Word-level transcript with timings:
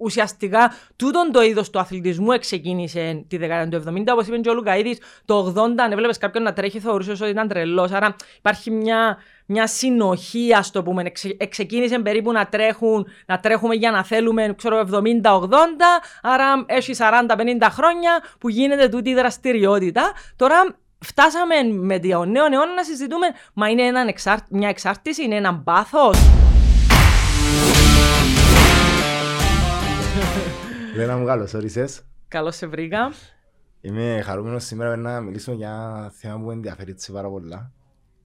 ουσιαστικά 0.00 0.72
τούτον 0.96 1.32
το 1.32 1.42
είδος 1.42 1.70
του 1.70 1.78
αθλητισμού 1.78 2.38
ξεκίνησε 2.38 3.24
τη 3.28 3.36
δεκαετία 3.36 3.80
του 3.80 3.84
70. 3.88 4.02
Όπως 4.12 4.26
είπε 4.26 4.38
και 4.38 4.48
ο 4.48 4.54
Λουκαίδης, 4.54 4.98
το 5.24 5.54
80 5.56 5.74
αν 5.76 5.92
έβλεπες 5.92 6.18
κάποιον 6.18 6.42
να 6.42 6.52
τρέχει, 6.52 6.80
θεωρούσε 6.80 7.10
ότι 7.10 7.28
ήταν 7.28 7.48
τρελός. 7.48 7.92
Άρα 7.92 8.16
υπάρχει 8.38 8.70
μια, 8.70 9.18
μια 9.46 9.66
συνοχή, 9.66 10.54
ας 10.54 10.70
το 10.70 10.82
πούμε. 10.82 11.12
Ξεκίνησε 11.48 11.98
περίπου 11.98 12.32
να, 12.32 12.46
τρέχουν, 12.46 13.06
να 13.26 13.40
τρέχουμε 13.40 13.74
για 13.74 13.90
να 13.90 14.04
θέλουμε, 14.04 14.54
ξέρω, 14.56 14.84
70-80. 14.92 14.96
Άρα 16.22 16.64
έχει 16.66 16.94
40-50 16.98 17.66
χρόνια 17.70 18.22
που 18.38 18.48
γίνεται 18.48 18.88
τούτη 18.88 19.10
η 19.10 19.14
δραστηριότητα. 19.14 20.12
Τώρα 20.36 20.76
φτάσαμε 20.98 21.62
με 21.62 21.98
το 21.98 22.24
νέο 22.24 22.44
αιώνα 22.44 22.74
να 22.74 22.84
συζητούμε, 22.84 23.26
μα 23.52 23.68
είναι 23.68 23.82
ένα 23.82 24.14
μια 24.50 24.68
εξάρτηση, 24.68 25.24
είναι 25.24 25.36
ένα 25.36 25.54
πάθος. 25.54 26.49
Λένα 31.00 31.16
μου 31.16 31.24
καλώς 31.24 31.54
όρισες. 31.54 32.02
Καλώς 32.28 32.56
σε 32.56 32.66
βρήκα. 32.66 33.12
Είμαι 33.80 34.20
χαρούμενος 34.24 34.64
σήμερα 34.64 34.96
να 34.96 35.20
μιλήσω 35.20 35.52
για 35.52 35.68
ένα 35.68 36.10
θέμα 36.10 36.40
που 36.40 36.50
ενδιαφέρει 36.50 36.96
πάρα 37.12 37.28
πολλά. 37.28 37.72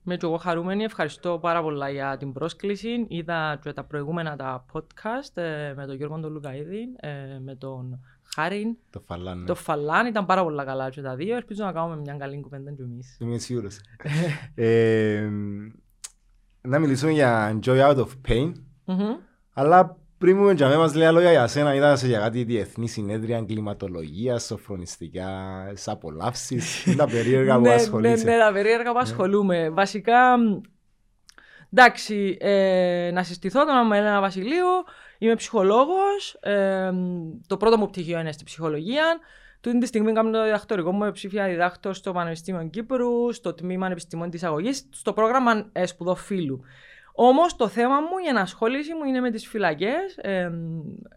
Είμαι 0.04 0.16
και 0.16 0.26
εγώ 0.26 0.36
χαρούμενη, 0.36 0.84
ευχαριστώ 0.84 1.38
πάρα 1.38 1.62
πολλά 1.62 1.90
για 1.90 2.16
την 2.16 2.32
πρόσκληση. 2.32 3.06
Είδα 3.08 3.58
και 3.62 3.72
τα 3.72 3.84
προηγούμενα 3.84 4.36
τα 4.36 4.64
podcast 4.72 5.36
ε, 5.42 5.72
με 5.76 5.86
τον 5.86 5.96
Γιώργο 5.96 6.20
τον 6.20 6.32
Λουκαίδη, 6.32 6.86
ε, 7.00 7.38
με 7.44 7.54
τον 7.54 8.00
Χάριν. 8.34 8.76
Το 8.90 9.00
Φαλάν. 9.00 9.46
Το 9.46 9.54
Φαλάν 9.54 10.06
ήταν 10.06 10.26
πάρα 10.26 10.42
πολλά 10.42 10.64
καλά 10.64 10.90
και 10.90 11.02
τα 11.02 11.14
δύο. 11.14 11.36
Ελπίζω 11.36 11.64
να 11.64 11.72
κάνουμε 11.72 11.96
μια 11.96 12.14
καλή 12.14 12.40
κουβέντα 12.40 12.72
και 12.72 12.82
εμείς. 12.82 13.16
Είμαι 13.20 13.38
σίγουρος. 13.38 13.80
ε, 14.54 15.28
να 16.60 16.78
μιλήσουμε 16.78 17.12
για 17.12 17.58
Joy 17.64 17.88
Out 17.88 17.96
of 17.96 18.08
Pain. 18.28 18.52
Mm-hmm. 18.86 19.16
Αλλά 19.52 19.96
πριν 20.18 20.36
μου 20.36 20.50
για 20.50 20.78
μας 20.78 20.94
λέει 20.94 21.12
λόγια 21.12 21.30
για 21.30 21.46
σένα, 21.46 21.74
είδα 21.74 21.96
σε 21.96 22.06
για 22.06 22.18
κάτι 22.18 22.44
διεθνή 22.44 22.88
συνέδρια 22.88 23.36
εγκληματολογία, 23.36 24.38
σοφρονιστικά, 24.38 25.30
σε 25.74 25.90
απολαύσεις, 25.90 26.84
τα 26.98 27.06
περίεργα 27.06 27.54
που 27.54 27.60
ναι, 27.60 27.72
ασχολείσαι. 27.72 28.24
Ναι, 28.24 28.32
ναι, 28.32 28.38
τα 28.38 28.52
περίεργα 28.52 28.92
που 28.92 28.98
ασχολούμαι. 28.98 29.70
Βασικά, 29.70 30.36
εντάξει, 31.72 32.36
ε, 32.40 33.10
να 33.12 33.22
συστηθώ 33.22 33.64
το 33.64 33.72
όνομα 33.72 33.96
Ελένα 33.96 34.20
Βασιλείου, 34.20 34.66
είμαι 35.18 35.34
ψυχολόγος, 35.34 36.36
ε, 36.40 36.90
το 37.46 37.56
πρώτο 37.56 37.78
μου 37.78 37.86
πτυχίο 37.86 38.20
είναι 38.20 38.32
στη 38.32 38.44
ψυχολογία, 38.44 39.18
Τούτη 39.66 39.78
τη 39.78 39.86
στιγμή 39.86 40.12
κάνω 40.12 40.30
το 40.30 40.44
διδακτορικό 40.44 40.92
μου 40.92 41.10
ψήφια 41.10 41.46
διδάκτο 41.46 41.92
στο 41.92 42.12
Πανεπιστήμιο 42.12 42.68
Κύπρου, 42.68 43.32
στο 43.32 43.54
τμήμα 43.54 43.86
Επιστημών 43.90 44.30
της 44.30 44.42
Αγωγής, 44.42 44.88
στο 44.90 45.12
πρόγραμμα 45.12 45.68
ε, 45.72 45.86
σπουδό 45.86 46.14
φίλου. 46.14 46.60
Όμως 47.18 47.56
το 47.56 47.68
θέμα 47.68 48.00
μου, 48.00 48.18
η 48.24 48.28
ενασχόληση 48.28 48.94
μου 48.94 49.04
είναι 49.04 49.20
με 49.20 49.30
τις 49.30 49.46
φυλακές. 49.46 50.16
Ε, 50.16 50.50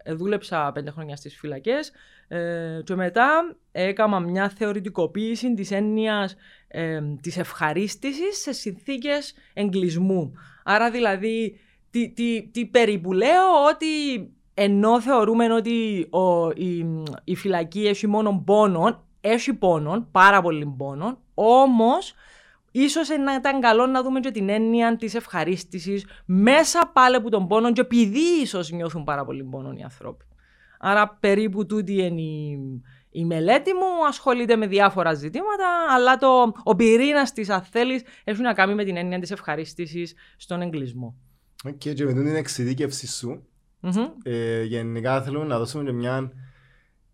δούλεψα 0.06 0.70
πέντε 0.74 0.90
χρόνια 0.90 1.16
στις 1.16 1.36
φυλακές. 1.36 1.92
Ε, 2.28 2.80
και 2.84 2.94
μετά 2.94 3.56
έκανα 3.72 4.20
μια 4.20 4.48
θεωρητικοποίηση 4.48 5.54
της 5.54 5.70
έννοιας 5.70 6.36
ε, 6.68 7.00
της 7.20 7.36
ευχαρίστησης 7.36 8.40
σε 8.40 8.52
συνθήκες 8.52 9.34
εγκλισμού. 9.54 10.32
Άρα 10.64 10.90
δηλαδή, 10.90 11.60
τι, 11.90 12.08
τι, 12.08 12.48
τι 12.52 12.66
περίπου 12.66 13.12
λέω, 13.12 13.64
ότι 13.70 13.86
ενώ 14.54 15.00
θεωρούμε 15.00 15.52
ότι 15.52 16.06
ο, 16.10 16.50
η, 16.50 16.86
η 17.24 17.36
φυλακή 17.36 17.86
έχει 17.86 18.06
μόνο 18.06 18.42
πόνο, 18.46 19.04
έχει 19.20 19.54
πόνο, 19.54 20.08
πάρα 20.12 20.42
πολύ 20.42 20.74
πόνο, 20.76 21.18
όμως 21.34 22.14
Ίσως 22.70 23.08
να 23.08 23.34
ήταν 23.34 23.60
καλό 23.60 23.86
να 23.86 24.02
δούμε 24.02 24.20
και 24.20 24.30
την 24.30 24.48
έννοια 24.48 24.96
της 24.96 25.14
ευχαρίστησης 25.14 26.06
μέσα 26.24 26.90
πάλι 26.92 27.16
από 27.16 27.30
τον 27.30 27.46
πόνο 27.46 27.72
και 27.72 27.80
επειδή 27.80 28.40
ίσως 28.42 28.70
νιώθουν 28.70 29.04
πάρα 29.04 29.24
πολύ 29.24 29.44
πόνο 29.44 29.72
οι 29.72 29.82
άνθρωποι. 29.82 30.24
Άρα 30.78 31.16
περίπου 31.20 31.66
τούτη 31.66 31.92
είναι 31.92 32.20
η, 32.20 32.58
η 33.10 33.24
μελέτη 33.24 33.72
μου, 33.72 34.06
ασχολείται 34.08 34.56
με 34.56 34.66
διάφορα 34.66 35.14
ζητήματα, 35.14 35.66
αλλά 35.94 36.16
το, 36.16 36.52
ο 36.62 36.76
πυρήνας 36.76 37.32
της, 37.32 37.48
αν 37.48 37.62
θέλεις, 37.62 38.02
έχει 38.24 38.42
να 38.42 38.52
κάνει 38.52 38.74
με 38.74 38.84
την 38.84 38.96
έννοια 38.96 39.18
της 39.18 39.30
ευχαρίστησης 39.30 40.14
στον 40.36 40.62
αθλητισμό. 40.62 41.14
OK, 41.64 41.72
okay, 41.72 41.94
και 41.94 42.04
με 42.04 42.12
την 42.12 42.36
εξειδίκευση 42.36 43.06
σου, 43.06 43.46
mm-hmm. 43.82 44.12
ε, 44.22 44.62
γενικά 44.62 45.22
θέλουμε 45.22 45.44
να 45.44 45.58
δώσουμε 45.58 45.84
και 45.84 45.92
μια 45.92 46.32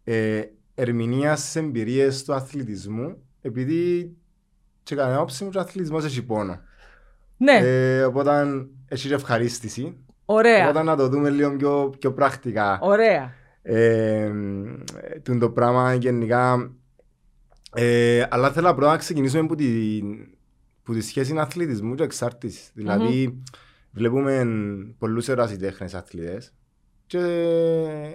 ε, 0.04 0.42
ερμηνεία 0.74 1.36
στις 1.36 1.56
εμπειρίες 1.56 2.24
του 2.24 2.34
αθλητισμού, 2.34 3.16
επειδή 3.42 4.16
και 4.86 4.94
κανένα 4.94 5.20
όψη 5.20 5.44
μου 5.44 5.50
και 5.50 5.58
ο 5.58 5.60
αθλητισμός 5.60 6.04
έχει 6.04 6.22
πόνο. 6.22 6.60
Ναι. 7.36 7.58
Ε, 7.62 8.02
οπότε 8.02 8.46
έχει 8.88 9.12
ευχαρίστηση. 9.12 9.96
Ωραία. 10.24 10.68
Οπότε 10.68 10.82
να 10.84 10.96
το 10.96 11.08
δούμε 11.08 11.30
λίγο 11.30 11.56
πιο, 11.56 11.94
πιο 11.98 12.12
πρακτικά. 12.12 12.78
Ωραία. 12.82 13.32
Ε, 13.62 14.32
το 15.40 15.50
πράγμα 15.50 15.94
γενικά. 15.94 16.70
Ε, 17.74 18.26
αλλά 18.30 18.50
θέλω 18.50 18.68
απλά 18.68 18.90
να 18.90 18.96
ξεκινήσουμε 18.96 19.42
από 19.42 19.54
τη, 19.54 20.00
από 20.82 20.92
τη 20.92 21.00
σχέση 21.00 21.38
αθλητισμού 21.38 21.94
και 21.94 22.02
εξάρτησης. 22.02 22.70
Δηλαδή, 22.74 23.28
mm-hmm. 23.28 23.54
βλέπουμε 23.90 24.46
πολλούς 24.98 25.28
ερασιτέχνες 25.28 25.94
αθλητές 25.94 26.54
και 27.08 27.18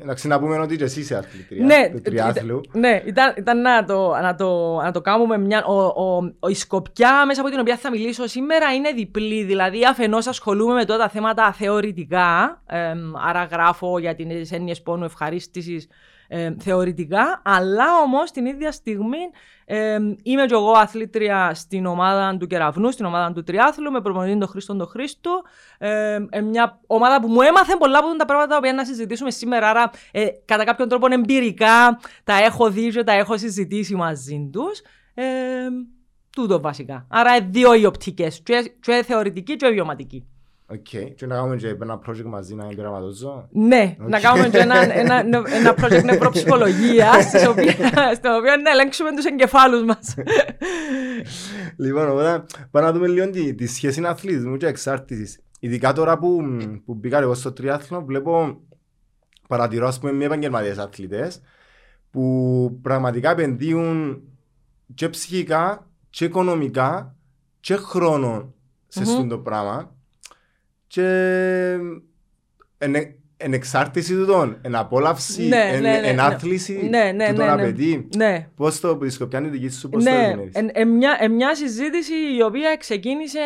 εντάξει, 0.02 0.28
να 0.28 0.40
πούμε 0.40 0.60
ότι 0.60 0.76
και 0.76 0.84
εσύ 0.84 1.00
είσαι 1.00 1.16
αθλητρία 1.16 1.66
ναι, 1.66 1.90
του 1.92 2.02
τριάθλου. 2.02 2.62
Ναι, 2.72 3.02
ήταν, 3.06 3.34
ήταν 3.38 3.62
να, 3.62 3.86
το, 3.86 4.10
να, 4.22 4.36
το, 4.36 4.76
να 4.76 4.92
το 4.92 5.02
κάνουμε 5.02 5.38
μια... 5.38 5.66
Ο, 5.66 5.84
ο, 5.84 6.34
ο, 6.40 6.48
η 6.48 6.54
σκοπιά 6.54 7.26
μέσα 7.26 7.42
από 7.42 7.50
την 7.50 7.60
οποία 7.60 7.78
θα 7.78 7.90
μιλήσω 7.90 8.28
σήμερα 8.28 8.74
είναι 8.74 8.92
διπλή. 8.92 9.44
Δηλαδή, 9.44 9.86
αφενός 9.86 10.28
ασχολούμαι 10.28 10.74
με 10.74 10.86
τα 10.86 11.10
θέματα 11.10 11.52
θεωρητικά, 11.52 12.62
ε, 12.66 12.94
άρα 13.28 13.44
γράφω 13.44 14.00
για 14.00 14.16
τις 14.16 14.52
έννοιες 14.52 14.82
πόνου 14.82 15.04
ευχαρίστησης 15.04 15.88
ε, 16.34 16.56
θεωρητικά, 16.60 17.42
αλλά 17.44 17.86
όμως 18.04 18.32
την 18.32 18.46
ίδια 18.46 18.72
στιγμή 18.72 19.18
ε, 19.66 19.98
είμαι 20.24 20.46
και 20.46 20.54
εγώ 20.54 20.72
αθλήτρια 20.72 21.54
στην 21.54 21.86
ομάδα 21.86 22.38
του 22.38 22.48
Κεραυνού, 22.48 22.92
στην 22.92 23.06
ομάδα 23.06 23.32
του 23.32 23.44
Τριάθλου, 23.44 23.92
με 23.92 24.02
προπονητή 24.02 24.40
τον 24.40 24.48
Χρήστον 24.48 24.78
τον 24.78 24.88
Χρήστο. 24.88 25.42
Ε, 25.78 26.20
μια 26.44 26.80
ομάδα 26.88 27.22
που 27.22 27.28
μου 27.28 27.42
έμαθε 27.42 27.76
πολλά 27.76 27.98
από 27.98 28.16
τα 28.18 28.26
πράγματα 28.26 28.60
που 28.60 28.76
να 28.76 28.86
συζητήσουμε 28.86 29.32
σήμερα. 29.32 29.70
Άρα, 29.70 29.92
ε, 30.12 30.26
κατά 30.46 30.64
κάποιον 30.64 30.90
τρόπο 30.90 31.08
εμπειρικά 31.12 32.00
τα 32.24 32.34
έχω 32.34 32.70
δει 32.70 32.90
και 32.90 33.04
τα 33.04 33.12
έχω 33.12 33.38
συζητήσει 33.38 33.96
μαζί 33.96 34.50
τους. 34.52 34.82
Ε, 35.14 35.26
τούτο 36.30 36.62
βασικά. 36.62 37.06
Άρα, 37.10 37.42
δύο 37.42 37.74
οι 37.74 37.86
οπτικές, 37.86 38.42
και, 38.44 38.74
και 38.80 39.04
θεωρητική 39.06 39.56
και 39.56 39.68
βιωματική. 39.68 40.31
Οκ. 40.72 41.16
Και 41.16 41.26
να 41.26 41.36
κάνουμε 41.36 41.56
και 41.56 41.68
ένα 41.68 42.02
project 42.08 42.24
μαζί 42.26 42.56
να 42.56 42.66
πειραματόζωα. 42.66 43.48
Ναι, 43.52 43.96
να 44.00 44.20
κάνουμε 44.20 44.50
και 44.50 44.58
ένα, 44.58 44.98
ένα, 44.98 45.18
ένα 45.46 45.76
project 45.82 46.04
νευροψυχολογίας 46.04 47.22
στο 48.16 48.36
οποίο 48.36 48.56
να 48.64 48.72
ελέγξουμε 48.72 49.16
τους 49.16 49.26
εγκεφάλους 49.26 49.84
μας. 49.84 50.16
λοιπόν, 51.78 52.10
οπότε 52.10 52.44
πάμε 52.72 52.86
να 52.86 52.92
δούμε 52.92 53.08
λίγο 53.08 53.30
τη, 53.30 53.54
τη 53.56 53.68
σχέση 53.68 54.02
αθλητισμού 54.06 54.58
και 54.58 54.68
εξάρτησης. 54.68 55.40
Ειδικά 55.60 55.94
τώρα 55.94 56.18
που, 56.18 56.58
που 56.86 56.94
μπήκα 56.94 57.20
εγώ 57.20 57.34
στο 57.34 57.52
τριάθλο, 57.52 58.04
βλέπω 58.06 58.62
παρατηρώ 59.48 59.88
ας 59.88 60.00
πούμε 60.00 60.12
με 60.12 60.26
επαγγελματίες 60.26 60.78
αθλητές 60.78 61.42
που 62.12 62.80
πραγματικά 62.82 63.32
επενδύουν 63.32 64.22
και 64.94 65.10
ψυχικά 65.10 65.88
και 66.10 66.26
οικονομικά 66.26 67.16
και 67.60 67.76
χρόνο 67.76 68.54
σε 68.88 69.00
mm-hmm. 69.00 69.04
αυτό 69.04 69.28
το 69.28 69.38
πράγμα 69.38 69.96
και 70.92 71.08
εν, 72.78 72.96
εν 73.38 73.54
εξάρτηση 73.54 74.16
του 74.16 74.26
τον, 74.26 74.58
εν 74.62 74.76
απόλαυση, 74.76 75.48
ναι, 75.48 75.70
εν, 75.72 75.82
ναι, 75.82 76.00
ναι, 76.00 76.08
εν 76.08 76.16
ναι. 76.16 76.22
άθληση 76.22 76.88
ναι, 76.90 77.12
ναι, 77.16 77.28
του 77.28 77.36
τον 77.36 77.46
ναι, 77.46 77.56
ναι. 77.56 77.62
απαιτεί. 77.62 78.08
Ναι. 78.18 78.48
Πώς 78.56 78.80
το, 78.80 78.98
που 78.98 79.06
τη 79.06 79.10
σκοπιά 79.10 79.40
είναι 79.40 79.48
δική 79.48 79.70
σου, 79.70 79.90
πώς 79.90 80.04
ναι, 80.04 80.12
το 80.12 80.18
ερμηνεύεις; 80.18 80.56
εν, 80.56 80.70
εν, 80.74 80.88
μια, 80.88 81.18
εν 81.20 81.32
μια 81.32 81.56
συζήτηση 81.56 82.14
η 82.38 82.42
οποία 82.42 82.76
ξεκίνησε 82.78 83.40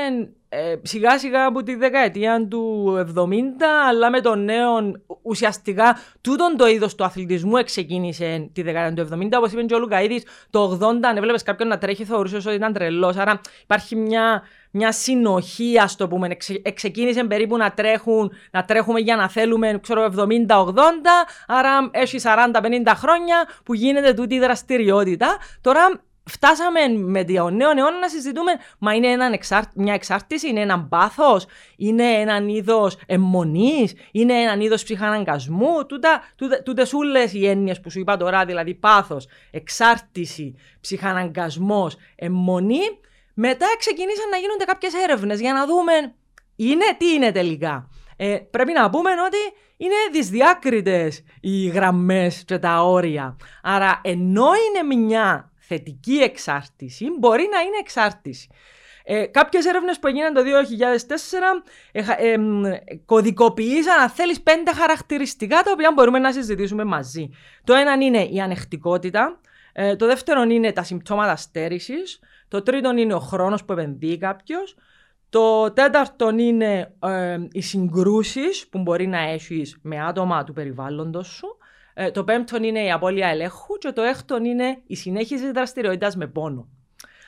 ε, 0.50 0.76
σιγά 0.82 1.20
σιγά 1.20 1.46
από 1.46 1.64
τη 1.64 1.76
δεκαετία 1.76 2.48
του 2.48 2.94
70, 3.16 3.24
αλλά 3.88 4.10
με 4.10 4.22
τον 4.22 4.44
νέο 4.44 4.92
ουσιαστικά 5.22 5.98
τούτον 6.22 6.56
το 6.58 6.68
είδος 6.68 6.96
του 6.96 7.04
αθλητισμού 7.04 7.64
ξεκίνησε 7.64 8.50
τη 8.53 8.62
δεκαετία 8.62 9.06
του 9.06 9.14
70. 9.14 9.28
Όπως 9.38 9.52
είπε 9.52 9.64
και 9.64 9.74
ο 9.74 9.80
Λουκαίδης, 9.80 10.24
το 10.50 10.80
80 10.82 11.00
αν 11.02 11.18
έβλεπες 11.18 11.44
κάποιον 11.44 11.68
να 11.68 11.78
τρέχει, 11.78 12.03
θεωρούσε 12.03 12.36
ότι 12.36 12.53
ήταν 12.53 12.74
τρελός. 12.74 13.18
Άρα 13.18 13.41
υπάρχει 13.64 13.96
μια, 13.96 14.44
μια 14.78 14.92
συνοχή, 14.92 15.80
ας 15.80 15.96
το 15.96 16.08
πούμε. 16.08 16.38
ξεκίνησε 16.74 17.24
περίπου 17.24 17.58
να, 17.58 17.72
τρέχουν, 17.72 18.32
να 18.52 18.66
τρέχουμε 18.66 19.00
για 19.00 19.16
να 19.16 19.30
θέλουμε, 19.30 19.80
ξέρω, 19.82 20.10
70-80. 20.16 20.26
Άρα 21.48 21.90
έχει 21.92 22.20
40-50 22.24 22.92
χρόνια 22.96 23.48
που 23.64 23.74
γίνεται 23.74 24.14
τούτη 24.14 24.36
η 24.36 24.40
δραστηριότητα. 24.40 25.38
Τώρα 25.62 26.02
φτάσαμε 26.24 26.88
με 26.88 27.24
το 27.24 27.50
νέο 27.50 27.70
αιώνα 27.70 28.00
να 28.00 28.10
συζητούμε, 28.10 28.52
μα 28.78 28.94
είναι 28.94 29.08
ένα 29.08 29.38
μια 29.76 29.94
εξάρτηση, 29.94 30.50
είναι 30.50 30.62
ένα 30.62 30.84
πάθος, 30.84 31.46
είναι 31.78 32.04
ένα 32.04 32.44
είδος 32.48 32.98
αιμονής, 33.06 33.94
είναι 34.12 34.34
ένα 34.34 34.64
είδος 34.64 34.84
ψυχαναγκασμού. 34.84 35.86
Τούτα, 35.86 36.24
τούτε, 36.36 36.62
τούτες 36.66 36.94
όλες 36.94 37.34
οι 37.34 37.48
έννοιες 37.48 37.80
που 37.80 37.92
σου 37.92 38.00
είπα 38.00 38.18
τώρα, 38.18 38.46
δηλαδή 38.46 38.74
πάθος, 38.74 39.28
εξάρτηση, 39.52 40.56
ψυχαναγκασμός, 40.82 41.96
αιμονή. 42.16 43.00
Μετά 43.35 43.66
ξεκινήσαν 43.79 44.29
να 44.29 44.37
γίνονται 44.37 44.64
κάποιες 44.64 44.93
έρευνες 44.93 45.40
για 45.40 45.53
να 45.53 45.66
δούμε 45.66 46.16
είναι, 46.55 46.85
τι 46.97 47.14
είναι 47.14 47.32
τελικά. 47.32 47.90
Ε, 48.17 48.37
πρέπει 48.52 48.72
να 48.72 48.90
πούμε 48.90 49.09
ότι 49.11 49.37
είναι 49.78 49.96
δυσδιάκριτες 50.11 51.23
οι 51.41 51.67
γραμμές 51.67 52.43
και 52.46 52.58
τα 52.58 52.84
όρια. 52.84 53.35
Άρα 53.64 54.02
ενώ 54.03 54.47
είναι 54.67 54.96
μια 54.96 55.52
θετική 55.58 56.16
εξάρτηση, 56.16 57.05
μπορεί 57.20 57.47
να 57.52 57.59
είναι 57.59 57.78
εξάρτηση. 57.79 58.49
Ε, 59.08 59.26
Κάποιες 59.26 59.66
έρευνες 59.66 59.99
που 59.99 60.08
έγιναν 60.08 60.34
το 60.34 60.41
2004 60.41 61.64
ε, 61.91 62.02
ε, 62.17 62.38
κωδικοποιήσαν, 63.05 63.99
αν 63.99 64.09
θέλεις, 64.09 64.41
πέντε 64.41 64.73
χαρακτηριστικά 64.73 65.61
τα 65.61 65.72
οποία 65.72 65.91
μπορούμε 65.93 66.20
να 66.20 66.31
συζητήσουμε 66.31 66.84
μαζί. 66.84 67.29
Το 67.64 67.73
ένα 67.73 67.93
είναι 67.93 68.23
η 68.23 68.40
ανεκτικότητα. 68.40 69.40
Ε, 69.73 69.96
το 69.96 70.05
δεύτερο 70.05 70.41
είναι 70.41 70.72
τα 70.72 70.84
συμπτώματα 70.84 71.35
στέρησης. 71.35 72.20
Το 72.47 72.62
τρίτο 72.62 72.97
είναι 72.97 73.14
ο 73.14 73.20
χρόνος 73.20 73.66
που 73.66 73.74
επενδύει 73.74 74.18
κάποιος. 74.18 74.76
Το 75.30 75.72
τέταρτο 75.72 76.30
είναι 76.30 76.94
ε, 77.00 77.38
οι 77.52 77.62
συγκρούσεις 77.62 78.68
που 78.68 78.80
μπορεί 78.80 79.08
να 79.08 79.20
έχεις 79.20 79.78
με 79.82 80.06
άτομα 80.06 80.44
του 80.44 80.53
περιβάλλοντος 80.53 81.28
σου. 81.28 81.58
Ε, 81.94 82.12
το 82.12 82.24
πέμπτο 82.24 82.58
είναι 82.58 82.84
η 82.84 82.92
απώλεια 82.92 83.28
ελέγχου 83.28 83.78
και 83.78 83.92
το 83.92 84.02
έκτο 84.02 84.38
είναι 84.38 84.82
η 84.88 84.96
συνέχιση 84.96 85.52
δραστηριότητας 85.52 86.16
με 86.16 86.28
πόνο. 86.28 86.68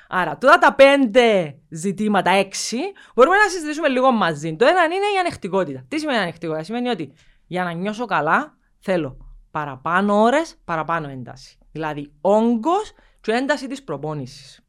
Άρα, 0.10 0.38
τώρα 0.38 0.58
τα 0.58 0.74
πέντε 0.74 1.58
ζητήματα, 1.70 2.30
έξι, 2.30 2.78
μπορούμε 3.16 3.36
να 3.36 3.50
συζητήσουμε 3.50 3.88
λίγο 3.88 4.12
μαζί. 4.12 4.56
Το 4.56 4.66
ένα 4.66 4.84
είναι 4.84 4.96
η 4.96 5.20
ανεκτικότητα. 5.20 5.86
Τι 5.88 6.00
σημαίνει 6.00 6.18
ανεκτικότητα, 6.18 6.64
Σημαίνει 6.64 6.90
ότι 6.90 7.14
για 7.48 7.64
να 7.64 7.72
νιώσω 7.72 8.06
καλά 8.06 8.58
θέλω 8.80 9.18
παραπάνω 9.52 10.22
ώρες, 10.22 10.56
παραπάνω 10.66 11.10
ένταση. 11.10 11.58
Δηλαδή, 11.72 12.12
όγκος 12.22 12.94
και 13.22 13.32
ένταση 13.32 13.68
της 13.68 13.84
προπόνησης. 13.84 14.62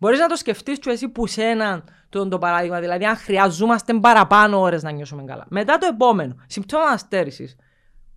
Μπορείς 0.00 0.18
να 0.18 0.26
το 0.26 0.36
σκεφτείς 0.36 0.78
και 0.78 0.90
εσύ 0.90 1.08
που 1.08 1.26
σένα 1.26 1.84
το, 2.08 2.28
το 2.28 2.38
παράδειγμα, 2.38 2.80
δηλαδή 2.80 3.04
αν 3.04 3.16
χρειαζόμαστε 3.16 3.94
παραπάνω 3.94 4.60
ώρες 4.60 4.82
να 4.82 4.90
νιώσουμε 4.90 5.24
καλά. 5.24 5.46
Μετά 5.48 5.78
το 5.78 5.86
επόμενο, 5.86 6.34
συμπτώματα 6.46 6.90
αστέρησης. 6.90 7.56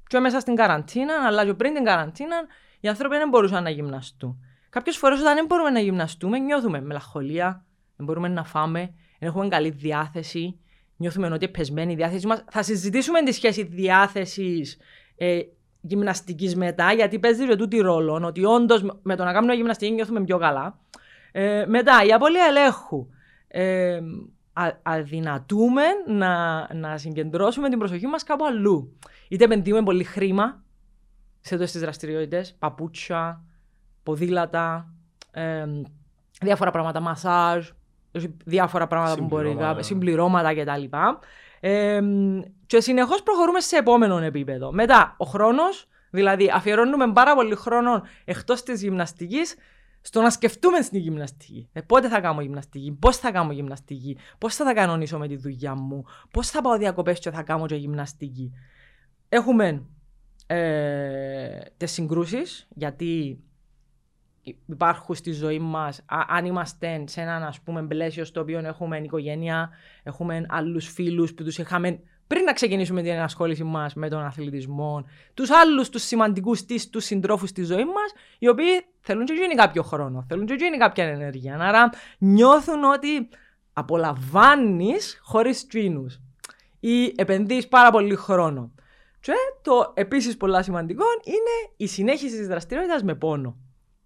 Και 0.08 0.20
μέσα 0.20 0.40
στην 0.40 0.56
καραντίνα, 0.56 1.14
αλλά 1.26 1.46
και 1.46 1.54
πριν 1.54 1.74
την 1.74 1.84
καραντίνα, 1.84 2.36
οι 2.80 2.88
άνθρωποι 2.88 3.18
δεν 3.18 3.30
μπορούσαν 3.30 3.64
να 3.64 3.70
γυμναστούν. 3.70 4.40
Κάποιες 4.70 4.98
φορές 4.98 5.20
όταν 5.20 5.36
δεν 5.36 5.46
μπορούμε 5.46 5.70
να 5.70 5.80
γυμναστούμε, 5.80 6.40
νιώθουμε 6.40 6.82
μελαγχολία, 6.82 7.66
δεν 7.96 8.06
μπορούμε 8.06 8.28
να 8.28 8.44
φάμε, 8.44 8.80
δεν 9.20 9.30
έχουμε 9.30 9.48
καλή 9.48 9.70
διάθεση, 9.70 10.60
νιώθουμε 10.96 11.28
ότι 11.28 11.46
είναι 11.46 11.54
πεσμένη 11.54 11.92
η 11.92 11.96
διάθεση 11.96 12.28
μας. 12.28 12.44
Θα 12.52 12.64
συζητήσουμε 12.64 13.22
τη 13.22 13.32
σχέση 13.32 13.64
διάθεσης 13.64 14.78
ε, 15.16 15.40
γυμναστικής 15.82 16.56
μετά, 16.56 16.94
γιατί 16.94 17.20
παίζει 17.20 17.48
και 17.48 17.56
τούτη 17.56 17.78
ρόλο, 17.78 18.22
ότι 18.26 18.46
όντως 18.46 18.84
με 19.02 19.16
το 19.16 19.24
να 19.24 19.34
κάνουμε 19.34 19.54
γυμναστική 19.54 19.92
νιώθουμε 19.92 20.24
πιο 20.24 20.38
καλά. 20.38 20.82
Ε, 21.36 21.66
μετά, 21.68 22.04
η 22.08 22.12
απώλεια 22.14 22.46
ελέγχου. 22.46 23.08
Ε, 23.48 24.00
α, 24.54 24.72
αδυνατούμε 24.82 25.84
να, 26.08 26.68
να 26.74 26.98
συγκεντρώσουμε 26.98 27.70
την 27.70 27.80
προσοχή 27.80 28.08
μας 28.08 28.24
κάπου 28.24 28.46
αλλού. 28.46 28.98
Είτε 29.28 29.44
επενδύουμε 29.44 29.84
πολύ 29.84 30.04
χρήμα 30.04 30.64
σε 31.40 31.58
τόσε 31.58 31.80
δραστηριότητες, 31.80 32.56
παπούτσια, 32.60 33.44
ποδήλατα, 34.04 34.94
ε, 35.32 35.66
διάφορα 36.42 36.72
πράγματα, 36.72 37.00
μασάζ, 37.00 37.70
διάφορα 38.46 38.88
πράγματα 38.88 39.16
που 39.16 39.26
μπορεί, 39.26 39.58
συμπληρώματα 39.80 40.54
κτλ. 40.54 40.84
Ε, 41.60 42.02
και 42.66 42.80
συνεχώς 42.82 43.24
προχωρούμε 43.24 43.60
σε 43.60 43.78
επόμενο 43.78 44.18
επίπεδο. 44.18 44.72
Μετά, 44.72 45.16
ο 45.18 45.26
χρόνος, 45.26 45.88
δηλαδή 46.10 46.52
αφιερώνουμε 46.54 47.12
πάρα 47.12 47.36
πολύ 47.36 47.56
χρόνο 47.56 48.04
εκτός 48.26 48.64
της 48.64 48.82
γυμναστικής 48.82 49.56
στο 50.06 50.22
να 50.22 50.30
σκεφτούμε 50.30 50.82
στην 50.82 51.00
γυμναστική. 51.00 51.70
Ε, 51.74 51.82
πότε 51.82 52.10
θα 52.10 52.22
κάνω 52.22 52.42
γυμναστική, 52.42 52.98
πώς 53.00 53.18
θα 53.18 53.32
κάνω 53.32 53.52
γυμναστική, 53.52 54.18
πώς 54.38 54.56
θα 54.56 54.64
τα 54.64 54.74
κανονίσω 54.74 55.18
με 55.18 55.28
τη 55.28 55.36
δουλειά 55.36 55.76
μου, 55.76 56.06
πώς 56.32 56.50
θα 56.50 56.62
πάω 56.62 56.78
διακοπές 56.78 57.20
και 57.20 57.32
θα 57.32 57.44
κάνω 57.44 57.66
και 57.66 57.76
γυμναστική. 57.76 58.54
Έχουμε 59.30 59.86
ε, 60.48 61.60
τις 61.78 61.92
συγκρούσεις, 61.92 62.68
γιατί 62.76 63.40
υπάρχουν 64.66 65.16
στη 65.16 65.32
ζωή 65.32 65.60
μας, 65.60 66.02
αν 66.28 66.46
είμαστε 66.46 67.04
σε 67.08 67.22
έναν 67.22 67.44
ας 67.44 67.60
πούμε 67.62 67.88
πλαίσιο 67.88 68.26
στο 68.26 68.42
οποίο 68.42 68.60
έχουμε 68.60 68.98
οικογένεια, 68.98 69.70
έχουμε 70.04 70.46
άλλους 70.50 70.88
φίλους 70.88 71.34
που 71.34 71.44
τους 71.44 71.58
είχαμε 71.58 72.00
πριν 72.34 72.46
να 72.46 72.54
ξεκινήσουμε 72.54 73.02
την 73.02 73.12
ενασχόληση 73.12 73.64
μας 73.64 73.94
με 73.94 74.10
τον 74.10 74.26
αθλητισμό, 74.26 75.06
τους 75.34 75.50
άλλους 75.50 75.90
τους 75.90 76.04
σημαντικούς 76.04 76.66
της, 76.66 76.90
τους 76.90 77.06
συντρόφους 77.06 77.50
στη 77.50 77.64
ζωή 77.64 77.86
μας, 77.86 78.14
οι 78.40 78.48
οποίοι 78.48 78.86
θέλουν 79.00 79.26
και 79.26 79.34
γίνει 79.34 79.56
κάποιο 79.56 79.84
χρόνο, 79.84 80.26
θέλουν 80.28 80.46
και 80.46 80.54
γίνει 80.54 80.78
κάποια 80.78 81.06
ενέργεια. 81.06 81.58
Άρα 81.60 81.90
νιώθουν 82.18 82.84
ότι 82.84 83.30
απολαμβάνεις 83.74 85.20
χωρίς 85.24 85.68
τσίνου 85.68 86.06
ή 86.80 87.14
επενδύεις 87.16 87.68
πάρα 87.68 87.92
πολύ 87.92 88.16
χρόνο. 88.16 88.72
Και 89.20 89.34
το 89.62 89.92
επίσης 89.96 90.38
πολλά 90.38 90.64
σημαντικό 90.64 91.06
είναι 91.24 91.74
η 91.78 91.88
συνέχιση 91.88 92.38
της 92.38 92.48
δραστηριότητας 92.48 93.04
με 93.04 93.16
πόνο. 93.16 93.58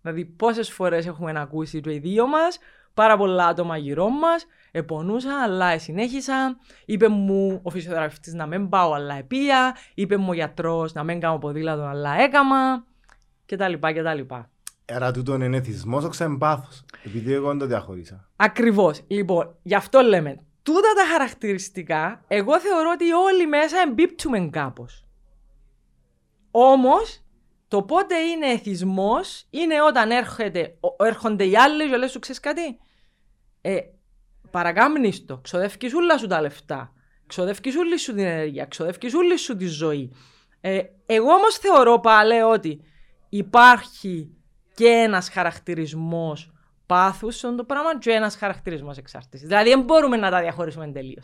Δηλαδή, 0.01 0.25
πόσες 0.25 0.71
φορές 0.71 1.05
έχουμε 1.05 1.33
ακούσει 1.35 1.81
το 1.81 1.91
οι 1.91 1.97
δύο 1.97 2.27
μας, 2.27 2.59
πάρα 2.93 3.17
πολλά 3.17 3.45
άτομα 3.45 3.77
γύρω 3.77 4.09
μας, 4.09 4.45
επονούσα, 4.77 5.41
αλλά 5.43 5.79
συνέχισα. 5.79 6.57
Είπε 6.85 7.07
μου 7.07 7.59
ο 7.63 7.69
φυσιοθεραπευτής 7.69 8.33
να 8.33 8.45
μην 8.45 8.69
πάω, 8.69 8.93
αλλά 8.93 9.15
επία. 9.15 9.75
Είπε 9.93 10.17
μου 10.17 10.27
ο 10.29 10.33
γιατρός 10.33 10.93
να 10.93 11.03
μην 11.03 11.19
κάνω 11.19 11.37
ποδήλατο, 11.37 11.83
αλλά 11.83 12.13
έκαμα. 12.21 12.85
Κτλ. 13.45 13.73
κτλ. 13.73 14.33
Άρα 14.93 15.11
τούτο 15.11 15.33
είναι 15.33 15.57
εθισμό 15.57 15.97
ο 15.97 16.07
ξεμπάθος. 16.07 16.85
Επειδή 17.03 17.33
εγώ 17.33 17.47
δεν 17.47 17.57
το 17.57 17.65
διαχωρίσα. 17.65 18.29
Ακριβώς. 18.35 19.01
Λοιπόν, 19.07 19.55
γι' 19.63 19.75
αυτό 19.75 19.99
λέμε. 20.01 20.39
Τούτα 20.63 20.93
τα 20.95 21.05
χαρακτηριστικά, 21.11 22.23
εγώ 22.27 22.59
θεωρώ 22.59 22.89
ότι 22.93 23.11
όλοι 23.11 23.47
μέσα 23.47 23.77
εμπίπτουμε 23.87 24.49
κάπως. 24.51 25.03
Όμως, 26.51 27.23
το 27.67 27.83
πότε 27.83 28.17
είναι 28.17 28.47
εθισμός 28.47 29.45
είναι 29.49 29.81
όταν 29.81 30.11
έρχεται, 30.11 30.77
έρχονται 30.97 31.45
οι 31.45 31.55
άλλοι 31.55 31.89
και 31.89 31.97
λες 31.97 32.11
σου 32.11 32.19
ξέρεις 32.19 32.39
κάτι; 32.39 32.77
Ε, 33.61 33.79
παρακάμνεις 34.51 35.25
το, 35.25 35.37
ξοδεύεις 35.37 35.93
όλα 35.93 36.17
σου 36.17 36.27
τα 36.27 36.41
λεφτά, 36.41 36.93
ξοδεύεις 37.27 37.75
όλη 37.75 37.97
σου 37.97 38.13
την 38.13 38.25
ενέργεια, 38.25 38.65
ξοδεύεις 38.65 39.13
όλη 39.13 39.37
σου 39.37 39.55
τη 39.55 39.65
ζωή. 39.65 40.11
Ε, 40.61 40.81
εγώ 41.05 41.31
όμως 41.31 41.57
θεωρώ 41.57 41.99
πάλι 41.99 42.41
ότι 42.41 42.81
υπάρχει 43.29 44.31
και 44.73 44.87
ένας 44.87 45.29
χαρακτηρισμός 45.29 46.51
πάθους 46.85 47.35
στον 47.35 47.55
το 47.55 47.63
πράγμα 47.63 47.97
και 47.99 48.11
ένας 48.11 48.35
χαρακτηρισμός 48.35 48.97
εξάρτησης. 48.97 49.47
Δηλαδή 49.47 49.69
δεν 49.69 49.81
μπορούμε 49.81 50.17
να 50.17 50.29
τα 50.29 50.39
διαχωρίσουμε 50.39 50.87
τελείω. 50.87 51.21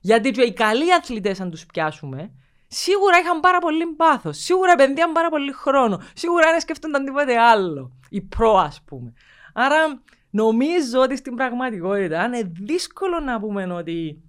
Γιατί 0.00 0.30
και 0.30 0.42
οι 0.42 0.52
καλοί 0.52 0.94
αθλητές 0.94 1.40
αν 1.40 1.50
τους 1.50 1.66
πιάσουμε 1.66 2.32
σίγουρα 2.68 3.18
είχαν 3.18 3.40
πάρα 3.40 3.58
πολύ 3.58 3.86
πάθος. 3.86 4.38
Σίγουρα 4.38 4.72
επενδύαν 4.72 5.12
πάρα 5.12 5.28
πολύ 5.28 5.52
χρόνο. 5.52 6.02
Σίγουρα 6.14 6.50
δεν 6.50 6.60
σκέφτονταν 6.60 7.04
τίποτε 7.04 7.38
άλλο. 7.38 7.92
Η 8.10 8.20
προ, 8.20 8.56
ας 8.56 8.82
πούμε. 8.84 9.12
Άρα 9.52 10.02
νομίζω 10.32 11.00
ότι 11.00 11.16
στην 11.16 11.34
πραγματικότητα 11.34 12.24
είναι 12.24 12.52
δύσκολο 12.64 13.20
να 13.20 13.40
πούμε 13.40 13.72
ότι 13.72 14.22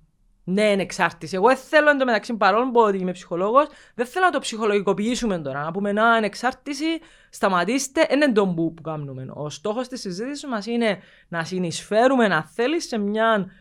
ναι, 0.43 0.72
είναι 0.72 0.81
εξάρτηση. 0.81 1.36
Εγώ 1.36 1.48
δεν 1.48 1.57
θέλω 1.57 1.89
εντωμεταξύ 1.89 2.33
παρόλο 2.33 2.72
που 2.72 2.95
είμαι 2.95 3.12
ψυχολόγος, 3.12 3.67
δεν 3.95 4.05
θέλω 4.05 4.25
να 4.25 4.31
το 4.31 4.39
ψυχολογικοποιήσουμε 4.39 5.39
τώρα. 5.39 5.63
Να 5.63 5.72
πούμε 5.72 5.91
να 5.91 6.17
είναι 6.17 6.25
εξάρτηση, 6.25 6.86
σταματήστε, 7.29 8.07
είναι 8.12 8.31
το 8.31 8.48
που, 8.48 8.74
που 8.74 8.81
κάνουμε. 8.81 9.27
Ο 9.33 9.50
στόχος 9.50 9.88
της 9.88 10.00
συζήτησης 10.00 10.45
μας 10.45 10.65
είναι 10.65 11.00
να 11.27 11.43
συνεισφέρουμε, 11.43 12.27
να 12.27 12.43
θέλει, 12.43 12.81
σε 12.81 12.98
μια, 12.98 13.51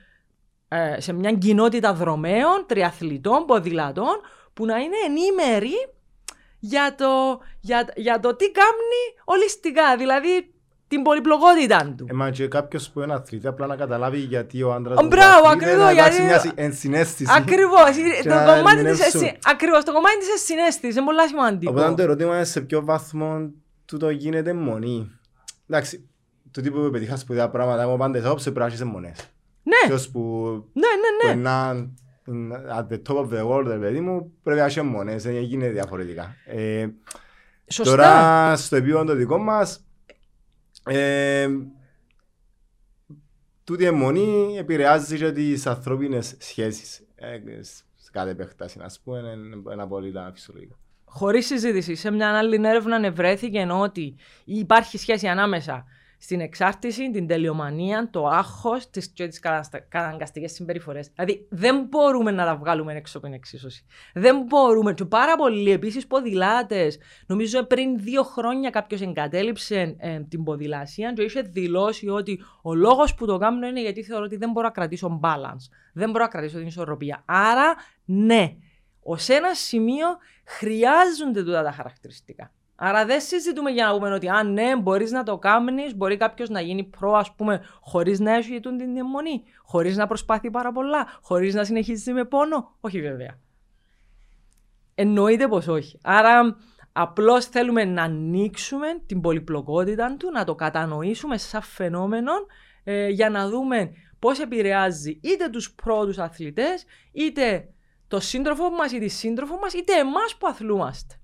ε, 0.68 1.00
σε 1.00 1.12
μια 1.12 1.32
κοινότητα 1.32 1.94
δρομέων, 1.94 2.64
τριαθλητών, 2.66 3.44
ποδηλατών, 3.44 4.20
που 4.54 4.64
να 4.64 4.78
είναι 4.78 4.96
ενήμεροι 5.06 5.74
για 6.58 6.94
το, 6.94 7.40
για, 7.60 7.92
για 7.96 8.20
το 8.20 8.36
τι 8.36 8.50
κάνει 8.50 9.22
ολιστικά, 9.24 9.96
δηλαδή 9.96 10.54
την 10.92 11.02
πολυπλοκότητα 11.02 11.94
του. 11.96 12.06
Ε, 12.08 12.12
μα 12.12 12.30
και 12.30 12.46
κάποιος 12.48 12.90
που 12.90 13.00
είναι 13.00 13.14
αθλητή 13.14 13.46
απλά 13.46 13.66
να 13.66 13.76
καταλάβει 13.76 14.18
γιατί 14.18 14.62
ο 14.62 14.72
άντρας 14.72 14.98
ο, 14.98 15.06
Μπράβο, 15.06 15.48
ακριβώς, 15.48 15.92
γιατί... 15.92 16.22
μια 16.22 16.52
ενσυναίσθηση. 16.54 17.32
Ακριβώς, 17.36 17.80
το 18.22 18.34
κομμάτι 18.54 18.82
της, 18.84 19.36
ακριβώς, 19.44 19.84
το 19.84 19.92
κομμάτι 19.92 20.18
της 20.18 20.28
ενσυναίσθησης 20.30 20.96
είναι 20.96 21.04
πολύ 21.04 21.28
σημαντικό. 21.28 21.72
Οπότε 21.72 21.94
το 21.94 22.02
ερώτημα 22.02 22.34
είναι 22.34 22.44
σε 22.44 22.60
ποιο 22.60 22.84
βαθμό 22.84 23.50
τούτο 23.84 24.10
γίνεται 24.10 24.52
μονή. 24.52 25.10
Εντάξει, 25.68 26.08
το 26.50 26.60
τύπο 26.60 26.80
που 26.80 26.90
πετύχα 26.90 27.16
σπουδαία 27.16 27.48
πράγματα, 27.48 27.82
εγώ 27.82 27.96
πάντα 27.96 28.20
θα 28.20 28.34
πρέπει 28.42 28.58
να 28.58 28.66
έχεις 28.66 28.84
μονές. 28.84 29.30
Ναι. 29.62 29.88
Ποιος 29.88 30.08
που... 30.08 30.20
Ναι, 30.72 30.88
ναι, 31.02 31.34
ναι. 31.34 31.72
Που 32.24 32.32
at 32.78 32.92
the 32.92 32.98
top 33.08 33.16
of 33.16 33.28
the 33.34 33.48
world, 33.48 33.80
παιδί 33.80 34.00
μου, 34.00 34.32
πρέπει 34.42 34.58
να 34.60 34.66
έχει 34.66 34.82
μόνες, 34.82 35.22
δεν 35.22 35.36
γίνεται 35.36 35.70
διαφορετικά. 35.70 36.36
Ε, 36.46 36.86
Σωστά. 37.66 37.90
Τώρα, 37.90 38.56
στο 38.56 38.76
επίπεδο 38.76 39.04
το 39.04 39.14
δικό 39.14 39.38
μας, 39.38 39.84
ε, 40.86 41.48
τούτη 43.64 43.82
η 43.82 43.86
αιμονή 43.86 44.56
επηρεάζει 44.58 45.16
και 45.16 45.32
τις 45.32 45.66
ανθρώπινες 45.66 46.36
σχέσεις. 46.38 47.06
Ε, 47.14 47.40
σε 47.62 48.10
κάθε 48.12 48.30
επέκταση, 48.30 48.78
να 48.78 48.90
πούμε, 49.04 49.18
είναι 49.18 49.72
ένα 49.72 49.86
πολύ 49.86 50.12
φυσιολογικό. 50.32 50.76
Χωρίς 51.04 51.46
συζήτηση, 51.46 51.94
σε 51.94 52.10
μια 52.10 52.38
άλλη 52.38 52.54
έρευνα 52.54 53.06
ευρέθηκε 53.06 53.66
ότι 53.70 54.16
υπάρχει 54.44 54.98
σχέση 54.98 55.26
ανάμεσα 55.26 55.84
στην 56.22 56.40
εξάρτηση, 56.40 57.10
την 57.10 57.26
τελειομανία, 57.26 58.08
το 58.10 58.26
άγχος 58.26 58.88
και 59.14 59.26
τις 59.26 59.40
καταναγκαστικέ 59.88 60.48
συμπεριφορές. 60.48 61.10
Δηλαδή 61.14 61.46
δεν 61.50 61.86
μπορούμε 61.88 62.30
να 62.30 62.44
τα 62.44 62.56
βγάλουμε 62.56 62.94
έξω 62.94 63.18
από 63.18 63.26
την 63.26 63.36
εξίσωση. 63.36 63.84
Δεν 64.14 64.42
μπορούμε. 64.42 64.94
Και 64.94 65.04
πάρα 65.04 65.36
πολλοί 65.36 65.70
επίσης 65.70 66.06
ποδηλάτες. 66.06 66.98
Νομίζω 67.26 67.64
πριν 67.64 67.98
δύο 67.98 68.22
χρόνια 68.22 68.70
κάποιος 68.70 69.00
εγκατέλειψε 69.00 69.96
ε, 69.98 70.20
την 70.20 70.44
ποδηλασία 70.44 71.12
και 71.12 71.22
είχε 71.22 71.40
δηλώσει 71.40 72.08
ότι 72.08 72.44
ο 72.62 72.74
λόγος 72.74 73.14
που 73.14 73.26
το 73.26 73.38
κάνω 73.38 73.66
είναι 73.66 73.80
γιατί 73.80 74.02
θεωρώ 74.02 74.24
ότι 74.24 74.36
δεν 74.36 74.50
μπορώ 74.50 74.66
να 74.66 74.72
κρατήσω 74.72 75.20
balance. 75.22 75.68
Δεν 75.92 76.10
μπορώ 76.10 76.24
να 76.24 76.30
κρατήσω 76.30 76.58
την 76.58 76.66
ισορροπία. 76.66 77.22
Άρα, 77.26 77.74
ναι, 78.04 78.56
ως 79.02 79.28
ένα 79.28 79.54
σημείο 79.54 80.06
χρειάζονται 80.44 81.44
τούτα 81.44 81.62
τα 81.62 81.72
χαρακτηριστικά. 81.72 82.52
Άρα 82.76 83.04
δεν 83.04 83.20
συζητούμε 83.20 83.70
για 83.70 83.86
να 83.86 83.92
πούμε 83.92 84.14
ότι 84.14 84.28
αν 84.28 84.52
ναι, 84.52 84.76
μπορείς 84.76 85.10
να 85.10 85.22
το 85.22 85.38
κάνει, 85.38 85.82
μπορεί 85.96 86.16
κάποιος 86.16 86.48
να 86.48 86.60
γίνει 86.60 86.84
προ, 86.84 87.12
ας 87.12 87.34
πούμε, 87.34 87.64
χωρίς 87.80 88.20
να 88.20 88.34
έχει 88.34 88.60
την 88.60 88.96
αιμονή, 88.96 89.42
χωρίς 89.64 89.96
να 89.96 90.06
προσπάθει 90.06 90.50
πάρα 90.50 90.72
πολλά, 90.72 91.18
χωρίς 91.22 91.54
να 91.54 91.64
συνεχίζει 91.64 92.12
με 92.12 92.24
πόνο. 92.24 92.76
Όχι, 92.80 93.00
βέβαια. 93.00 93.38
Εννοείται 94.94 95.48
πως 95.48 95.66
όχι. 95.66 95.98
Άρα 96.02 96.56
απλώς 96.92 97.46
θέλουμε 97.46 97.84
να 97.84 98.02
ανοίξουμε 98.02 98.86
την 99.06 99.20
πολυπλοκότητα 99.20 100.16
του, 100.18 100.30
να 100.30 100.44
το 100.44 100.54
κατανοήσουμε 100.54 101.38
σαν 101.38 101.62
φαινόμενο 101.62 102.32
ε, 102.84 103.08
για 103.08 103.30
να 103.30 103.48
δούμε 103.48 103.90
πώς 104.18 104.38
επηρεάζει 104.40 105.20
είτε 105.22 105.48
τους 105.48 105.74
πρώτους 105.74 106.18
αθλητές, 106.18 106.84
είτε 107.12 107.68
το 108.08 108.20
σύντροφο 108.20 108.70
μας 108.70 108.92
ή 108.92 108.98
τη 108.98 109.08
σύντροφο 109.08 109.58
μας, 109.58 109.72
είτε 109.72 109.92
εμάς 109.92 110.36
που 110.38 110.46
αθλούμαστε. 110.46 111.14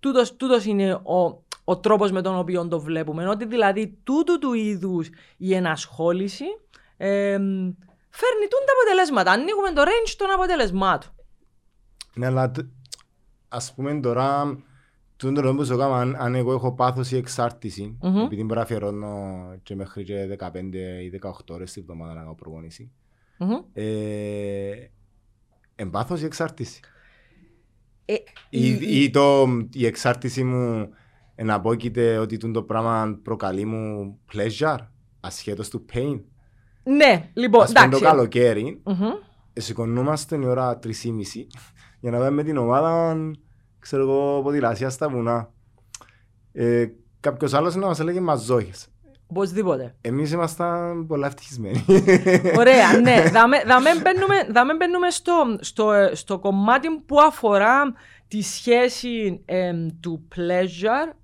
Τούτος, 0.00 0.36
τούτος 0.36 0.64
είναι 0.64 0.92
ο, 0.92 1.44
ο 1.64 1.78
τρόπος 1.78 2.12
με 2.12 2.22
τον 2.22 2.38
οποίο 2.38 2.68
το 2.68 2.80
βλέπουμε. 2.80 3.28
Ότι 3.28 3.44
δηλαδή 3.44 3.98
τούτου 4.04 4.38
του 4.38 4.52
είδους 4.52 5.08
η 5.36 5.54
ενασχόληση 5.54 6.44
ε, 6.96 7.38
φέρνει 8.10 8.46
τούν 8.50 8.64
τα 8.66 8.72
αποτελέσματα. 8.80 9.30
Ανοίγουμε 9.30 9.72
το 9.72 9.82
range 9.82 10.14
των 10.16 10.30
αποτελεσμάτων. 10.30 11.10
Ναι, 12.14 12.26
αλλά 12.26 12.52
ας 13.48 13.74
πούμε 13.74 14.00
τώρα, 14.00 14.58
τούτο 15.16 15.40
το 15.40 15.54
που 15.54 15.64
σου 15.64 15.76
κάνω, 15.76 15.94
αν, 15.94 16.16
αν 16.18 16.34
εγώ 16.34 16.52
έχω 16.52 16.74
πάθος 16.74 17.12
ή 17.12 17.16
εξάρτηση, 17.16 17.98
mm-hmm. 18.02 18.24
επειδή 18.24 18.42
μπορώ 18.42 18.54
να 18.54 18.60
αφιερώνω 18.60 19.54
και 19.62 19.74
μέχρι 19.74 20.04
και 20.04 20.36
15 20.38 20.54
ή 21.02 21.20
18 21.22 21.30
ώρες 21.48 21.72
την 21.72 21.82
εβδομάδα 21.82 22.14
να 22.14 22.20
κάνω 22.20 22.34
προπονήση, 22.34 22.92
mm-hmm. 23.38 23.64
ε, 23.72 24.90
εμπάθος 25.74 26.22
ή 26.22 26.24
εξάρτηση; 26.24 26.80
Ε, 28.08 28.14
ή, 28.50 29.02
ή 29.02 29.10
το, 29.10 29.46
η 29.72 29.86
εξάρτηση 29.86 30.44
μου 30.44 30.88
εναπόκειται 31.34 32.18
ότι 32.18 32.36
το 32.50 32.62
πράγμα 32.62 33.18
προκαλεί 33.22 33.64
μου 33.64 34.18
pleasure, 34.32 34.78
ασχέτως 35.20 35.68
του 35.68 35.84
pain. 35.92 36.20
Ναι, 36.82 37.30
λοιπόν, 37.34 37.62
Ας 37.62 37.72
πούμε 37.72 37.88
το 37.88 38.00
καλοκαίρι, 38.00 38.82
mm-hmm. 38.84 39.22
σηκωνούμαστε 39.52 40.36
η 40.36 40.44
ώρα 40.44 40.78
3.30 40.82 40.90
για 42.00 42.10
να 42.10 42.18
πάμε 42.18 42.42
την 42.42 42.56
ομάδα, 42.56 43.16
ξέρω 43.78 44.02
εγώ, 44.02 44.42
ποδηλασία 44.42 44.90
στα 44.90 45.08
βουνά. 45.08 45.52
Ε, 46.52 46.86
κάποιος 47.20 47.54
άλλος 47.54 47.74
να 47.74 47.86
μας 47.86 48.00
έλεγε 48.00 48.20
μαζόχες. 48.20 48.88
Οπωσδήποτε. 49.26 49.94
Εμείς 50.00 50.32
ήμασταν 50.32 51.06
πολλά 51.06 51.26
ευτυχισμένοι. 51.26 51.84
Ωραία, 52.56 53.00
ναι. 53.02 53.22
Δάμε 54.52 54.74
μπαίνουμε, 54.76 55.10
στο, 55.10 55.56
στο, 55.60 55.92
στο 56.12 56.38
κομμάτι 56.38 56.88
που 57.06 57.20
αφορά 57.20 57.94
τη 58.28 58.42
σχέση 58.42 59.42
ε, 59.44 59.72
του 60.00 60.28
pleasure, 60.36 61.14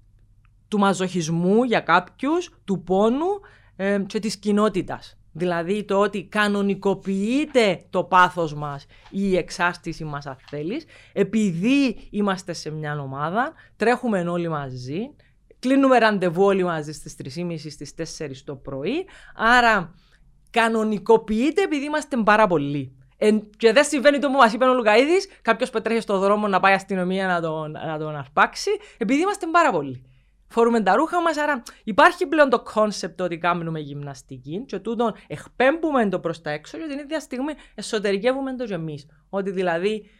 του 0.68 0.78
μαζοχισμού 0.78 1.62
για 1.62 1.80
κάποιους, 1.80 2.50
του 2.64 2.82
πόνου 2.82 3.40
ε, 3.76 3.99
και 4.06 4.18
της 4.18 4.37
κοινότητας. 4.37 5.16
Δηλαδή 5.32 5.85
το 5.85 5.99
ότι 5.99 6.25
κανονικοποιείται 6.25 7.85
το 7.90 8.04
πάθος 8.04 8.54
μας 8.54 8.87
ή 9.11 9.21
η 9.21 9.37
εξάστηση 9.37 10.04
μας 10.04 10.26
αν 10.26 10.37
θέλεις, 10.49 10.85
επειδή 11.12 12.09
είμαστε 12.11 12.52
σε 12.52 12.71
μια 12.71 13.00
ομάδα, 13.00 13.52
τρέχουμε 13.76 14.21
όλοι 14.21 14.49
μαζί, 14.49 15.11
Κλείνουμε 15.62 15.99
ραντεβού 15.99 16.45
όλοι 16.45 16.64
μαζί 16.64 16.92
στις 16.92 17.16
3.30 17.37 17.57
στις 17.71 18.19
4 18.19 18.31
το 18.45 18.57
πρωί. 18.57 19.07
Άρα 19.35 19.95
κανονικοποιείται 20.50 21.62
επειδή 21.62 21.85
είμαστε 21.85 22.16
πάρα 22.25 22.47
πολλοί. 22.47 22.97
Ε, 23.16 23.31
και 23.57 23.73
δεν 23.73 23.85
συμβαίνει 23.85 24.19
το 24.19 24.28
που 24.28 24.37
μας 24.37 24.52
είπε 24.52 24.64
ο 24.64 24.75
Λουκαίδης, 24.75 25.28
κάποιος 25.42 25.71
που 25.71 25.81
τρέχει 25.81 26.00
στον 26.00 26.21
δρόμο 26.21 26.47
να 26.47 26.61
πάει 26.61 26.75
αστυνομία 26.75 27.26
να 27.26 27.40
τον, 27.40 27.71
να 27.71 27.99
τον 27.99 28.16
αρπάξει, 28.16 28.71
επειδή 28.99 29.21
είμαστε 29.21 29.47
πάρα 29.47 29.71
πολλοί. 29.71 30.04
Φορούμε 30.49 30.83
τα 30.83 30.95
ρούχα 30.95 31.23
μας, 31.23 31.37
άρα 31.37 31.62
υπάρχει 31.85 32.26
πλέον 32.26 32.50
το 32.50 32.61
concept 32.61 33.21
ότι 33.21 33.38
κάνουμε 33.38 33.81
γυμναστική, 33.81 34.64
και 34.66 34.78
τούτον 34.78 35.14
εκπέμπουμε 35.26 36.09
το 36.09 36.19
προς 36.21 36.40
τα 36.40 36.50
έξω, 36.50 36.78
και 36.78 36.87
την 36.88 36.99
ίδια 36.99 37.21
στιγμή 37.21 37.52
εσωτερικεύουμε 37.75 38.57
το 38.57 38.64
και 38.64 38.75
εμείς. 38.75 39.07
Ότι 39.28 39.50
δηλαδή 39.50 40.11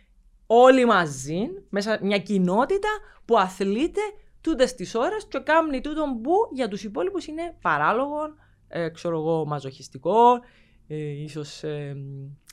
όλοι 0.47 0.85
μαζί, 0.85 1.49
μέσα 1.69 1.99
μια 2.03 2.19
κοινότητα 2.19 2.89
που 3.25 3.39
αθλείται 3.39 4.01
τούτες 4.43 4.75
τις 4.75 4.95
ώρες 4.95 5.27
και 5.29 5.39
κάνει 5.39 5.81
τούτο 5.81 6.21
που 6.23 6.33
για 6.53 6.69
τους 6.69 6.85
υπόλοιπους 6.85 7.27
είναι 7.27 7.57
παράλογο, 7.61 8.35
ε, 8.69 8.89
ξέρω 8.89 9.19
εγώ, 9.19 9.45
μαζοχιστικό, 9.47 10.41
ε, 10.89 10.97
ίσως 10.97 11.63
ε, 11.63 11.97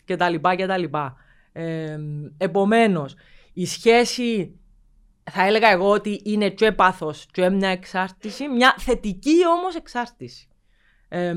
κτλ. 0.05 0.35
κτλ. 0.35 0.83
Ε, 1.51 1.97
Επομένως, 2.37 3.15
η 3.53 3.65
σχέση 3.65 4.59
θα 5.31 5.45
έλεγα 5.45 5.69
εγώ 5.69 5.89
ότι 5.89 6.21
είναι 6.23 6.49
και 6.49 6.71
πάθος 6.71 7.25
και 7.31 7.49
μια 7.49 7.69
εξάρτηση, 7.69 8.47
μια 8.47 8.75
θετική 8.77 9.47
όμως 9.57 9.75
εξάρτηση. 9.75 10.47
Ε, 11.07 11.35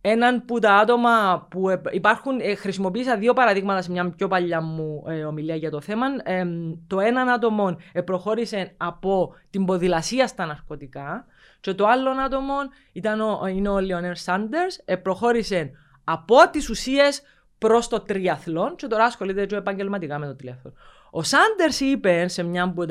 έναν 0.00 0.44
που 0.44 0.58
τα 0.58 0.74
άτομα 0.74 1.46
που 1.50 1.80
υπάρχουν, 1.90 2.40
ε, 2.40 2.54
χρησιμοποίησα 2.54 3.16
δύο 3.16 3.32
παραδείγματα 3.32 3.82
σε 3.82 3.90
μια 3.90 4.10
πιο 4.10 4.28
παλιά 4.28 4.60
μου 4.60 5.04
ε, 5.06 5.24
ομιλία 5.24 5.56
για 5.56 5.70
το 5.70 5.80
θέμα. 5.80 6.06
Ε, 6.22 6.46
το 6.86 7.00
έναν 7.00 7.28
άτομο 7.28 7.76
προχώρησε 8.04 8.74
από 8.76 9.34
την 9.50 9.64
ποδηλασία 9.64 10.26
στα 10.26 10.46
ναρκωτικά 10.46 11.26
και 11.60 11.74
το 11.74 11.86
άλλο 11.86 12.10
άτομο 12.10 12.54
ήταν 12.92 13.20
ο, 13.20 13.46
είναι 13.46 13.68
ο 13.68 13.78
Λιονέρ 13.78 14.16
Σάντερς, 14.16 14.80
προχώρησε 15.02 15.70
από 16.04 16.36
τις 16.50 16.68
ουσίες 16.68 17.22
προς 17.58 17.88
το 17.88 18.00
τριαθλόν 18.00 18.76
και 18.76 18.86
τώρα 18.86 19.04
ασχολείται 19.04 19.46
και 19.46 19.56
επαγγελματικά 19.56 20.18
με 20.18 20.26
το 20.26 20.36
τριαθλόν. 20.36 20.74
Ο 21.10 21.22
Σάντερς 21.22 21.80
είπε 21.80 22.28
σε 22.28 22.42
μια 22.42 22.62
από, 22.62 22.84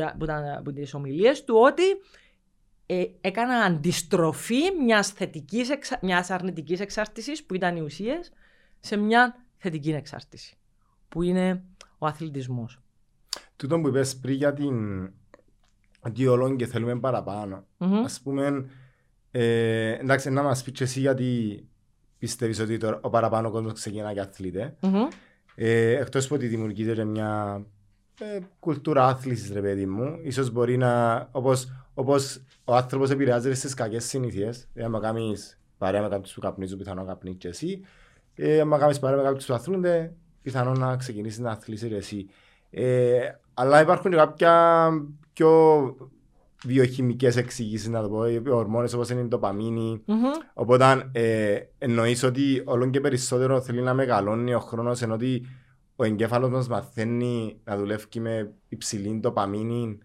από 0.57 0.71
τις 0.71 0.93
ομιλίες 0.93 1.43
του 1.43 1.55
ότι 1.57 1.83
ε, 2.91 3.05
έκανα 3.21 3.55
αντιστροφή 3.55 4.61
μιας, 4.83 5.09
θετικής, 5.09 5.69
μιας 6.01 6.29
αρνητικής 6.29 6.79
εξάρτησης 6.79 7.43
που 7.43 7.53
ήταν 7.53 7.75
οι 7.75 7.81
ουσίες 7.81 8.31
σε 8.79 8.97
μια 8.97 9.45
θετική 9.57 9.91
εξάρτηση 9.91 10.57
που 11.09 11.21
είναι 11.21 11.63
ο 11.97 12.05
αθλητισμός. 12.05 12.79
Τούτο 13.55 13.79
που 13.79 13.87
είπες 13.87 14.17
πριν 14.17 14.35
για 14.35 14.53
την 14.53 15.09
ότι 15.99 16.55
και 16.55 16.65
θέλουμε 16.65 16.99
παραπάνω. 16.99 17.65
Mm-hmm. 17.77 18.01
Ας 18.05 18.21
πούμε, 18.21 18.69
ε, 19.31 19.91
εντάξει 19.91 20.29
να 20.29 20.43
μας 20.43 20.63
πεις 20.63 20.81
εσύ 20.81 20.99
γιατί 20.99 21.67
πιστεύεις 22.17 22.59
ότι 22.59 22.77
το, 22.77 22.99
ο 23.01 23.09
παραπάνω 23.09 23.51
κόσμος 23.51 23.73
ξεκινά 23.73 24.13
και 24.13 24.19
αθλείται. 24.19 24.75
Mm-hmm. 24.81 25.07
Ε, 25.55 25.91
εκτός 25.91 26.27
που 26.27 26.35
ότι 26.35 26.47
δημιουργείται 26.47 27.03
μια 27.03 27.63
ε, 28.19 28.39
κουλτούρα 28.59 29.07
άθλησης 29.07 29.51
ρε 29.51 29.61
παιδί 29.61 29.85
μου, 29.85 30.19
ίσως 30.23 30.51
μπορεί 30.51 30.77
να, 30.77 31.27
όπως 31.31 31.67
όπως 31.99 32.41
ο 32.63 32.75
άνθρωπος 32.75 33.09
επηρεάζεται 33.09 33.55
στις 33.55 33.73
κακές 33.73 34.05
συνήθειες. 34.05 34.67
Ε, 34.73 34.83
άμα 34.83 34.99
κάνεις 34.99 35.59
παρέα 35.77 36.01
με 36.01 36.07
κάποιους 36.07 36.33
που 36.33 36.39
καπνίζουν, 36.39 36.77
πιθανόν 36.77 37.05
καπνίσεις 37.05 37.39
και 37.39 37.47
εσύ. 37.47 37.81
Ε, 38.35 38.59
άμα 38.59 38.77
κάνεις 38.77 38.99
παρέα 38.99 39.17
με 39.17 39.23
κάποιους 39.23 39.45
που 39.45 39.53
αθλούνται, 39.53 40.13
πιθανόν 40.41 40.79
να 40.79 40.95
ξεκινήσεις 40.95 41.39
να 41.39 41.51
αθλήσεις 41.51 41.91
εσύ. 41.91 42.29
Ε, 42.69 43.19
αλλά 43.53 43.81
υπάρχουν 43.81 44.11
κάποια 44.11 44.89
πιο 45.33 45.49
βιοχημικές 46.65 47.35
εξηγήσεις, 47.37 47.87
να 47.87 48.01
το 48.01 48.09
πω, 48.09 48.27
οι 48.27 48.41
ορμόνες 48.49 48.93
όπως 48.93 49.09
είναι 49.09 49.21
η 49.21 49.27
ντοπαμίνη. 49.27 50.03
Mm-hmm. 50.07 50.43
Οπότε 50.53 51.09
ε, 51.11 51.59
εννοείς 51.77 52.23
ότι 52.23 52.61
όλο 52.65 52.89
και 52.89 52.99
περισσότερο 52.99 53.61
θέλει 53.61 53.81
να 53.81 53.93
μεγαλώνει 53.93 54.53
ο 54.53 54.59
χρόνος, 54.59 55.01
ενώ 55.01 55.13
ότι 55.13 55.45
ο 55.95 56.03
εγκέφαλος 56.03 56.49
μας 56.49 56.67
μαθαίνει 56.67 57.59
να 57.63 57.77
δουλεύει 57.77 58.19
με 58.19 58.53
υψηλή 58.67 59.19
ντοπαμίνη 59.19 59.99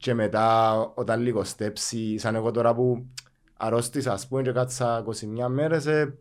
και 0.00 0.14
μετά 0.14 0.78
όταν 0.94 1.20
λίγο 1.20 1.44
στέψει, 1.44 2.18
σαν 2.18 2.34
εγώ 2.34 2.50
τώρα 2.50 2.74
που 2.74 3.06
αρρώστησα 3.56 4.12
ας 4.12 4.28
πούμε 4.28 4.42
και 4.42 4.52
κάτσα 4.52 5.04
21 5.44 5.48
μέρες, 5.48 5.86
ε, 5.86 6.18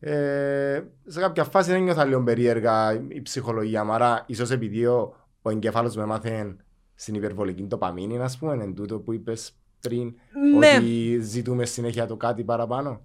ε, 0.00 0.82
σε 1.06 1.20
κάποια 1.20 1.44
φάση 1.44 1.70
δεν 1.70 1.82
νιώθα 1.82 2.04
λίγο 2.04 2.22
περίεργα 2.22 2.92
η 3.08 3.22
ψυχολογία 3.22 3.84
μου, 3.84 3.92
άρα 3.92 4.24
ίσως 4.26 4.50
επειδή 4.50 4.86
ο, 4.86 5.14
ο 5.42 5.50
εγκέφαλος 5.50 5.96
με 5.96 6.02
έμαθε 6.02 6.56
στην 6.94 7.14
υπερβολική 7.14 7.66
τοπαμίνη, 7.66 8.18
ας 8.18 8.38
πούμε, 8.38 8.64
εν 8.64 8.74
τούτο 8.74 8.98
που 8.98 9.12
είπες 9.12 9.52
πριν, 9.80 10.14
ναι. 10.58 10.76
ότι 10.76 11.18
ζητούμε 11.20 11.64
συνέχεια 11.64 12.06
το 12.06 12.16
κάτι 12.16 12.44
παραπάνω. 12.44 13.00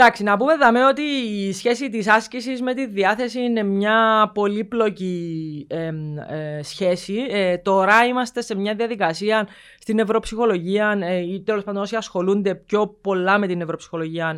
Εντάξει, 0.00 0.22
να 0.22 0.36
πούμε 0.36 0.56
δαμε 0.56 0.84
ότι 0.86 1.02
η 1.02 1.52
σχέση 1.52 1.90
της 1.90 2.08
άσκησης 2.08 2.62
με 2.62 2.74
τη 2.74 2.86
διάθεση 2.86 3.40
είναι 3.40 3.62
μια 3.62 4.30
πολύπλοκη 4.34 5.66
ε, 5.70 5.92
ε, 6.28 6.62
σχέση. 6.62 7.26
Ε, 7.30 7.58
τώρα 7.58 8.04
είμαστε 8.04 8.40
σε 8.40 8.54
μια 8.54 8.74
διαδικασία 8.74 9.48
στην 9.78 9.96
νευροψυχολογία 9.96 10.98
ε, 11.02 11.16
ή 11.16 11.42
τέλος 11.42 11.64
πάντων 11.64 11.82
όσοι 11.82 11.96
ασχολούνται 11.96 12.54
πιο 12.54 12.86
πολλά 13.00 13.38
με 13.38 13.46
την 13.46 13.58
νευροψυχολογία 13.58 14.36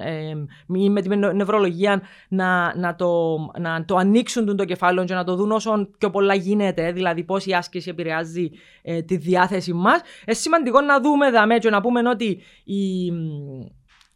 ή 0.67 0.91
με 0.91 1.03
την 1.03 1.37
νευρολογία 1.37 2.03
να, 2.29 2.77
να, 2.77 2.95
το, 2.95 3.39
να 3.59 3.85
το 3.85 3.97
ανοίξουν 3.97 4.57
το 4.57 4.65
κεφάλαιο 4.65 5.05
και 5.05 5.15
να 5.15 5.25
το 5.25 5.35
δουν 5.35 5.51
όσο 5.51 5.89
πιο 5.99 6.11
πολλά 6.11 6.35
γίνεται, 6.35 6.93
δηλαδή 6.93 7.25
πώς 7.25 7.47
η 7.47 7.53
άσκηση 7.53 7.89
επηρεάζει 7.89 8.51
τη 9.07 9.17
διάθεση 9.17 9.73
μας. 9.73 10.01
Ε, 10.25 10.35
σημαντικό 10.35 10.81
να 10.81 11.01
δούμε 11.01 11.31
δαμε 11.31 11.59
και 11.59 11.71
να 11.71 11.81
πούμε 11.81 12.09
ότι 12.09 12.43
η, 12.65 13.13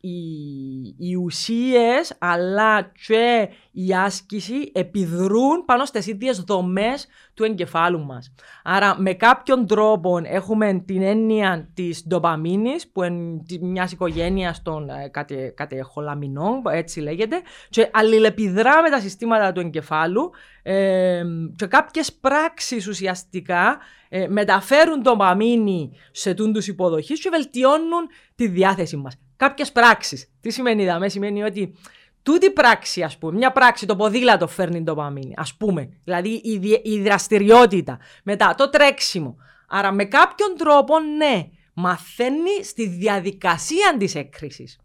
οι, 0.05 0.95
οι 0.99 1.15
ουσίες 1.15 2.17
αλλά 2.19 2.93
και 3.07 3.49
η 3.73 3.95
άσκηση 3.95 4.71
επιδρούν 4.73 5.65
πάνω 5.65 5.85
στις 5.85 6.07
ίδιες 6.07 6.41
δομές 6.41 7.07
του 7.35 7.45
εγκεφάλου 7.45 8.05
μας. 8.05 8.35
Άρα 8.65 9.01
με 9.01 9.13
κάποιον 9.13 9.67
τρόπο 9.67 10.21
έχουμε 10.23 10.83
την 10.87 11.03
έννοια 11.03 11.69
της 11.75 12.07
ντοπαμίνης 12.09 12.89
που 12.89 13.03
είναι 13.03 13.43
μιας 13.61 13.93
οικογένειας 13.93 14.63
των 14.63 14.89
ε, 14.89 15.09
κατε, 15.09 15.53
κατεχολαμινών, 15.57 16.63
έτσι 16.71 17.01
λέγεται, 17.01 17.41
και 17.69 17.89
αλληλεπιδρά 17.93 18.83
με 18.83 18.91
τα 18.91 19.01
συστήματα 19.01 19.53
του 19.53 19.61
εγκεφάλου 19.61 20.31
ε, 20.63 21.23
και 21.57 21.67
κάποιες 21.67 22.13
πράξεις 22.13 22.89
ουσιαστικά 22.89 23.79
ε, 24.09 24.27
μεταφέρουν 24.29 25.01
ντοπαμίνη 25.03 25.91
σε 26.11 26.35
τούντους 26.35 26.67
υποδοχής 26.67 27.21
και 27.21 27.29
βελτιώνουν 27.31 28.09
τη 28.35 28.49
διάθεση 28.49 28.97
μας 28.97 29.19
κάποιες 29.49 29.73
πράξεις. 29.73 30.31
Τι 30.41 30.51
σημαίνει 30.51 30.85
δαμέ, 30.85 31.09
σημαίνει 31.09 31.43
ότι 31.43 31.75
τούτη 32.23 32.51
πράξη, 32.51 33.03
ας 33.03 33.19
πούμε, 33.19 33.37
μια 33.37 33.53
πράξη, 33.53 33.87
το 33.87 33.97
ποδήλατο 33.97 34.47
φέρνει 34.47 34.85
το 34.85 34.95
παμίνι, 34.95 35.35
ας 35.37 35.55
πούμε. 35.55 35.89
Δηλαδή 36.05 36.29
η, 36.29 36.81
η 36.83 37.01
δραστηριότητα. 37.01 37.99
Μετά 38.23 38.55
το 38.55 38.71
τρέξιμο. 38.71 39.37
Άρα 39.69 39.93
με 39.93 40.05
κάποιον 40.05 40.55
τρόπο, 40.57 41.01
ναι, 41.01 41.49
μαθαίνει 41.75 42.65
στη 42.65 42.87
διαδικασία 42.87 43.97
της 43.99 44.15
έκκριση. 44.15 44.77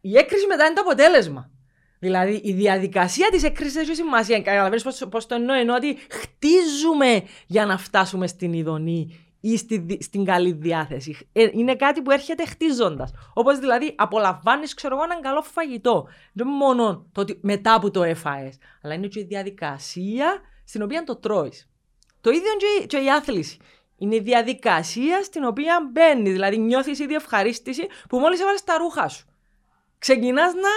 Η 0.00 0.16
έκκριση 0.16 0.46
μετά 0.46 0.64
είναι 0.64 0.74
το 0.74 0.80
αποτέλεσμα. 0.80 1.50
Δηλαδή 1.98 2.40
η 2.44 2.52
διαδικασία 2.52 3.28
της 3.30 3.42
έκκριση 3.42 3.78
έχει 3.78 3.94
σημασία. 3.94 4.40
Καταλαβαίνεις 4.40 4.82
πώς 5.10 5.26
το 5.26 5.34
εννοώ; 5.34 5.54
Εννοώ 5.54 5.76
ότι 5.76 5.98
χτίζουμε 6.10 7.22
για 7.46 7.66
να 7.66 7.78
φτάσουμε 7.78 8.26
στην 8.26 8.52
ειδονή 8.52 9.29
ή 9.40 9.56
στη, 9.56 9.98
στην 10.00 10.24
καλή 10.24 10.52
διάθεση. 10.52 11.28
Ε, 11.32 11.48
είναι 11.52 11.76
κάτι 11.76 12.02
που 12.02 12.10
έρχεται 12.10 12.46
χτίζοντας. 12.46 13.12
Όπως 13.34 13.58
δηλαδή 13.58 13.94
απολαμβάνεις, 13.96 14.74
ξέρω 14.74 14.94
εγώ, 14.94 15.04
έναν 15.04 15.20
καλό 15.20 15.42
φαγητό. 15.42 16.08
Δεν 16.32 16.46
είναι 16.46 16.56
μόνο 16.56 17.06
το 17.12 17.20
ότι 17.20 17.38
μετά 17.42 17.80
που 17.80 17.90
το 17.90 18.02
έφαε, 18.02 18.50
αλλά 18.82 18.94
είναι 18.94 19.06
και 19.06 19.20
η 19.20 19.24
διαδικασία 19.24 20.40
στην 20.64 20.82
οποία 20.82 21.04
το 21.04 21.16
τρώεις. 21.16 21.70
Το 22.20 22.30
ίδιο 22.30 22.50
και, 22.58 22.86
και 22.86 22.96
η 22.96 23.10
άθληση. 23.10 23.58
Είναι 23.96 24.14
η 24.14 24.20
διαδικασία 24.20 25.22
στην 25.22 25.44
οποία 25.44 25.90
μπαίνεις. 25.92 26.32
Δηλαδή 26.32 26.58
νιώθεις 26.58 26.98
ήδη 26.98 27.14
ευχαρίστηση 27.14 27.86
που 28.08 28.18
μόλις 28.18 28.40
έβαλες 28.40 28.64
τα 28.64 28.78
ρούχα 28.78 29.08
σου. 29.08 29.26
Ξεκινάς 29.98 30.52
να, 30.54 30.70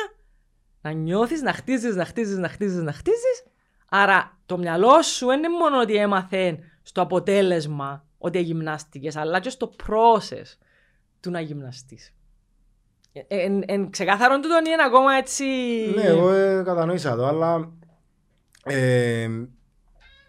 να 0.81 0.95
νιώθεις, 0.97 1.41
να 1.41 1.53
χτίζεις, 1.53 1.95
να 1.95 2.05
χτίζεις, 2.05 2.37
να 2.37 2.49
χτίζεις, 2.49 2.81
να 2.81 2.93
χτίζεις. 2.93 3.43
Άρα 3.89 4.39
το 4.45 4.57
μυαλό 4.57 5.01
σου 5.01 5.25
δεν 5.25 5.37
είναι 5.37 5.49
μόνο 5.49 5.79
ότι 5.79 5.95
έμαθε 5.95 6.59
στο 6.81 7.01
αποτέλεσμα 7.01 8.05
ότι 8.23 8.41
γυμνάστηκες, 8.41 9.15
αλλά 9.15 9.39
και 9.39 9.49
στο 9.49 9.71
process 9.87 10.57
του 11.19 11.31
να 11.31 11.39
γυμναστείς. 11.39 12.13
Εν, 13.27 13.63
εν 13.65 13.89
ξεκάθαρον 13.89 14.41
τούτο 14.41 14.57
είναι 14.57 14.83
ακόμα 14.85 15.13
έτσι... 15.13 15.45
Ναι, 15.95 16.01
εγώ 16.01 16.31
ε, 16.31 16.63
κατανοήσα 16.63 17.15
το, 17.15 17.25
αλλά... 17.25 17.71
Ε, 18.63 19.29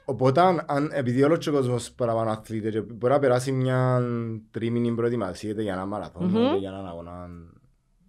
οπότε, 0.05 0.41
αν, 0.67 0.91
επειδή 0.93 1.23
όλος 1.23 1.47
ο 1.47 1.53
κόσμος 1.53 1.93
παραπάνω 1.93 2.31
αθλείται 2.31 2.71
και 2.71 2.81
μπορεί 2.81 3.13
να 3.13 3.19
περάσει 3.19 3.53
μια 3.53 4.03
τρίμηνη 4.51 4.95
προετοιμασία 4.95 5.51
είτε 5.51 5.63
για 5.63 5.73
ένα 5.73 5.87
μαραθώνιο, 5.87 6.41
mm-hmm. 6.41 6.49
είτε 6.49 6.59
για 6.59 6.69
έναν 6.69 6.87
αγώνα 6.87 7.29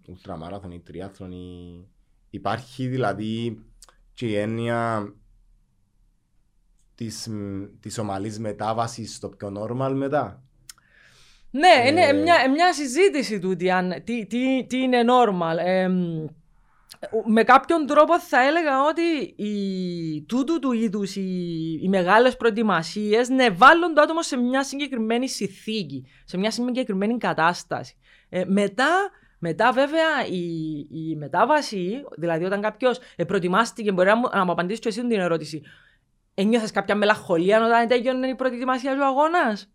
ουλτραμάραθον 0.07 0.71
ή 0.71 0.79
τριάθλον 0.79 1.31
ή... 1.31 1.87
Υπάρχει 2.29 2.87
δηλαδή 2.87 3.63
και 4.13 4.27
η 4.27 4.35
έννοια 4.35 5.13
της, 6.95 7.29
της 7.79 7.97
ομαλής 7.97 8.39
μετάβασης 8.39 9.15
στο 9.15 9.29
πιο 9.29 9.53
normal 9.61 9.91
μετά; 9.93 10.43
Ναι, 11.51 11.67
ε... 11.83 11.87
είναι 11.87 12.13
μια, 12.13 12.51
μια 12.51 12.73
συζήτηση 12.73 13.39
τούτη, 13.39 13.71
αν, 13.71 13.93
τι, 14.03 14.25
τι, 14.25 14.65
τι 14.67 14.77
είναι 14.77 15.01
normal. 15.03 15.57
Ε, 15.65 15.89
με 17.25 17.43
κάποιον 17.43 17.85
τρόπο 17.85 18.19
θα 18.19 18.41
έλεγα 18.41 18.83
ότι 18.83 19.33
οι, 19.43 20.21
τούτου 20.21 20.59
του 20.59 20.71
είδους 20.71 21.15
οι, 21.15 21.79
οι 21.83 21.87
μεγάλες 21.89 22.37
προετοιμασίες 22.37 23.29
ναι, 23.29 23.49
βάλουν 23.49 23.93
το 23.93 24.01
άτομο 24.01 24.21
σε 24.21 24.37
μια 24.37 24.63
συγκεκριμένη 24.63 25.29
συνθήκη, 25.29 26.05
σε 26.25 26.37
μια 26.37 26.51
συγκεκριμένη 26.51 27.17
κατάσταση. 27.17 27.95
Ε, 28.29 28.43
μετά 28.45 29.09
μετά, 29.39 29.71
βέβαια, 29.71 30.25
η, 30.29 30.77
η 30.91 31.15
μετάβαση, 31.15 32.03
δηλαδή 32.17 32.43
όταν 32.43 32.61
κάποιος 32.61 32.99
προετοιμάστηκε, 33.27 33.91
μπορεί 33.91 34.07
να 34.07 34.15
μου, 34.15 34.29
να 34.33 34.45
μου 34.45 34.51
απαντήσει 34.51 34.79
και 34.79 34.87
εσύ 34.87 35.07
την 35.07 35.19
ερώτηση. 35.19 35.61
Ένιωθες 36.37 36.71
κάποια 36.71 36.95
μελαγχολία 36.95 37.65
όταν 37.65 37.87
έγινε 37.91 38.27
η 38.27 38.35
πρώτη 38.35 38.55
ετοιμασία 38.55 38.95
του 38.95 39.05
αγώνας; 39.05 39.69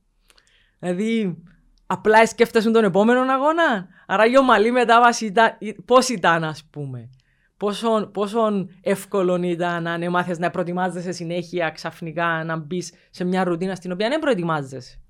Δηλαδή, 0.78 1.42
απλά 1.86 2.26
σκέφτεσαι 2.26 2.70
τον 2.70 2.84
επόμενο 2.84 3.32
αγώνα. 3.32 3.88
Άρα 4.06 4.26
η 4.26 4.38
ομαλή 4.38 4.70
μετάβαση 4.70 5.26
ήταν, 5.26 5.58
πώς 5.84 6.08
ήταν 6.08 6.44
ας 6.44 6.64
πούμε; 6.70 7.10
Πόσο, 7.56 8.10
πόσο 8.12 8.66
εύκολο 8.80 9.42
ήταν 9.42 9.86
αν 9.86 10.02
έμαθες 10.02 10.38
να 10.38 10.50
προετοιμάζεσαι 10.50 11.12
συνέχεια 11.12 11.70
ξαφνικά 11.70 12.44
να 12.44 12.56
μπεις 12.56 12.92
σε 13.10 13.24
μια 13.24 13.44
ρουτίνα 13.44 13.74
στην 13.74 13.92
οποία 13.92 14.08
δεν 14.08 14.18
προετοιμάζεσαι; 14.18 15.00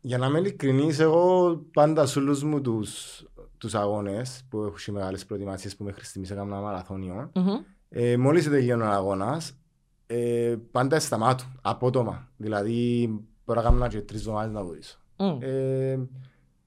Για 0.00 0.18
να 0.18 0.26
είμαι 0.26 0.38
ειλικρινής, 0.38 0.98
εγώ 0.98 1.56
πάντα 1.72 2.06
σε 2.06 2.18
όλους 2.18 2.42
μου 2.42 2.60
τους, 2.60 3.22
τους 3.58 3.74
αγώνες 3.74 4.44
που 4.48 4.58
έχουν 4.58 4.94
μεγάλες 4.94 5.24
προετοιμασίες 5.26 5.76
που 5.76 5.84
μέχρι 5.84 6.04
στιγμής 6.04 6.30
έκανα 6.30 6.60
μαραθώνιο, 6.60 7.30
mm-hmm. 7.34 7.64
ε, 7.88 8.16
μόλις 8.16 8.48
τελειώνει 8.50 8.82
ο 8.82 8.90
αγώνας, 8.90 9.58
ε, 10.06 10.56
πάντα 10.70 11.00
σταμάτω, 11.00 11.44
απότομα. 11.62 12.28
Δηλαδή, 12.36 13.08
μπορώ 13.44 13.62
να 13.62 13.70
κάνω 13.70 13.88
και 13.88 14.00
τρεις 14.00 14.20
εβδομάδες 14.20 14.52
να 14.52 14.64
βοηθήσω. 14.64 14.98
Mm. 15.16 15.42
Ε, 15.42 15.98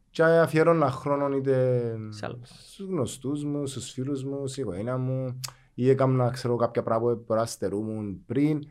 και 0.10 0.24
αφιέρωνα 0.24 0.92
χρόνο 0.92 1.36
είτε 1.36 1.96
στους 2.44 2.86
γνωστούς 2.88 3.44
μου, 3.44 3.68
στους 3.68 3.92
φίλους 3.92 4.24
μου, 4.24 4.48
στην 4.48 4.64
οικογένεια 4.64 4.98
μου 4.98 5.40
ή 5.74 5.90
έκανα 5.90 6.30
ξέρω, 6.30 6.56
κάποια 6.56 6.84
πράγματα 6.84 7.16
που 7.16 7.24
μπορώ 7.28 7.40
να 7.40 7.46
στερούμουν 7.46 8.24
πριν. 8.26 8.62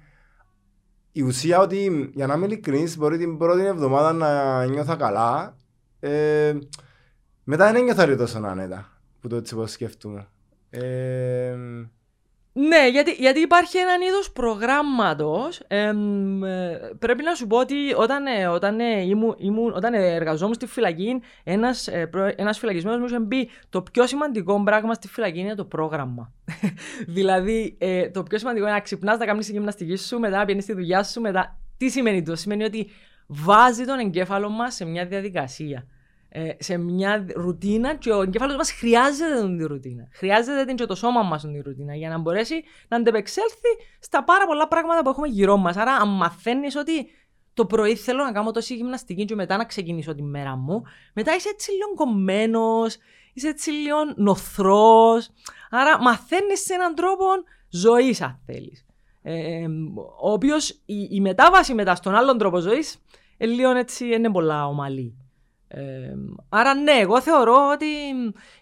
Η 1.13 1.23
ουσία 1.23 1.61
ότι, 1.61 2.11
για 2.15 2.27
να 2.27 2.35
είμαι 2.35 2.47
ειλικρινής, 2.47 2.97
μπορεί 2.97 3.19
την 3.19 3.39
πρώτη 3.39 3.65
εβδομάδα 3.65 4.13
να 4.13 4.65
νιώθω 4.65 4.97
καλά. 4.97 5.57
Ε, 6.01 6.59
μετά 7.45 7.73
δεν 7.73 7.85
νιώθω 7.85 8.17
τόσο 8.17 8.39
άνετα, 8.39 9.01
που 9.21 9.29
το 9.29 9.37
έτσι 9.37 9.55
πώς 9.55 9.71
σκέφτομαι. 9.71 10.29
Ε, 10.71 11.57
ναι, 12.61 12.89
γιατί, 12.89 13.11
γιατί 13.13 13.41
υπάρχει 13.41 13.79
έναν 13.79 14.01
είδος 14.01 14.33
προγράμματος. 14.33 15.61
Ε, 15.67 15.93
πρέπει 16.99 17.23
να 17.23 17.35
σου 17.35 17.47
πω 17.47 17.59
ότι 17.59 17.75
όταν, 17.97 18.27
ε, 18.27 18.47
όταν, 18.47 18.81
ε, 18.81 19.01
ήμουν, 19.01 19.35
ήμουν, 19.39 19.73
όταν 19.75 19.95
εργαζόμουν 19.95 20.55
στη 20.55 20.67
φυλακή, 20.67 21.21
ένας 21.45 21.89
ένας 22.37 22.59
φυλακισμένος 22.59 22.99
μου 22.99 23.05
είχε 23.07 23.21
πει 23.21 23.51
το 23.69 23.83
πιο 23.83 24.07
σημαντικό 24.07 24.63
πράγμα 24.63 24.95
στη 24.95 25.09
φυλακή 25.09 25.39
είναι 25.39 25.55
το 25.55 25.65
πρόγραμμα. 25.65 26.33
δηλαδή, 27.17 27.77
ε, 27.79 28.11
το 28.11 28.23
πιο 28.23 28.39
σημαντικό 28.39 28.65
είναι 28.65 28.75
να 28.75 28.81
ξυπνάς, 28.81 29.19
να 29.19 29.27
κάνεις 29.27 29.47
τη 29.47 29.53
γυμναστική 29.53 29.97
σου, 29.97 30.19
μετά 30.19 30.37
να 30.37 30.45
πηγαίνεις 30.45 30.65
στη 30.65 30.73
δουλειά 30.73 31.03
σου. 31.03 31.21
Μετά... 31.21 31.59
Τι 31.77 31.89
σημαίνει 31.89 32.19
αυτό, 32.19 32.37
Σημαίνει 32.37 32.65
ότι 32.65 32.91
βάζει 33.27 33.85
τον 33.85 33.99
εγκέφαλο 33.99 34.49
μας 34.49 34.75
σε 34.75 34.85
μια 34.85 35.07
διαδικασία 35.07 35.79
ε, 35.79 35.98
σε 36.59 36.77
μια 36.77 37.27
ρουτίνα 37.35 37.95
και 37.95 38.11
ο 38.11 38.23
εγκέφαλος 38.23 38.57
μας 38.57 38.73
χρειάζεται 38.73 39.41
την 39.41 39.67
ρουτίνα. 39.67 40.09
Χρειάζεται 40.13 40.65
την 40.65 40.77
και 40.77 40.87
το 40.87 40.95
σώμα 40.95 41.23
μας 41.23 41.43
την 41.43 41.63
ρουτίνα 41.65 41.95
για 41.95 42.09
να 42.09 42.19
μπορέσει 42.19 42.63
να 42.89 42.97
αντεπεξέλθει 42.97 43.77
στα 44.01 44.25
πάρα 44.25 44.47
πολλά 44.47 44.69
πράγματα 44.69 45.03
που 45.03 45.09
έχουμε 45.09 45.29
γύρω 45.29 45.57
μας. 45.57 45.77
Άρα, 45.77 45.93
αν 45.93 46.09
μαθαίνεις 46.09 46.77
ότι 46.77 47.07
το 47.55 47.67
πρωί 47.67 47.95
θέλω 47.95 48.25
να 48.25 48.33
κάνω 48.33 48.51
τόση 48.51 48.75
γυμναστική 48.75 49.25
και 49.25 49.35
μετά 49.35 49.57
να 49.57 49.65
ξεκινήσω 49.65 50.15
τη 50.15 50.23
μέρα 50.23 50.57
μου, 50.57 50.83
μετά 51.15 51.35
είσαι 51.35 51.49
έτσι 51.49 51.71
λίγο 51.71 51.95
κομμένος, 51.95 52.97
είσαι 53.33 53.49
έτσι 53.49 53.71
λίγο 53.71 53.97
νοθρός. 54.17 55.31
Άρα, 55.71 56.03
μαθαίνεις 56.03 56.65
σε 56.65 56.75
έναν 56.75 56.95
τρόπο 56.95 57.25
ζωής, 57.71 58.21
αν 58.21 58.41
θέλεις. 58.47 58.87
Ε, 59.23 59.67
ο 60.21 60.33
οποίος 60.33 60.71
η, 60.71 61.09
η, 61.11 61.21
μετάβαση 61.21 61.75
μετά 61.75 61.95
στον 61.95 62.15
άλλον 62.15 62.39
τρόπο 62.39 62.59
ζωής, 62.59 63.03
ε, 63.37 63.47
λίγο 63.47 63.71
έτσι 63.71 64.07
είναι 64.07 64.31
πολλά 64.31 64.67
ομαλή 64.67 65.28
άρα 66.49 66.75
ναι, 66.75 66.93
εγώ 66.93 67.21
θεωρώ 67.21 67.71
ότι 67.73 67.87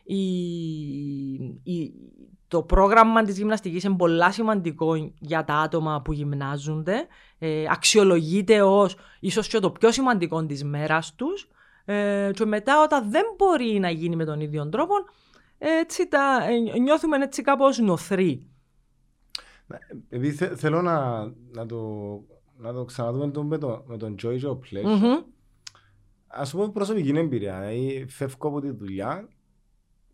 η, 0.04 1.92
το 2.48 2.62
πρόγραμμα 2.62 3.22
της 3.22 3.38
γυμναστικής 3.38 3.84
είναι 3.84 3.96
πολύ 3.96 4.32
σημαντικό 4.32 5.12
για 5.18 5.44
τα 5.44 5.54
άτομα 5.54 6.02
που 6.02 6.12
γυμνάζονται. 6.12 7.06
Ε, 7.38 7.64
αξιολογείται 7.70 8.62
ως 8.62 8.96
ίσως 9.20 9.48
και 9.48 9.58
το 9.58 9.70
πιο 9.70 9.92
σημαντικό 9.92 10.46
της 10.46 10.64
μέρας 10.64 11.14
τους. 11.14 11.48
Ε, 11.84 12.30
και 12.34 12.44
μετά 12.44 12.82
όταν 12.82 13.10
δεν 13.10 13.24
μπορεί 13.36 13.78
να 13.78 13.90
γίνει 13.90 14.16
με 14.16 14.24
τον 14.24 14.40
ίδιο 14.40 14.68
τρόπο, 14.68 14.94
έτσι 15.58 16.08
τα, 16.08 16.38
ε, 16.74 16.78
νιώθουμε 16.78 17.16
έτσι 17.16 17.42
κάπως 17.42 17.78
νοθροί. 17.78 18.46
Επειδή 20.08 20.32
θε, 20.32 20.56
θέλω 20.56 20.82
να, 20.82 21.24
να, 21.52 21.66
το, 21.66 21.80
να 22.56 22.72
το 22.72 22.84
ξαναδούμε 22.84 23.30
το, 23.30 23.42
με, 23.42 23.58
το, 23.58 23.84
με 23.86 23.96
τον 23.96 24.14
Joy 24.22 24.40
Joe 24.44 24.50
Pleasure. 24.50 24.84
Μμμ. 24.84 25.35
Ας 26.36 26.50
πούμε 26.50 26.68
προσωπική 26.68 27.18
εμπειρία. 27.18 27.60
Δηλαδή, 27.60 28.06
φεύγω 28.08 28.48
από 28.48 28.60
τη 28.60 28.70
δουλειά, 28.70 29.28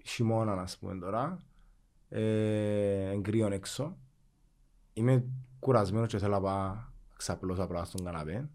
χειμώνα 0.05 0.53
ας 0.53 0.79
πούμε 0.79 0.99
τώρα, 0.99 1.39
ε, 2.09 3.19
κρύο 3.23 3.47
έξω. 3.53 3.97
Είμαι 4.93 5.25
κουρασμένος 5.59 6.09
και 6.09 6.19
θέλω 6.19 6.33
να 6.33 6.41
πάω 6.41 6.67
να 6.67 6.93
ξαπλώσω 7.17 7.63
απλά 7.63 7.85
στον 7.85 8.05
καναπέ. 8.05 8.49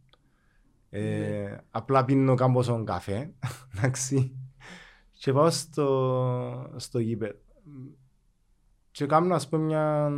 Ε, 0.90 1.58
Απλά 1.72 2.06
πίνω 2.06 2.36
κάμποσον 2.36 2.86
καφέ, 2.86 3.34
εντάξει. 3.74 4.36
Και 5.12 5.34
πάω 5.34 5.50
στο, 5.50 6.74
στο 6.76 7.00
γήπεδο. 7.00 7.38
Και 8.92 9.06
κάνω 9.06 9.36
ας 9.36 9.50
πούμε 9.50 9.64
μια... 9.64 10.12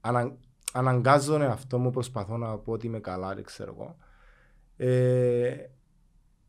Ανα, 0.00 0.36
αναγκάζω 0.72 1.32
τον 1.32 1.42
εαυτό 1.42 1.78
μου, 1.78 1.90
προσπαθώ 1.90 2.36
να 2.36 2.58
πω 2.58 2.72
ότι 2.72 2.86
είμαι 2.86 3.00
καλά, 3.00 3.34
δεν 3.34 3.44
ξέρω 3.44 3.74
εγώ. 3.74 3.96
Ε, 4.76 5.56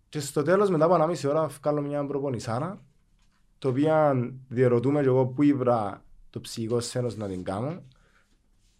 και 0.09 0.19
στο 0.19 0.41
τέλος 0.41 0.69
μετά 0.69 0.85
από 0.85 0.95
ένα 0.95 1.07
μισή 1.07 1.27
ώρα 1.27 1.47
βγάλω 1.47 1.81
μια 1.81 2.05
προπονησάρα 2.05 2.81
το 3.57 3.67
οποίο 3.67 3.91
διερωτούμε 4.47 5.01
και 5.01 5.07
εγώ 5.07 5.25
που 5.27 5.43
ήβρα 5.43 6.03
το 6.29 6.39
ψυχικό 6.39 6.79
σένος 6.79 7.17
να 7.17 7.27
την 7.27 7.43
κάνω 7.43 7.81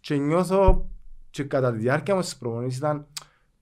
και 0.00 0.16
νιώθω 0.16 0.90
και 1.30 1.44
κατά 1.44 1.72
τη 1.72 1.78
διάρκεια 1.78 2.14
μου 2.14 2.22
στις 2.22 2.36
προπονήσεις 2.36 2.78
ήταν 2.78 3.06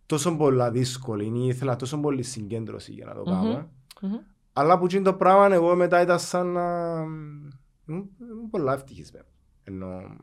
τόσο 0.06 0.36
πολλά 0.36 0.70
δύσκολη 0.70 1.24
ή 1.24 1.46
ήθελα 1.46 1.76
τόσο 1.76 2.00
πολύ 2.00 2.22
συγκέντρωση 2.22 2.92
για 2.92 3.06
να 3.06 3.14
το 3.14 3.22
κάνω 3.22 3.70
Μμμ. 4.00 4.16
αλλά 4.52 4.78
που 4.78 4.86
είναι 4.92 5.02
το 5.02 5.14
πράγμα 5.14 5.54
εγώ 5.54 5.74
μετά 5.74 6.00
ήταν 6.00 6.18
σαν 6.18 6.46
να 6.46 6.94
ήμουν 7.86 8.10
ήμουν 8.20 8.50
πολλά 8.50 8.72
ευτυχισμένο 8.72 9.26
ενώ 9.64 10.16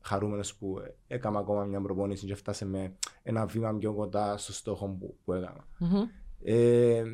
χαρούμενος 0.00 0.54
που 0.54 0.78
έκανα 1.06 1.38
ακόμα 1.38 1.64
μια 1.64 1.80
προπόνηση 1.80 2.26
και 2.26 2.32
έφτασε 2.32 2.64
με 2.64 2.96
ένα 3.22 3.46
βήμα 3.46 3.74
πιο 3.74 3.92
κοντά 3.94 4.36
στο 4.36 4.52
στόχο 4.52 4.88
που, 4.88 5.16
που 5.24 5.32
έκανα. 5.32 5.64
Μμμ. 5.78 6.08
Ε, 6.42 7.04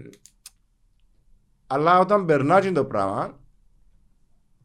αλλά 1.66 1.98
όταν 1.98 2.24
περνάει 2.24 2.72
το 2.72 2.84
πράγμα, 2.84 3.40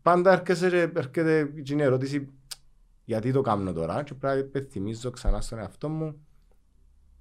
πάντα 0.02 0.32
έρχεσαι 0.32 0.70
και 0.70 0.91
έρχεται 1.00 1.46
και 1.63 1.74
η 1.74 1.82
ερώτηση 1.82 2.30
γιατί 3.06 3.32
το 3.32 3.41
κάνω 3.41 3.74
τώρα; 3.74 4.04
Και 4.04 4.13
πρέπει 4.13 4.39
να 4.39 4.48
υπενθυμίζω 4.48 5.10
ξανά 5.10 5.41
στον 5.41 5.60
εαυτό 5.60 5.89
μου 5.89 6.26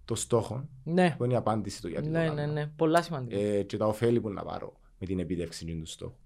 το 0.04 0.14
στόχο 0.14 0.68
Ναι, 0.84 1.14
που 1.18 1.24
είναι 1.24 1.32
η 1.32 1.36
απάντηση 1.36 1.80
του 1.80 1.88
γιατί 1.88 2.08
ναι, 2.08 2.26
το 2.26 2.32
ναι, 2.34 2.40
κάνω 2.40 2.52
ναι, 2.52 2.66
πολλά 2.66 3.02
σημαντικά. 3.02 3.40
ε, 3.40 3.62
και 3.62 3.76
τα 3.76 3.86
ωφέλη 3.86 4.20
που 4.20 4.30
να 4.30 4.42
πάρω 4.42 4.72
με 4.98 5.06
την 5.06 5.18
επίτευξη 5.18 5.64
του 5.64 5.86
στόχου. 5.86 6.16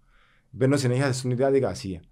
Μπαίνω 0.51 0.77
συνέχεια 0.77 1.12
στην 1.12 1.31
ίδια 1.31 1.51
διαδικασία. 1.51 2.03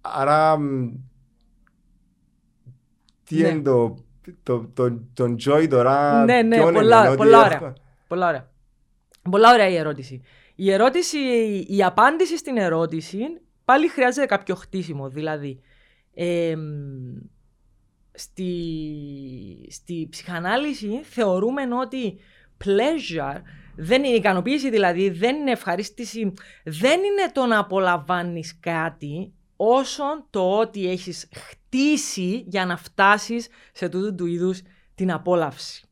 Άρα, 0.00 0.58
μ, 0.58 0.94
τι 3.24 3.36
Ναι. 3.40 3.48
είναι 3.48 3.62
το, 3.62 3.96
το, 4.42 4.70
το, 4.74 5.00
τον 5.14 5.36
Joy 5.46 5.66
τώρα, 5.70 6.24
Ναι, 6.24 6.42
ναι, 6.42 6.56
ποιον 6.56 6.72
πολλά- 6.74 6.98
είναι, 6.98 7.08
ότι 7.08 7.16
πολλά 7.16 7.38
ωραία. 7.44 7.52
έχω- 7.56 7.72
Πολλά 8.08 8.28
ωραία. 8.28 8.50
Πολλά 9.30 9.52
ωραία 9.52 9.68
η 9.68 9.76
ερώτηση. 9.76 10.22
Η 10.54 10.70
ερώτηση, 10.72 11.18
η 11.68 11.82
απάντηση 11.84 12.36
στην 12.38 12.56
ερώτηση 12.56 13.18
πάλι 13.64 13.88
χρειάζεται 13.88 14.26
κάποιο 14.26 14.54
χτίσιμο. 14.54 15.08
Δηλαδή, 15.08 15.60
εμ, 16.14 16.60
στη, 18.12 18.50
στη 19.70 20.06
ψυχανάλυση 20.10 21.00
θεωρούμε 21.02 21.62
ότι 21.80 22.18
pleasure 22.64 23.40
δεν 23.76 24.04
είναι 24.04 24.16
ικανοποίηση, 24.16 24.70
δηλαδή 24.70 25.10
δεν 25.10 25.36
είναι 25.36 25.50
ευχαρίστηση, 25.50 26.32
δεν 26.64 26.98
είναι 26.98 27.30
το 27.32 27.46
να 27.46 27.58
απολαμβάνεις 27.58 28.58
κάτι 28.60 29.32
όσο 29.56 30.04
το 30.30 30.58
ότι 30.58 30.90
έχεις 30.90 31.28
χτίσει 31.34 31.65
για 32.46 32.66
να 32.66 32.76
φτάσεις 32.76 33.48
σε 33.72 33.88
τούτου 33.88 34.14
του 34.14 34.26
είδους 34.26 34.62
την 34.94 35.12
απόλαυση. 35.12 35.84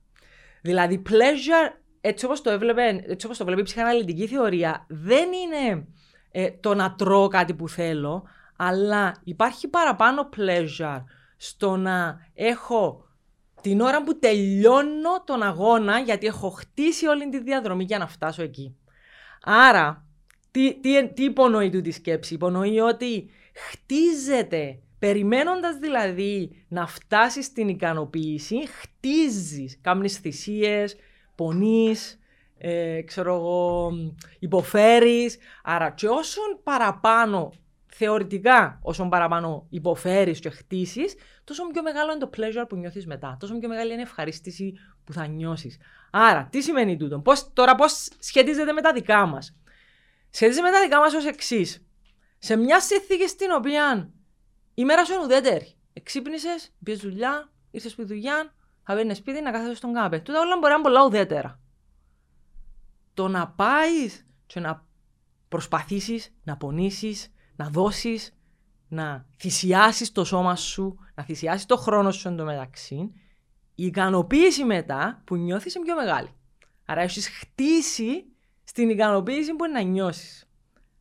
Δηλαδή, 0.62 1.02
pleasure, 1.08 1.78
έτσι 2.00 2.24
όπως 2.24 2.40
το, 2.40 2.50
έβλεπε, 2.50 3.04
έτσι 3.06 3.26
όπως 3.26 3.38
το 3.38 3.44
βλέπει 3.44 3.60
η 3.60 3.64
ψυχαναλυτική 3.64 4.26
θεωρία, 4.26 4.86
δεν 4.88 5.28
είναι 5.32 5.86
ε, 6.30 6.50
το 6.50 6.74
να 6.74 6.94
τρώω 6.94 7.28
κάτι 7.28 7.54
που 7.54 7.68
θέλω, 7.68 8.24
αλλά 8.56 9.14
υπάρχει 9.24 9.68
παραπάνω 9.68 10.28
pleasure 10.36 11.02
στο 11.36 11.76
να 11.76 12.18
έχω 12.34 13.08
την 13.60 13.80
ώρα 13.80 14.02
που 14.02 14.18
τελειώνω 14.18 15.22
τον 15.24 15.42
αγώνα, 15.42 15.98
γιατί 15.98 16.26
έχω 16.26 16.50
χτίσει 16.50 17.06
όλη 17.06 17.28
τη 17.28 17.42
διαδρομή 17.42 17.84
για 17.84 17.98
να 17.98 18.06
φτάσω 18.06 18.42
εκεί. 18.42 18.76
Άρα, 19.42 20.06
τι, 20.50 20.80
τι, 20.80 21.12
τι 21.12 21.24
υπονοεί 21.24 21.70
τούτη 21.70 21.88
η 21.88 21.92
σκέψη; 21.92 22.34
Υπονοεί 22.34 22.80
ότι 22.80 23.30
χτίζεται, 23.54 24.78
περιμένοντας 25.04 25.76
δηλαδή 25.76 26.64
να 26.68 26.86
φτάσεις 26.86 27.44
στην 27.44 27.68
ικανοποίηση, 27.68 28.56
χτίζεις, 28.68 29.78
κάνεις 29.80 30.16
θυσίες, 30.16 30.96
πονείς, 31.34 32.18
ε, 32.58 33.02
ξέρω 33.02 33.34
εγώ, 33.34 33.92
υποφέρεις. 34.38 35.38
Άρα 35.62 35.90
και 35.90 36.08
όσον 36.08 36.60
παραπάνω, 36.62 37.52
θεωρητικά, 37.86 38.78
όσον 38.82 39.08
παραπάνω 39.08 39.66
υποφέρεις 39.70 40.40
και 40.40 40.50
χτίσεις, 40.50 41.14
τόσο 41.44 41.66
πιο 41.66 41.82
μεγάλο 41.82 42.10
είναι 42.12 42.20
το 42.20 42.30
pleasure 42.36 42.68
που 42.68 42.76
νιώθεις 42.76 43.06
μετά. 43.06 43.36
Τόσο 43.40 43.58
πιο 43.58 43.68
μεγάλη 43.68 43.92
είναι 43.92 44.00
η 44.00 44.04
ευχαρίστηση 44.04 44.72
που 45.04 45.12
θα 45.12 45.26
νιώσεις. 45.26 45.78
Άρα, 46.10 46.48
τι 46.50 46.62
σημαίνει 46.62 46.96
τούτο; 46.96 47.18
Πώς, 47.18 47.52
τώρα 47.52 47.74
πώς 47.74 48.08
σχετίζεται 48.18 48.72
με 48.72 48.80
τα 48.80 48.92
δικά 48.92 49.26
μας; 49.26 49.56
Σχετίζεται 50.30 50.66
με 50.66 50.72
τα 50.72 50.80
δικά 50.80 50.98
μας 50.98 51.14
ως 51.14 51.26
εξής. 51.26 51.86
Σε 52.38 52.56
μια 52.56 52.80
συνθήκη 52.80 53.28
στην 53.28 53.50
οποία 53.50 54.12
η 54.74 54.84
μέρα 54.84 55.04
σου 55.04 55.12
είναι 55.12 55.22
ουδέτερη. 55.22 55.74
Εξύπνησες, 55.92 56.72
πήγες 56.82 57.00
δουλειά, 57.00 57.52
ήρθες 57.70 57.92
στη 57.92 58.04
δουλειά, 58.04 58.54
θα 58.82 58.94
μπαίνεις 58.94 59.16
σπίτι 59.16 59.40
να 59.40 59.50
κάθεσαι 59.50 59.74
στον 59.74 59.92
κάπε. 59.92 60.18
Τούτα 60.18 60.40
όλα 60.40 60.54
μπορεί 60.54 60.68
να 60.68 60.74
είναι 60.74 60.82
πολλά 60.82 61.04
ουδέτερα. 61.04 61.60
Το 63.14 63.28
να 63.28 63.48
πάεις 63.48 64.26
και 64.46 64.60
να 64.60 64.86
προσπαθήσεις, 65.48 66.34
να 66.44 66.56
πονήσεις, 66.56 67.32
να 67.56 67.68
δώσεις, 67.68 68.36
να 68.88 69.26
θυσιάσεις 69.38 70.12
το 70.12 70.24
σώμα 70.24 70.56
σου, 70.56 70.98
να 71.14 71.22
θυσιάσεις 71.24 71.66
το 71.66 71.76
χρόνο 71.76 72.10
σου 72.10 72.28
εντωμεταξύ, 72.28 73.12
η 73.74 73.84
ικανοποίηση 73.84 74.64
μετά 74.64 75.22
που 75.24 75.36
νιώθεις 75.36 75.74
είναι 75.74 75.84
πιο 75.84 75.94
μεγάλη. 75.94 76.34
Άρα 76.86 77.00
έχεις 77.00 77.28
χτίσει 77.28 78.24
στην 78.64 78.88
ικανοποίηση 78.88 79.54
που 79.54 79.64
είναι 79.64 79.78
να 79.78 79.84
νιώσεις. 79.84 80.48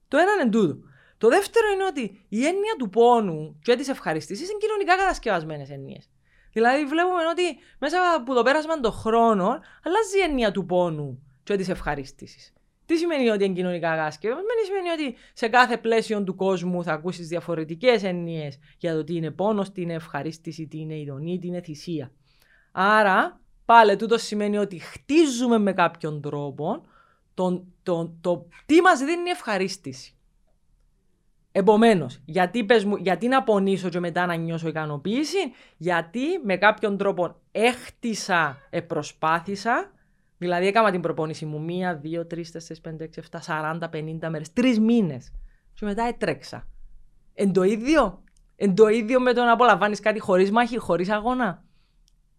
Το 0.08 0.18
ένα 0.18 0.32
είναι 0.32 0.50
τούτο. 0.50 0.78
Το 1.24 1.30
δεύτερο 1.30 1.68
είναι 1.74 1.86
ότι 1.86 2.26
η 2.30 2.46
έννοια 2.46 2.76
του 2.78 2.90
πόνου 2.90 3.60
και 3.62 3.76
της 3.76 3.88
ευχαριστήση 3.88 4.44
είναι 4.44 4.58
κοινωνικά 4.60 4.96
κατασκευασμένες 4.96 5.70
έννοιες. 5.70 6.10
Δηλαδή, 6.54 6.86
βλέπουμε 6.86 7.28
ότι 7.32 7.58
μέσα 7.80 7.98
από 8.18 8.34
το 8.34 8.44
πέρασμα 8.44 8.80
των 8.80 8.92
χρόνων 8.92 9.62
αλλάζει 9.84 10.18
η 10.18 10.22
έννοια 10.22 10.52
του 10.52 10.66
πόνου 10.66 11.24
και 11.44 11.56
της 11.56 11.70
ευχαρίστηση. 11.70 12.54
Τι 12.86 12.98
σημαίνει 12.98 13.30
ότι 13.30 13.44
είναι 13.44 13.54
κοινωνικά 13.54 13.90
κατασκευασμένη, 13.90 14.62
σημαίνει 14.66 14.90
ότι 14.90 15.16
σε 15.34 15.48
κάθε 15.48 15.78
πλαίσιο 15.78 16.24
του 16.24 16.36
κόσμου 16.36 16.84
θα 16.84 16.94
ακούσεις 16.94 17.28
διαφορετικές 17.28 18.04
έννοιες 18.04 18.60
για 18.78 18.96
το 18.96 19.04
τι 19.04 19.16
είναι 19.16 19.32
πόνος, 19.32 19.72
τι 19.72 19.82
είναι 19.82 19.94
ευχαρίστηση, 19.94 20.68
τι 20.68 20.80
είναι 20.80 21.00
ειδονή, 21.00 21.40
τι 21.40 21.48
είναι 21.48 21.62
θυσία. 21.62 22.12
Άρα, 22.72 23.40
πάλι 23.66 23.96
τούτο 23.96 24.18
σημαίνει 24.18 24.58
ότι 24.58 24.80
χτίζουμε 24.80 25.58
με 25.58 25.74
κάποιον 25.74 26.22
τρόπο 26.22 26.86
τον, 27.34 27.74
τον, 27.84 28.18
το 28.22 28.48
τι 28.66 28.82
μας 28.82 29.00
δίνει 29.00 29.28
η 29.28 29.32
ευχαρίστηση. 29.32 30.18
Επομένως, 31.56 32.22
γιατί, 32.26 32.64
πες 32.64 32.86
μου, 32.86 32.96
γιατί 32.96 33.28
να 33.28 33.44
πονήσω 33.44 33.90
και 33.90 34.00
μετά 34.00 34.26
να 34.26 34.36
νιώσω 34.36 34.68
ικανοποίηση, 34.68 35.38
γιατί 35.78 36.22
με 36.44 36.58
κάποιον 36.58 36.98
τρόπο 36.98 37.36
έχτισα, 37.52 38.58
επροσπάθησα, 38.70 39.92
δηλαδή 40.38 40.68
έκανα 40.68 40.92
την 40.92 41.02
προπόνηση 41.02 41.46
μου 41.46 41.62
μία, 41.62 41.96
δύο, 41.96 42.26
τρεις, 42.26 42.52
τέσσερις, 42.52 42.82
πέντε, 42.82 43.04
έξι, 43.04 43.20
εφτά, 43.20 43.42
σαράντα, 43.42 43.90
πενήντα 43.90 44.30
μέρες, 44.30 44.54
τρεις 44.54 44.80
μήνες. 44.80 45.32
Και 45.74 45.86
μετά 45.86 46.04
έτρεξα. 46.04 46.68
Εν 47.34 47.54
το 47.54 47.64
ίδιο. 47.64 48.24
Εν 48.56 48.76
το 48.76 48.88
ίδιο 48.88 49.20
με 49.20 49.34
το 49.34 49.44
να 49.44 49.52
απολαμβάνεις 49.52 50.00
κάτι 50.00 50.20
χωρίς 50.20 50.52
μάχη, 50.52 50.78
χωρίς 50.78 51.10
αγώνα. 51.10 51.64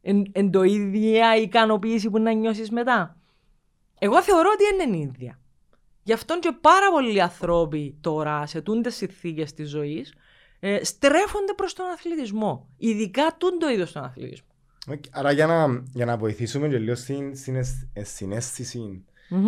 Εν, 0.03 0.25
εν 0.33 0.51
το 0.51 0.63
ίδια 0.63 1.37
ικανοποίηση 1.37 2.11
που 2.11 2.19
να 2.19 2.33
νιώσεις 2.33 2.71
μετά. 2.71 3.17
Εγώ 3.99 4.23
θεωρώ 4.23 4.49
ότι 4.55 4.65
δεν 4.77 4.93
είναι 4.93 5.11
ίδια. 5.11 5.39
Γι' 6.07 6.13
αυτό 6.13 6.39
και 6.39 6.57
πάρα 6.61 6.91
πολλοί 6.91 7.21
άνθρωποι 7.23 7.97
τώρα 8.01 8.47
σε 8.47 8.61
τούντε 8.61 8.91
συνθήκες 8.91 9.53
της 9.55 9.69
ζωής 9.71 10.15
ε, 10.61 10.85
στρέφονται 10.85 11.53
προς 11.57 11.73
τον 11.75 11.87
αθλητισμό. 11.87 12.69
Ειδικά 12.77 13.35
τούντο 13.39 13.71
είδος 13.71 13.93
τον 13.93 14.03
αθλητισμό. 14.03 14.47
Οκ, 14.89 15.03
Άρα 15.11 15.33
για 15.33 15.47
να, 15.47 15.83
για 15.93 16.05
να 16.05 16.17
βοηθήσουμε 16.17 16.69
και 16.69 16.79
λίγο 16.79 16.95
στην 16.95 17.37
συναισ- 17.37 17.89
ε, 17.93 18.05
συναίσθηση, 18.05 19.05
Μμμ. 19.29 19.47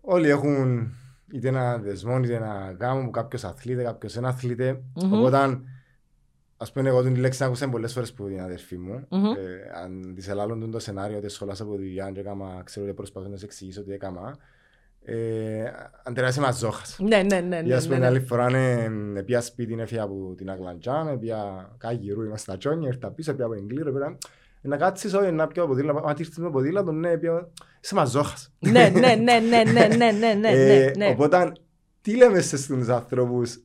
όλοι 0.00 0.28
έχουν 0.28 0.88
είτε 1.32 1.48
ένα 1.48 1.78
δεσμό 1.78 2.18
είτε 2.18 2.34
ένα 2.34 2.76
γάμο 2.80 3.04
που 3.04 3.10
κάποιος 3.10 3.44
αθλείται, 3.44 3.82
κάποιος 3.82 4.14
δεν 4.14 4.24
αθλείται. 4.24 4.82
Μμμ. 4.94 5.12
Οπότε, 5.12 5.60
ας 6.56 6.72
πούμε, 6.72 6.88
εγώ 6.88 7.02
την 7.02 7.16
λέξη 7.16 7.44
άκουσα 7.44 7.68
πολλές 7.68 7.92
φορές 7.92 8.10
από 8.10 8.26
την 8.26 8.40
αδερφή 8.40 8.78
μου. 8.78 9.06
Μμμ. 9.10 9.24
Ε, 9.24 9.70
αν 9.82 10.12
της 10.14 10.28
ελάλλον 10.28 10.70
το 10.70 10.78
σενάριο 10.78 11.16
ότι 11.18 11.28
σχολάσα 11.28 11.62
από 11.62 11.72
δουλειά 11.76 12.10
και 12.10 12.20
έκαμα, 12.20 12.62
ξέρω 12.64 12.86
ότι 12.86 12.94
προσπαθώ 12.94 13.28
να 13.28 13.36
σε 13.36 13.44
εξηγήσω 13.44 13.82
τι 13.82 13.92
έκαμα. 13.92 14.36
Ε, 15.06 15.64
Αντρέα 16.02 16.28
είσαι 16.28 16.40
μαζόχας. 16.40 16.96
Ναι, 17.00 17.22
ναι, 17.22 17.40
ναι. 17.40 17.60
Για 17.60 17.76
ναι, 17.76 17.82
πούμε 17.82 17.98
ναι, 17.98 18.06
άλλη 18.06 18.18
ναι. 18.18 18.24
φορά 18.24 18.50
ναι, 18.50 19.22
πια 19.22 19.40
σπίτι 19.40 19.76
έφυγα 19.78 20.02
από 20.02 20.34
την 20.36 20.50
Αγλαντζάν, 20.50 21.18
πια 21.18 21.70
κάγυρου 21.78 22.22
είμαστε 22.22 22.50
στα 22.50 22.56
τσόνια, 22.56 22.88
ήρθα 22.88 23.10
πίσω, 23.10 23.34
πια 23.34 23.44
από 23.44 23.54
εγκλήρο, 23.54 23.92
πια... 23.92 24.18
Να 24.66 24.76
κάτσεις 24.76 25.14
όχι 25.14 25.32
να 25.32 25.46
πιω 25.46 25.66
ποδήλατο, 25.66 26.00
μα 26.00 26.14
τι 26.14 26.22
ήρθες 26.22 26.38
με 26.38 26.50
ποδήλατο, 26.50 26.92
ναι, 26.92 27.18
πια... 27.18 27.48
Είσαι 27.82 27.94
μαζόχας. 27.94 28.52
Ναι, 28.58 28.70
ναι, 28.70 29.14
ναι, 29.14 29.14
ναι, 29.14 29.62
ναι, 29.72 29.86
ναι, 29.96 30.12
ναι, 30.12 30.32
ναι, 30.32 30.48
Ε, 30.48 30.92
ναι. 30.96 31.08
Οπότε, 31.08 31.52
τι 32.00 32.16
λέμε 32.16 32.40
σε 32.40 32.56
στους 32.56 32.88
ανθρώπους 32.88 33.63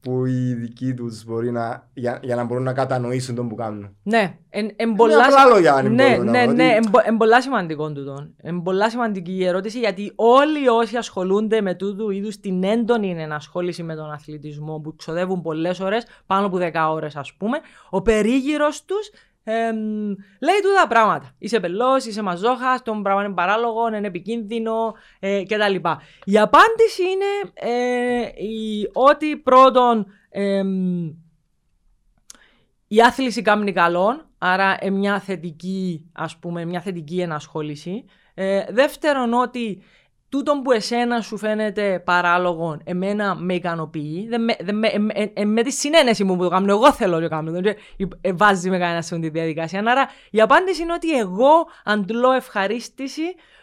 που 0.00 0.26
οι 0.26 0.54
δικοί 0.54 0.94
τους 0.94 1.24
μπορεί 1.24 1.50
να, 1.50 1.88
για, 1.94 2.18
για 2.22 2.36
να 2.36 2.44
μπορούν 2.44 2.62
να 2.62 2.72
κατανοήσουν 2.72 3.34
τον 3.34 3.48
που 3.48 3.54
κάνουν. 3.54 3.96
Ναι, 4.02 4.38
εν, 4.50 4.70
εν 4.76 4.88
Με 4.88 4.94
πολλά, 4.96 5.24
απλά 5.24 5.44
λόγια, 5.46 5.74
αν 5.74 5.94
ναι, 5.94 6.10
μπορούν 6.10 6.24
να 6.24 6.30
ναι, 6.32 6.44
πω, 6.44 6.52
ναι, 6.52 6.64
ότι- 6.64 6.74
εν, 6.74 6.90
πο- 6.90 7.00
εν 7.04 7.16
πολλά 7.16 7.42
σημαντικό 7.42 7.92
τούτο. 7.92 8.28
Εν 8.36 8.62
πολλά 8.62 8.90
σημαντική 8.90 9.32
η 9.32 9.44
ερώτηση 9.46 9.78
γιατί 9.78 10.12
όλοι 10.14 10.68
όσοι 10.68 10.96
ασχολούνται 10.96 11.60
με 11.60 11.74
τούτου 11.74 12.10
είδους 12.10 12.40
την 12.40 12.64
έντονη 12.64 13.10
ενασχόληση 13.22 13.82
με 13.82 13.94
τον 13.94 14.10
αθλητισμό 14.12 14.78
που 14.78 14.96
ξοδεύουν 14.96 15.42
πολλές 15.42 15.80
ώρες, 15.80 16.06
πάνω 16.26 16.46
από 16.46 16.56
10 16.60 16.70
ώρες 16.90 17.16
ας 17.16 17.32
πούμε, 17.38 17.58
ο 17.90 18.02
περίγυρος 18.02 18.84
τους 18.84 19.10
λέει 20.40 20.60
τούτα 20.62 20.86
πράγματα. 20.88 21.34
Είσαι 21.38 21.60
πελός, 21.60 22.04
είσαι 22.04 22.22
μαζόχας, 22.22 22.82
το 22.82 23.00
πράγμα 23.02 23.24
είναι 23.24 23.34
παράλογο, 23.34 23.88
είναι 23.88 24.06
επικίνδυνο 24.06 24.94
ε, 25.18 25.42
κτλ. 25.42 25.74
Η 26.24 26.38
απάντηση 26.38 27.02
είναι 27.02 27.52
ε, 27.54 28.20
η, 28.44 28.90
ότι 28.92 29.36
πρώτον 29.36 30.06
εμ, 30.30 31.06
η 32.88 33.00
άθληση 33.00 33.42
κάνει 33.42 33.72
καλόν, 33.72 34.26
άρα 34.38 34.76
ε, 34.80 34.90
μια 34.90 35.20
θετική, 35.20 36.10
ας 36.12 36.36
πούμε, 36.36 36.64
μια 36.64 36.80
θετική 36.80 37.20
ενασχόληση. 37.20 38.04
Ε, 38.34 38.64
δεύτερον, 38.70 39.32
ότι 39.32 39.82
τούτο 40.28 40.60
που 40.64 40.72
εσένα 40.72 41.20
σου 41.20 41.36
φαίνεται 41.36 42.02
παράλογο, 42.04 42.80
εμένα 42.84 43.34
με 43.34 43.54
ικανοποιεί. 43.54 44.26
Δεν 44.28 44.44
με, 44.44 44.56
δεν 44.60 44.76
με, 44.76 44.86
ε, 44.88 45.22
ε, 45.22 45.30
ε, 45.34 45.44
με 45.44 45.62
τη 45.62 45.72
συνένεση 45.72 46.24
μου 46.24 46.36
που 46.36 46.42
το 46.42 46.48
κάνω, 46.48 46.72
εγώ 46.72 46.92
θέλω 46.92 47.14
να 47.14 47.22
το 47.22 47.28
κάνω. 47.28 47.50
Δεν 47.50 47.64
ε, 48.20 48.32
βάζει 48.32 48.70
με 48.70 48.78
κανένα 48.78 49.02
σε 49.02 49.18
τη 49.18 49.28
διαδικασία. 49.28 49.82
Άρα 49.86 50.08
η 50.30 50.40
απάντηση 50.40 50.82
είναι 50.82 50.92
ότι 50.92 51.18
εγώ 51.18 51.66
αντλώ 51.84 52.32
ευχαρίστηση 52.32 53.22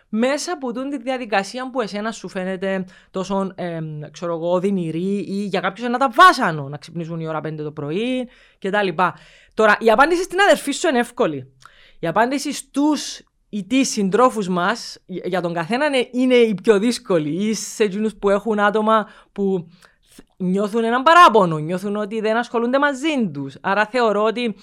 μέσα 0.09 0.51
από 0.51 0.73
τούτη 0.73 0.89
τη 0.97 1.03
διαδικασία 1.03 1.69
που 1.69 1.81
εσένα 1.81 2.11
σου 2.11 2.27
φαίνεται 2.27 2.85
τόσο 3.11 3.51
ε, 3.55 3.79
ξέρω 4.11 4.33
εγώ, 4.33 4.51
οδυνηρή 4.51 5.25
ή 5.27 5.45
για 5.45 5.59
κάποιους 5.59 5.87
ένα 5.87 5.97
τα 5.97 6.09
βάσανο 6.09 6.69
να 6.69 6.77
ξυπνήσουν 6.77 7.19
η 7.19 7.27
ώρα 7.27 7.39
5 7.39 7.55
το 7.57 7.71
πρωί 7.71 8.29
κτλ. 8.59 8.87
Τώρα, 9.53 9.77
η 9.79 9.91
απάντηση 9.91 10.23
στην 10.23 10.39
αδερφή 10.41 10.71
σου 10.71 10.87
είναι 10.87 10.99
εύκολη. 10.99 11.53
Η 11.99 12.07
απάντηση 12.07 12.53
στους 12.53 13.21
ή 13.55 13.63
τι 13.63 13.83
συντρόφους 13.83 14.47
μας, 14.47 14.97
για 15.05 15.41
τον 15.41 15.53
καθένα 15.53 15.85
είναι, 15.85 16.07
είναι 16.11 16.35
η 16.35 16.53
πιο 16.63 16.79
δύσκολη. 16.79 17.29
Ή 17.29 17.53
σε 17.53 17.83
εκείνους 17.83 18.15
που 18.15 18.29
έχουν 18.29 18.59
άτομα 18.59 19.07
που 19.31 19.67
νιώθουν 20.37 20.83
έναν 20.83 21.03
παράπονο, 21.03 21.57
νιώθουν 21.57 21.95
ότι 21.95 22.21
δεν 22.21 22.37
ασχολούνται 22.37 22.79
μαζί 22.79 23.29
τους. 23.33 23.57
Άρα 23.61 23.85
θεωρώ 23.85 24.23
ότι 24.23 24.55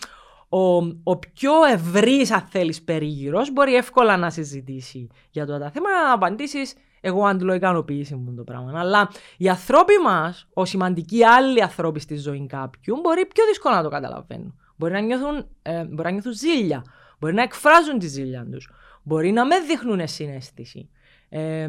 ο, 0.48 0.76
ο 1.02 1.16
πιο 1.34 1.52
ευρύς, 1.72 2.30
αν 2.30 2.40
θέλεις, 2.50 2.82
περίγυρος 2.82 3.52
μπορεί 3.52 3.74
εύκολα 3.74 4.16
να 4.16 4.30
συζητήσει 4.30 5.08
για 5.30 5.46
το 5.46 5.58
τα 5.58 5.70
θέματα, 5.70 6.02
να 6.02 6.12
απαντήσεις. 6.12 6.74
Εγώ 7.00 7.24
αντλώ 7.26 7.54
ικανοποίηση 7.54 8.14
μου 8.14 8.34
το 8.34 8.42
πράγμα. 8.42 8.80
Αλλά 8.80 9.10
οι 9.36 9.48
ανθρώποι 9.48 9.94
μας, 10.04 10.46
ο 10.54 10.64
σημαντικοί 10.64 11.24
άλλοι 11.24 11.62
άνθρωποι 11.62 12.00
στη 12.00 12.16
ζωή 12.16 12.46
κάποιου, 12.46 13.00
μπορεί 13.02 13.26
πιο 13.26 13.44
δύσκολα 13.44 13.76
να 13.76 13.82
το 13.82 13.88
καταλαβαίνουν. 13.88 14.54
Μπορεί 14.76 14.92
να 14.92 15.00
νιώθουν, 15.00 15.46
ε, 15.62 15.84
μπορεί 15.84 16.02
να 16.02 16.10
νιώθουν 16.10 16.32
ζήλια. 16.32 16.84
Μπορεί 17.18 17.34
να 17.34 17.42
εκφράζουν 17.42 17.98
τη 17.98 18.06
ζήλια 18.06 18.46
τους. 18.50 18.70
Μπορεί 19.02 19.32
να 19.32 19.46
με 19.46 19.60
δείχνουν 19.60 20.08
συνέστηση. 20.08 20.88
Ε, 21.28 21.68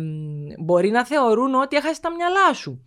μπορεί 0.60 0.89
να 0.89 1.06
θεωρούν 1.06 1.54
ότι 1.56 1.76
έχασε 1.76 2.02
τα 2.02 2.12
μυαλά 2.12 2.54
σου. 2.54 2.86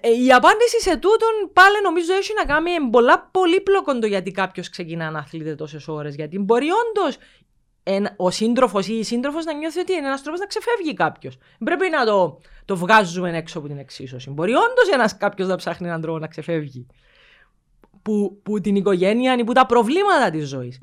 Ε, 0.00 0.24
η 0.24 0.32
απάντηση 0.32 0.80
σε 0.80 0.96
τούτον 0.96 1.50
πάλι 1.52 1.76
νομίζω 1.82 2.12
έχει 2.12 2.32
να 2.36 2.44
κάνει 2.44 2.80
με 2.80 2.90
πολλά 2.90 3.28
πολύπλοκο 3.32 3.98
το 3.98 4.06
γιατί 4.06 4.30
κάποιος 4.30 4.68
ξεκινά 4.68 5.10
να 5.10 5.18
αθλείται 5.18 5.54
τόσες 5.54 5.88
ώρες. 5.88 6.14
Γιατί 6.14 6.38
μπορεί 6.38 6.68
όντως 6.70 7.16
ο 8.16 8.30
σύντροφος 8.30 8.88
ή 8.88 8.98
η 8.98 9.02
σύντροφος 9.02 9.44
να 9.44 9.52
νιώθει 9.52 9.80
ότι 9.80 9.92
είναι 9.92 10.06
ένας 10.06 10.22
τρόπος 10.22 10.40
να 10.40 10.46
ξεφεύγει 10.46 10.94
κάποιος. 10.94 11.38
Πρέπει 11.64 11.88
να 11.88 12.04
το, 12.04 12.40
το 12.64 12.76
βγάζουμε 12.76 13.36
έξω 13.36 13.58
από 13.58 13.68
την 13.68 13.78
εξίσωση. 13.78 14.30
Μπορεί 14.30 14.52
όντως 14.52 14.88
ένας 14.92 15.16
κάποιος 15.16 15.48
να 15.48 15.56
ψάχνει 15.56 15.88
έναν 15.88 16.00
τρόπο 16.00 16.18
να 16.18 16.26
ξεφεύγει. 16.26 16.86
Που, 18.02 18.40
που 18.42 18.60
την 18.60 18.76
οικογένεια 18.76 19.36
ή 19.38 19.44
που 19.44 19.52
τα 19.52 19.66
προβλήματα 19.66 20.30
της 20.30 20.48
ζωής. 20.48 20.80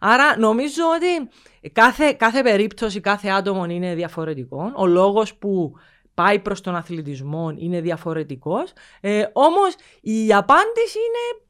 Άρα 0.00 0.38
νομίζω 0.38 0.82
ότι 0.94 1.30
κάθε, 1.72 2.12
κάθε 2.12 2.42
περίπτωση, 2.42 3.00
κάθε 3.00 3.28
άτομο 3.28 3.64
είναι 3.64 3.94
διαφορετικός. 3.94 4.72
Ο 4.74 4.86
λόγος 4.86 5.34
που 5.34 5.72
πάει 6.14 6.38
προς 6.38 6.60
τον 6.60 6.76
αθλητισμό 6.76 7.54
είναι 7.56 7.80
διαφορετικός. 7.80 8.72
Ε, 9.00 9.24
όμως 9.32 9.74
η 10.00 10.32
απάντηση 10.32 10.98
είναι 10.98 11.42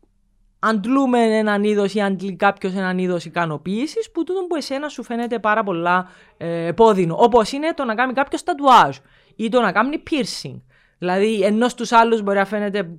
αντλούμε 0.59 1.39
έναν 1.39 1.65
είδος 1.65 1.95
ή 1.95 2.01
αντλεί 2.01 2.37
κάποιος 2.37 2.75
έναν 2.75 2.99
είδος 2.99 3.25
ικανοποίησης 3.25 4.11
που 4.11 4.25
τούτο 4.25 4.47
που 4.49 4.57
εσένα 4.57 4.89
σου 4.89 5.03
φαίνεται 5.03 5.39
πάρα 5.39 5.63
πολλά 5.63 6.09
ε, 6.37 6.67
επώδυνο. 6.67 7.17
Όπως 7.19 7.53
είναι 7.53 7.75
το 7.75 7.85
να 7.85 7.95
κάνει 7.95 8.13
κάποιος 8.13 8.43
τατουάζ 8.43 8.97
ή 9.37 9.49
το 9.49 9.61
να 9.61 9.73
κάνει 9.73 10.03
piercing. 10.11 10.61
Δηλαδή, 10.99 11.43
ενώ 11.43 11.69
στου 11.69 11.97
άλλους 11.97 12.23
μπορεί 12.23 12.39
να 12.39 12.45
φαίνεται 12.45 12.91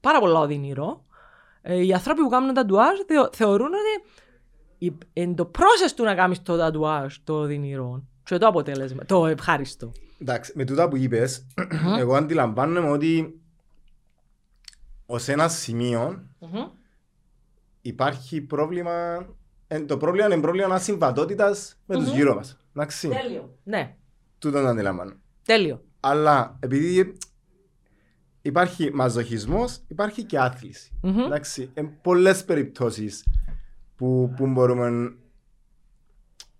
πάρα 0.00 0.20
πολλά 0.20 0.38
οδυνηρό, 0.38 1.04
ε, 1.62 1.84
οι 1.84 1.92
άνθρωποι 1.92 2.22
που 2.22 2.28
κάνουν 2.28 2.54
τατουάζ 2.54 2.98
θεωρούν 3.32 3.66
ότι 3.66 4.10
εν 5.12 5.34
το 5.34 5.50
process 5.54 5.92
του 5.96 6.04
να 6.04 6.14
κάνεις 6.14 6.42
το 6.42 6.56
τατουάζ 6.56 7.14
το 7.24 7.34
οδυνηρό 7.34 8.02
και 8.24 8.38
το 8.38 8.46
αποτέλεσμα, 8.46 9.04
το 9.04 9.26
ευχάριστο. 9.26 9.92
Εντάξει, 10.20 10.52
με 10.54 10.64
τούτα 10.64 10.88
που 10.88 10.96
είπες, 10.96 11.46
εγώ 11.98 12.14
αντιλαμβάνομαι 12.14 12.88
ότι 12.90 13.40
ως 15.06 15.28
ένα 15.28 15.48
σημείο 15.48 16.22
υπάρχει 17.80 18.40
πρόβλημα, 18.40 19.26
ε, 19.66 19.80
το 19.80 19.96
πρόβλημα 19.96 20.26
είναι 20.26 20.40
πρόβλημα 20.40 20.74
ασυμβατότητας 20.74 21.76
με 21.86 21.94
τους 21.96 22.08
γύρω 22.08 22.34
μας. 22.34 22.56
Εντάξει, 22.74 23.08
Τέλειο. 23.08 23.58
Ναι, 23.64 23.96
τούτο 24.38 24.60
το 24.60 24.66
αντιλαμβάνω. 24.66 25.12
τέλειο. 25.42 25.82
Αλλά 26.00 26.56
επειδή 26.60 27.16
υπάρχει 28.42 28.90
μαζοχισμός, 28.94 29.78
υπάρχει 29.88 30.22
και 30.24 30.38
άθληση. 30.38 30.92
Εντάξει, 31.02 31.70
εν 31.74 31.90
πολλές 32.02 32.44
περιπτώσεις 32.44 33.24
που, 34.02 34.32
που 34.36 34.46
μπορούμε 34.46 35.12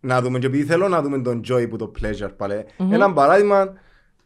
να 0.00 0.20
δούμε 0.22 0.38
και 0.38 0.46
επειδή 0.46 0.64
θέλω 0.64 0.88
να 0.88 1.02
δούμε 1.02 1.22
τον 1.22 1.40
Joy 1.48 1.66
που 1.70 1.76
το 1.76 1.90
pleasure 2.00 2.30
πάλι. 2.36 2.64
Ένα 2.90 3.12
παράδειγμα 3.12 3.72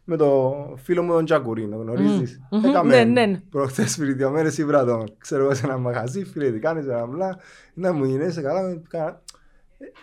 με 0.03 0.17
το 0.17 0.53
φίλο 0.83 1.03
μου 1.03 1.11
τον 1.13 1.25
Τζακουρί, 1.25 1.67
το 1.69 1.75
γνωρίζεις. 1.77 2.41
Μμμ. 2.51 2.65
Έκαμε 2.65 3.03
Ναι, 3.03 3.25
ναι. 3.25 3.39
προχτές 3.49 3.97
πριν 3.97 4.17
δύο 4.17 4.29
μέρες 4.29 4.57
ήβρα 4.57 4.85
τον, 4.85 5.13
ξέρω 5.17 5.43
εγώ 5.43 5.53
σε 5.53 5.65
ένα 5.65 5.77
μαγαζί, 5.77 6.23
φίλε 6.25 6.51
τι 6.51 6.59
κάνεις, 6.59 6.85
ένα 6.85 7.05
μπλα, 7.05 7.37
να 7.73 7.93
μου 7.93 8.03
γίνεσαι 8.05 8.41
καλά, 8.41 8.61
με- 8.61 8.81
κα- 8.87 9.21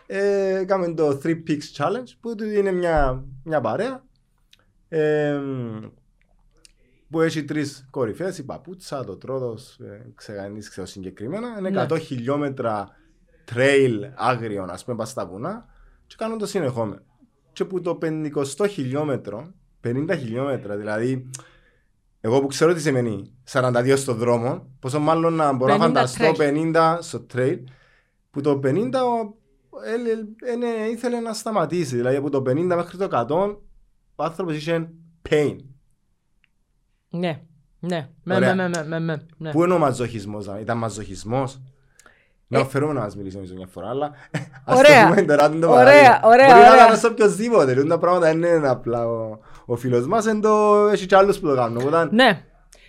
ε, 0.06 0.56
έκαμε 0.58 0.94
το 0.94 1.20
3 1.22 1.42
Peaks 1.46 1.76
Challenge 1.76 2.08
που 2.20 2.34
του 2.34 2.44
είναι 2.44 2.72
μια, 2.72 3.24
μια 3.44 3.60
παρέα 3.60 4.04
ε, 4.88 5.40
που 7.10 7.20
έχει 7.20 7.44
τρεις 7.44 7.86
κορυφές, 7.90 8.38
η 8.38 8.44
Παπούτσα, 8.44 9.04
το 9.04 9.16
Τρόδος, 9.16 9.78
ε, 9.78 10.06
ξεγανείς 10.14 10.68
ξέρω 10.68 10.86
συγκεκριμένα, 10.86 11.48
είναι 11.58 11.70
Ναι. 11.70 11.86
100 11.88 11.98
χιλιόμετρα 11.98 12.88
trail 13.54 14.00
άγριων, 14.14 14.70
ας 14.70 14.84
πούμε, 14.84 14.96
πας 14.96 15.10
στα 15.10 15.26
βουνά 15.26 15.66
και 16.06 16.14
κάνουν 16.18 16.38
το 16.38 16.46
συνεχόμενο. 16.46 17.00
Και 17.52 17.64
που 17.64 17.80
το 17.80 17.98
50 18.02 18.66
χιλιόμετρο, 18.70 19.52
50 19.84 20.14
χιλιόμετρα, 20.18 20.76
δηλαδή 20.76 21.30
εγώ 22.20 22.40
που 22.40 22.46
ξέρω 22.46 22.74
τι 22.74 22.80
σημαίνει 22.80 23.32
42 23.52 23.94
στο 23.96 24.14
δρόμο, 24.14 24.66
πόσο 24.78 25.00
μάλλον 25.00 25.34
να 25.34 25.52
μπορώ 25.52 25.76
να 25.76 25.84
50 25.84 25.86
φανταστώ 25.86 26.32
τρέχει. 26.32 26.70
50 26.74 26.98
στο 27.00 27.26
trail, 27.34 27.58
που 28.30 28.40
το 28.40 28.60
50 28.64 29.04
ο- 29.04 29.42
ε, 29.86 29.92
ε, 29.92 30.52
ε, 30.52 30.56
ναι, 30.56 30.86
ήθελε 30.90 31.20
να 31.20 31.32
σταματήσει. 31.32 31.96
Δηλαδή 31.96 32.16
από 32.16 32.30
το 32.30 32.42
50 32.46 32.74
μέχρι 32.76 32.96
το 32.98 33.04
100 33.04 33.56
ο 34.16 34.24
άνθρωπος 34.24 34.54
είχε 34.56 34.90
pain. 35.30 35.56
Ναι, 37.10 37.42
ναι, 37.80 38.08
με, 38.22 38.34
Ωραία. 38.34 38.54
με, 38.54 38.68
με, 38.68 38.84
με, 38.86 39.00
με, 39.00 39.26
ναι. 39.36 39.50
Πού 39.50 39.64
είναι 39.64 39.72
ο 39.74 39.78
μαζοχισμός, 39.78 40.44
δηλαδή, 40.44 40.62
ήταν 40.62 40.78
μαζοχισμός; 40.78 41.60
Να 42.46 42.58
Ε. 42.58 42.62
οφερούμε 42.62 42.92
να 42.92 43.00
μας 43.00 43.16
μιλήσει 43.16 43.34
νομίζω 43.36 43.54
μια 43.54 43.66
φορά, 43.66 43.88
αλλά 43.88 44.10
ας 44.64 44.78
Ωραία. 44.78 45.02
το 45.02 45.08
πούμε 45.08 45.22
τώρα 45.22 45.50
το 45.50 45.54
Ωραία, 45.56 45.68
παράδειγμα. 45.70 46.20
ωραία, 46.24 46.46
Μπορεί 46.46 46.60
να 46.60 46.70
ωραία. 46.70 46.84
κάνω 46.84 46.96
σε 46.96 47.06
οποιοσδήποτε, 47.06 47.72
λοιπόν, 47.74 47.88
τα 47.88 47.98
πράγματα 47.98 48.26
δεν 48.26 48.42
είναι 48.42 48.68
απλά 48.68 49.06
ο, 49.08 49.38
ο 49.66 49.76
φίλος 49.76 50.06
μας, 50.06 50.26
εν 50.26 50.40
το, 50.40 50.74
έχει 50.92 51.06
και 51.06 51.16
άλλους 51.16 51.38
που 51.38 51.46
το 51.46 51.54
κάνουν. 51.54 51.76
Οπότε, 51.76 52.08
Ναι, 52.12 52.44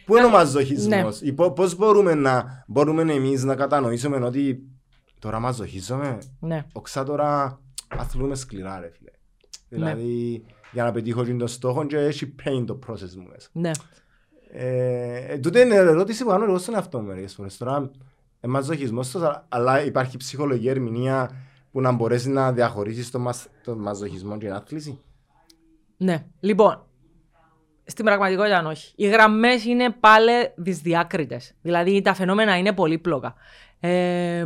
Πού 0.06 0.16
είναι 0.16 0.26
ο 0.26 0.28
Ναι. 0.30 0.34
μαζοχισμός, 0.36 1.22
ή 1.22 1.34
πο- 1.34 1.52
πώς 1.52 1.76
μπορούμε 1.76 2.14
να, 2.14 2.64
μπορούμε 2.68 3.02
εμείς 3.14 3.44
να 3.44 3.56
κατανοήσουμε 3.56 4.18
ότι 4.26 4.64
τώρα 5.20 5.40
μαζοχίζομαι, 5.40 6.18
ναι, 6.40 6.66
οξά 6.74 7.04
τώρα 7.04 7.60
αθλούμε 7.98 8.36
σκληρά 8.36 8.80
ρε 8.80 8.92
φίλε. 8.98 9.10
Ναι. 9.70 9.78
Δηλαδή 9.78 10.44
για 10.72 10.84
να 10.84 10.92
πετύχω 10.92 11.24
και 11.26 11.34
το 11.34 11.48
στόχο 11.48 11.86
και 11.86 11.98
έχει 11.98 12.36
pain 12.44 12.64
το 12.66 12.80
process 12.88 13.14
μου 13.18 13.28
μέσα. 13.32 13.50
ναι. 13.52 13.72
Ε, 14.52 15.16
ε, 15.34 15.38
τούτη 15.38 15.60
είναι 15.60 15.76
ερώτηση 15.76 16.24
που 16.24 16.30
κάνω 16.30 16.44
εγώ 16.44 16.58
στον 16.58 16.76
εαυτό 16.76 17.00
μου 17.00 17.08
μερικές 17.08 17.34
φορές. 17.34 17.58
Τώρα, 17.58 17.76
ε, 17.76 17.90
μαζοχισμός, 18.48 19.12
τόσο, 19.12 19.46
αλλά 19.50 19.86
υπάρχει 19.86 20.18
ψυχολογική 20.18 20.68
ερμηνεία 20.70 21.32
που 21.72 21.82
να 21.82 21.92
μπορέσεις 21.92 22.28
να 22.28 22.52
διαχωρίσεις 22.52 23.12
το, 23.12 23.20
μαζ, 23.20 23.46
το 23.64 23.76
μαζοχισμό 23.76 24.38
και 24.38 24.46
την 24.46 24.54
άθληση. 24.54 25.00
Ναι. 25.98 26.26
Λοιπόν, 26.40 26.86
στην 27.86 28.06
πραγματικότητα 28.06 28.68
όχι. 28.68 28.94
Οι 28.96 29.08
γραμμές 29.08 29.66
είναι 29.66 29.90
πάλι 30.00 30.32
δυσδιάκριτες. 30.56 31.54
Δηλαδή 31.62 32.02
τα 32.02 32.14
φαινόμενα 32.14 32.58
είναι 32.58 32.74
πολύπλοκα. 32.74 33.36
Ε, 33.80 34.46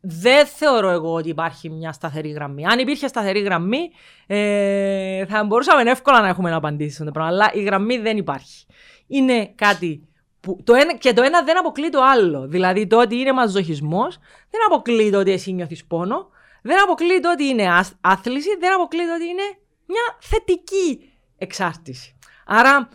δεν 0.00 0.46
θεωρώ 0.46 0.90
εγώ 0.90 1.12
ότι 1.14 1.28
υπάρχει 1.28 1.70
μια 1.70 1.92
σταθερή 1.92 2.28
γραμμή. 2.28 2.66
Αν 2.66 2.78
υπήρχε 2.78 3.06
σταθερή 3.06 3.40
γραμμή, 3.40 3.90
ε, 4.26 5.26
θα 5.26 5.44
μπορούσαμε 5.44 5.90
εύκολα 5.90 6.20
να 6.20 6.28
έχουμε 6.28 6.50
να 6.50 6.56
απαντήσει 6.56 6.94
στο 6.94 7.10
πράγμα. 7.10 7.30
Αλλά 7.30 7.50
η 7.54 7.62
γραμμή 7.62 7.98
δεν 7.98 8.16
υπάρχει. 8.16 8.66
Είναι 9.06 9.52
κάτι 9.54 10.08
που 10.40 10.60
το 10.64 10.74
ένα, 10.74 10.96
και 10.96 11.12
το 11.12 11.22
ένα 11.22 11.42
δεν 11.42 11.58
αποκλεί 11.58 11.88
το 11.88 12.00
άλλο. 12.02 12.46
Δηλαδή 12.48 12.86
το 12.86 13.00
ότι 13.00 13.16
είναι 13.16 13.32
μαζοχισμός 13.32 14.18
δεν 14.50 14.60
αποκλεί 14.66 15.10
το 15.10 15.18
ότι 15.18 15.32
εσύ 15.32 15.52
νιώθεις 15.52 15.84
πόνο. 15.84 16.28
Δεν 16.62 16.82
αποκλεί 16.82 17.20
το 17.20 17.30
ότι 17.30 17.44
είναι 17.44 17.68
άθληση. 18.00 18.48
Δεν 18.60 18.74
αποκλεί 18.74 19.06
το 19.06 19.14
ότι 19.14 19.24
είναι 19.24 19.42
μια 19.86 20.18
θετική 20.20 21.12
εξάρτηση. 21.38 22.18
Άρα 22.46 22.88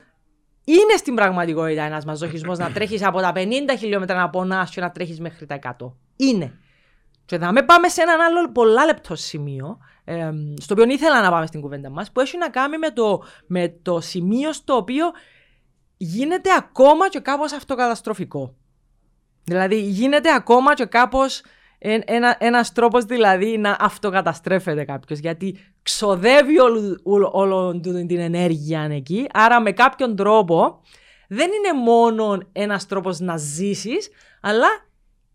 είναι 0.63 0.97
στην 0.97 1.15
πραγματικότητα 1.15 1.83
ένας 1.83 2.05
μαζοχισμός 2.05 2.57
να 2.57 2.71
τρέχεις 2.71 3.03
από 3.03 3.19
τα 3.19 3.31
50 3.35 3.39
χιλιόμετρα 3.77 4.17
να 4.17 4.29
πονάς 4.29 4.69
και 4.69 4.81
να 4.81 4.91
τρέχεις 4.91 5.19
μέχρι 5.19 5.45
τα 5.45 5.59
100. 5.79 5.91
Είναι. 6.15 6.59
Και 7.25 7.37
θα 7.37 7.51
με 7.51 7.63
πάμε 7.63 7.87
σε 7.87 8.01
έναν 8.01 8.21
άλλο 8.21 8.51
πολλά 8.51 8.85
λεπτό 8.85 9.15
σημείο, 9.15 9.77
ε, 10.03 10.31
στο 10.61 10.73
οποίο 10.73 10.93
ήθελα 10.93 11.21
να 11.21 11.29
πάμε 11.29 11.45
στην 11.45 11.61
κουβέντα 11.61 11.89
μας, 11.89 12.11
που 12.11 12.19
έχει 12.19 12.37
να 12.37 12.49
κάνει 12.49 12.77
με 12.77 12.89
το, 12.89 13.23
με 13.47 13.75
το 13.81 13.99
σημείο 13.99 14.53
στο 14.53 14.75
οποίο 14.75 15.05
γίνεται 16.05 16.49
ακόμα 16.57 17.09
και 17.09 17.19
κάπως 17.19 17.53
αυτοκαταστροφικό. 17.53 18.55
Δηλαδή 19.43 19.81
γίνεται 19.81 20.33
ακόμα 20.33 20.73
και 20.73 20.85
κάπως 20.85 21.41
ένα, 22.05 22.35
ένας 22.39 22.71
τρόπος 22.71 23.05
δηλαδή 23.05 23.57
να 23.57 23.77
αυτοκαταστρέφεται 23.79 24.83
κάποιος 24.83 25.19
γιατί 25.19 25.57
ξοδεύει 25.81 26.55
όλη 27.31 27.79
την 28.07 28.19
ενέργεια 28.19 28.81
εκεί 28.91 29.27
άρα 29.33 29.61
με 29.61 29.71
κάποιον 29.71 30.15
τρόπο 30.15 30.81
δεν 31.27 31.49
είναι 31.51 31.81
μόνο 31.83 32.37
ένας 32.51 32.85
τρόπος 32.85 33.19
να 33.19 33.37
ζήσεις 33.37 34.09
αλλά 34.41 34.67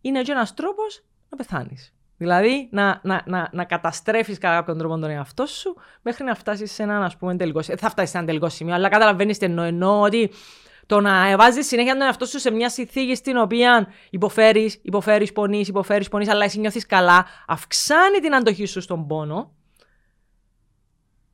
είναι 0.00 0.22
και 0.22 0.32
ένας 0.32 0.54
τρόπος 0.54 1.04
να 1.28 1.36
πεθάνεις. 1.36 1.94
Δηλαδή 2.20 2.68
να, 2.70 3.00
να, 3.02 3.22
να, 3.26 3.48
να 3.52 3.64
καταστρέφεις 3.64 4.38
κατά 4.38 4.54
κάποιον 4.54 4.78
τρόπο 4.78 4.98
τον 4.98 5.10
εαυτό 5.10 5.46
σου 5.46 5.76
μέχρι 6.02 6.24
να 6.24 6.34
φτάσεις 6.34 6.72
σε 6.72 6.82
έναν 6.82 7.02
ας 7.02 7.16
πούμε 7.16 7.36
τελικό. 7.36 7.60
Δεν 7.60 7.78
θα 7.78 7.90
φτάσεις 7.90 8.10
σε 8.10 8.16
ένα 8.16 8.26
τελικό 8.26 8.48
σημείο, 8.48 8.74
αλλά 8.74 8.88
καταλαβαίνεις 8.88 9.38
τι 9.38 9.44
εννοώ. 9.44 9.64
Εννοώ 9.64 10.00
ότι 10.00 10.30
το 10.86 11.00
να 11.00 11.36
βάζει 11.36 11.60
συνέχεια 11.60 11.92
τον 11.92 12.02
εαυτό 12.02 12.24
σου 12.26 12.38
σε 12.38 12.50
μια 12.50 12.68
συνθήκη 12.70 13.14
στην 13.14 13.36
οποία 13.36 13.86
υποφέρεις, 14.10 14.80
υποφέρεις, 14.82 15.32
πονείς, 15.32 15.68
υποφέρεις, 15.68 16.08
πονείς, 16.08 16.28
αλλά 16.28 16.44
εσύ 16.44 16.60
νιώθεις 16.60 16.86
καλά, 16.86 17.26
αυξάνει 17.46 18.18
την 18.18 18.34
αντοχή 18.34 18.66
σου 18.66 18.80
στον 18.80 19.06
πόνο. 19.06 19.52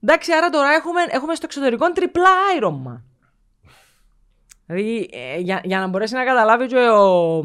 Εντάξει, 0.03 0.33
άρα 0.33 0.51
τώρα 0.51 0.71
έχουμε, 0.71 1.01
έχουμε 1.09 1.35
στο 1.35 1.47
εξωτερικό 1.47 1.93
τριπλά 1.93 2.31
άιρωμα. 2.53 3.05
Δηλαδή, 4.67 5.11
ε, 5.13 5.39
για, 5.39 5.61
για 5.65 5.79
να 5.79 5.87
μπορέσει 5.87 6.15
να 6.15 6.25
καταλάβει 6.25 6.67
και 6.67 6.89
ο, 6.89 7.43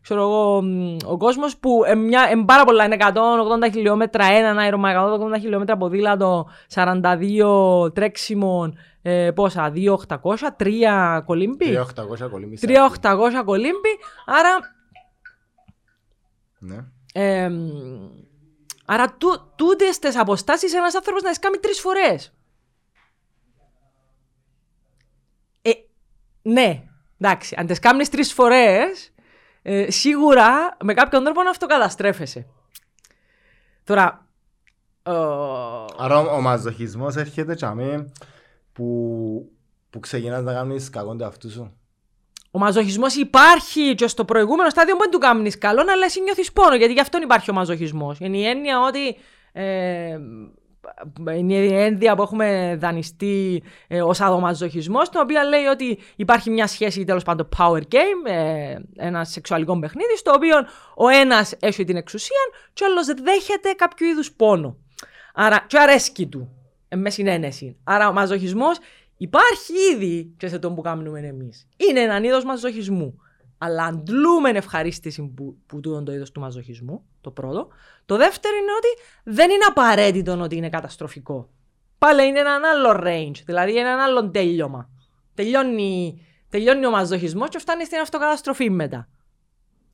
ξέρω 0.00 0.20
εγώ, 0.20 0.62
ο 1.04 1.16
κόσμος 1.16 1.56
που 1.56 1.82
ε, 1.86 1.94
μια, 1.94 2.28
ε, 2.30 2.42
πάρα 2.46 2.64
πολλά 2.64 2.84
είναι 2.84 2.96
180 3.00 3.72
χιλιόμετρα 3.72 4.24
ένα 4.24 4.60
άιρωμα, 4.62 5.16
180 5.34 5.40
χιλιόμετρα 5.40 5.76
ποδήλατο, 5.76 6.48
42 6.74 7.94
τρέξιμων, 7.94 8.78
ε, 9.02 9.30
πόσα, 9.34 9.72
2.800, 9.74 10.16
3 10.56 11.22
κολύμπι; 11.24 11.78
3.800 11.96 12.30
κολύμπι. 12.30 12.58
3.800 12.60 13.42
κολύμπι, 13.44 13.98
άρα... 14.26 14.58
Ναι. 16.58 16.84
Ε, 17.12 17.50
άρα 18.84 19.16
τού, 19.18 19.52
τούτες 19.56 19.98
τις 19.98 20.18
αποστάσεις 20.18 20.74
ένας 20.74 20.94
άνθρωπος 20.94 21.22
να 21.22 21.28
τις 21.28 21.38
κάνει 21.38 21.56
τρεις 21.56 21.80
φορές. 21.80 22.32
Ναι, 26.42 26.82
εντάξει, 27.20 27.54
αν 27.58 27.66
τις 27.66 27.78
κάνεις 27.78 28.08
τρεις 28.08 28.32
φορές, 28.32 29.12
ε, 29.62 29.90
σίγουρα 29.90 30.76
με 30.84 30.94
κάποιον 30.94 31.24
τρόπο 31.24 31.42
να 31.42 31.50
αυτοκαταστρέφεσαι. 31.50 32.46
Τώρα... 33.84 34.26
Ε, 35.02 35.10
άρα 35.98 36.18
ο, 36.18 36.34
ο 36.36 36.40
μαζοχισμός 36.40 37.16
έρχεται 37.16 37.54
και 37.54 37.66
που, 38.72 39.52
που 39.90 40.00
ξεκινάς 40.00 40.42
να 40.42 40.52
κάνεις 40.52 40.90
κακό 40.90 41.16
του 41.16 41.24
αυτού 41.24 41.50
σου. 41.50 41.76
Ο 42.50 42.58
μαζοχισμός 42.58 43.14
υπάρχει 43.14 43.94
και 43.94 44.06
στο 44.06 44.24
προηγούμενο 44.24 44.70
στάδιο 44.70 44.94
που 44.94 45.02
δεν 45.02 45.10
του 45.10 45.18
κάνει 45.18 45.50
καλό, 45.50 45.80
αλλά 45.80 46.04
εσύ 46.04 46.22
νιώθεις 46.22 46.52
πόνο, 46.52 46.74
γιατί 46.74 46.92
γι' 46.92 47.00
αυτό 47.00 47.18
υπάρχει 47.22 47.50
ο 47.50 47.54
μαζοχισμός. 47.54 48.18
Είναι 48.18 48.36
η 48.36 48.46
έννοια 48.46 48.80
ότι. 48.80 49.16
Ε, 49.52 50.18
είναι 51.36 51.54
η 51.54 51.74
έννοια 51.74 52.14
που 52.14 52.22
έχουμε 52.22 52.76
δανειστεί 52.80 53.62
ε, 53.88 54.02
ως 54.02 54.20
αδομαζοχισμό, 54.20 55.00
το 55.02 55.20
οποίο 55.20 55.40
λέει 55.48 55.64
ότι 55.64 55.98
υπάρχει 56.16 56.50
μια 56.50 56.66
σχέση 56.66 57.04
τέλος 57.04 57.22
πάντων 57.22 57.48
power 57.58 57.80
game, 57.80 58.30
ε, 58.30 58.74
ένα 58.96 59.24
σεξουαλικό 59.24 59.78
παιχνίδι, 59.78 60.16
στο 60.16 60.32
οποίο 60.34 60.56
ο 60.96 61.08
ένας 61.08 61.54
έχει 61.60 61.84
την 61.84 61.96
εξουσία 61.96 62.40
και 62.72 62.84
ο 62.84 62.86
άλλος 62.86 63.06
δέχεται 63.06 63.72
κάποιο 63.72 64.08
είδους 64.08 64.32
πόνο. 64.32 64.76
Άρα, 65.34 65.64
και 65.66 65.78
αρέσκει 65.78 66.26
του 66.26 66.48
με 66.96 67.10
συνένεση. 67.10 67.76
Άρα 67.84 68.08
ο 68.08 68.12
μαζοχισμός 68.12 68.78
υπάρχει 69.16 69.72
ήδη 69.94 70.34
και 70.36 70.48
σε 70.48 70.58
τον 70.58 70.74
που 70.74 70.80
κάνουμε 70.80 71.20
εμείς. 71.20 71.68
Είναι 71.76 72.00
ένα 72.00 72.18
είδος 72.18 72.44
μαζοχισμού. 72.44 73.20
Αλλά 73.64 73.84
αντλούμε 73.84 74.50
ευχαρίστηση 74.50 75.32
που, 75.36 75.56
που 75.66 75.80
τούτον 75.80 76.04
το 76.04 76.12
είδος 76.12 76.30
του 76.32 76.40
μαζοχισμού, 76.40 77.04
το 77.20 77.30
πρώτο. 77.30 77.68
Το 78.06 78.16
δεύτερο 78.16 78.56
είναι 78.56 78.72
ότι 78.76 78.88
δεν 79.24 79.50
είναι 79.50 79.64
απαραίτητο 79.68 80.40
ότι 80.40 80.56
είναι 80.56 80.68
καταστροφικό. 80.68 81.48
Πάλι 81.98 82.26
είναι 82.26 82.38
ένα 82.38 82.60
άλλο 82.74 83.00
range, 83.04 83.42
δηλαδή 83.44 83.76
ένα 83.76 84.02
άλλο 84.02 84.30
τέλειωμα. 84.30 84.90
Τελειώνει, 85.34 86.26
τελειώνει 86.48 86.86
ο 86.86 86.90
μαζοχισμός 86.90 87.48
και 87.48 87.58
φτάνει 87.58 87.84
στην 87.84 87.98
αυτοκαταστροφή 87.98 88.70
μετά. 88.70 89.08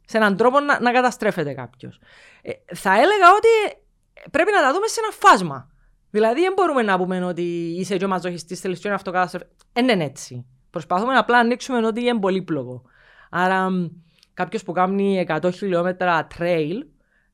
Σε 0.05 0.17
έναν 0.17 0.37
τρόπο 0.37 0.61
να, 0.61 0.81
να 0.81 0.93
καταστρέφεται 0.93 1.53
κάποιος. 1.53 2.01
Ε, 2.43 2.53
θα 2.75 2.91
έλεγα 2.91 3.29
ότι 3.37 3.83
πρέπει 4.31 4.51
να 4.53 4.61
τα 4.63 4.73
δούμε 4.73 4.87
σε 4.87 5.01
ένα 5.01 5.13
φάσμα. 5.13 5.71
Δηλαδή 6.11 6.41
δεν 6.41 6.53
μπορούμε 6.57 6.83
να 6.83 6.99
πούμε 6.99 7.25
ότι 7.25 7.43
είσαι 7.79 7.97
και 7.97 8.05
ο 8.05 8.09
μαζοχιστής, 8.09 8.61
θέλεις 8.61 8.79
και 8.79 8.87
ένα 8.87 8.97
αυτοκάταστροφη. 8.97 9.47
Δεν 9.73 9.89
είναι 9.89 10.05
έτσι. 10.05 10.47
Προσπαθούμε 10.71 11.17
απλά 11.17 11.35
να 11.35 11.41
ανοίξουμε 11.41 11.87
ότι 11.87 12.01
είναι 12.01 12.19
πολύπλοκο. 12.19 12.83
Άρα 13.31 13.91
κάποιος 14.35 14.63
που 14.63 14.73
κάνει 14.73 15.27
100 15.29 15.51
χιλιόμετρα 15.55 16.27
trail, 16.39 16.83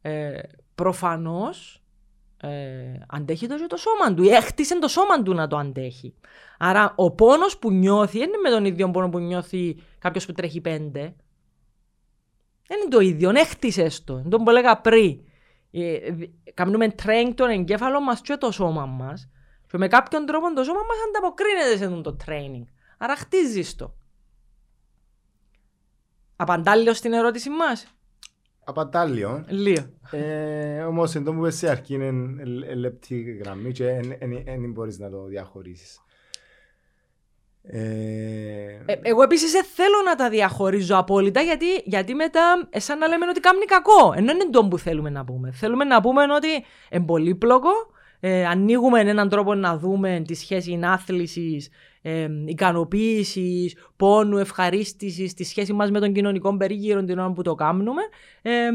ε, 0.02 0.38
προφανώς 0.74 1.82
ε, 2.42 2.98
αντέχει 3.08 3.46
το, 3.46 3.66
το 3.66 3.76
σώμα 3.76 4.14
του. 4.14 4.22
Έχτισε 4.22 4.78
το 4.78 4.88
σώμα 4.88 5.22
του 5.22 5.34
να 5.34 5.46
το 5.46 5.56
αντέχει. 5.56 6.14
Άρα 6.58 6.92
ο 6.96 7.10
πόνος 7.10 7.58
που 7.58 7.70
νιώθει 7.70 8.18
δεν 8.18 8.28
είναι 8.28 8.36
με 8.36 8.50
τον 8.50 8.64
ίδιο 8.64 8.90
πόνο 8.90 9.08
που 9.08 9.18
νιώθει 9.18 9.76
κάποιος 9.98 10.26
που 10.26 10.32
τρέχει 10.32 10.60
πέντε. 10.60 11.14
Δεν 12.66 12.78
είναι 12.80 12.88
το 12.90 13.00
ίδιο, 13.00 13.30
έχτισε 13.30 13.88
το. 14.04 14.18
Είναι 14.18 14.28
τον 14.28 14.44
που 14.44 14.50
έλεγα 14.50 14.80
πριν. 14.80 15.20
Ε, 15.70 15.98
κάνουμε 16.54 16.94
train 17.02 17.32
τον 17.34 17.50
εγκέφαλο 17.50 18.00
μας 18.00 18.20
και 18.20 18.36
το 18.36 18.50
σώμα 18.50 18.86
μας 18.86 19.28
και 19.74 19.78
με 19.78 19.88
κάποιον 19.88 20.26
τρόπο 20.26 20.52
το 20.52 20.64
σώμα 20.64 20.80
μας 20.80 20.96
ανταποκρίνεται 21.08 21.76
σε 21.76 22.00
το 22.00 22.16
training. 22.26 22.64
Άρα 22.98 23.16
χτίζεις 23.16 23.76
το. 23.76 23.94
Απαντά 26.36 26.76
λίγο 26.76 26.94
στην 26.94 27.12
ερώτηση 27.12 27.50
μας; 27.50 27.94
Απαντά 28.64 29.04
λίγο. 29.04 29.44
Λίγο. 29.48 29.84
Ε, 30.10 30.82
όμως 30.82 31.14
εντός 31.14 31.34
που 31.34 31.40
πες 31.40 31.56
σε 31.56 31.70
αρχή 31.70 31.94
είναι 31.94 32.44
λεπτή 32.74 33.40
γραμμή 33.44 33.72
και 33.72 34.00
δεν 34.44 34.72
μπορείς 34.72 34.98
να 34.98 35.10
το 35.10 35.24
διαχωρίσεις. 35.24 35.98
Ε... 37.62 38.82
Ε, 38.86 38.98
εγώ 39.02 39.22
επίσης 39.22 39.52
δεν 39.52 39.64
θέλω 39.64 40.02
να 40.04 40.14
τα 40.14 40.28
διαχωρίζω 40.28 40.96
απόλυτα 40.96 41.40
γιατί, 41.40 41.66
γιατί 41.84 42.14
μετά 42.14 42.68
σαν 42.70 42.98
να 42.98 43.08
λέμε 43.08 43.26
ότι 43.28 43.40
κάνει 43.40 43.64
κακό. 43.64 44.12
Ενώ 44.16 44.32
είναι 44.32 44.50
το 44.50 44.68
που 44.68 44.78
θέλουμε 44.78 45.10
να 45.10 45.24
πούμε. 45.24 45.52
Θέλουμε 45.52 45.84
να 45.84 46.00
πούμε 46.00 46.22
ότι 46.22 46.48
είναι 46.90 47.04
πολύπλοκο. 47.04 47.70
Ε, 48.20 48.46
ανοίγουμε 48.46 49.00
έναν 49.00 49.28
τρόπο 49.28 49.54
να 49.54 49.78
δούμε 49.78 50.22
τη 50.26 50.34
σχέση 50.34 50.80
άθλησης, 50.84 51.68
ε, 52.06 52.28
ικανοποίησης, 52.46 53.76
πόνου, 53.96 54.38
ευχαρίστησης, 54.38 55.34
τη 55.34 55.44
σχέση 55.44 55.72
μας 55.72 55.90
με 55.90 56.00
τον 56.00 56.12
κοινωνικό 56.12 56.56
περίγυρο 56.56 57.04
την 57.04 57.18
ώρα 57.18 57.32
που 57.32 57.42
το 57.42 57.54
κάνουμε. 57.54 58.02
Ε, 58.42 58.68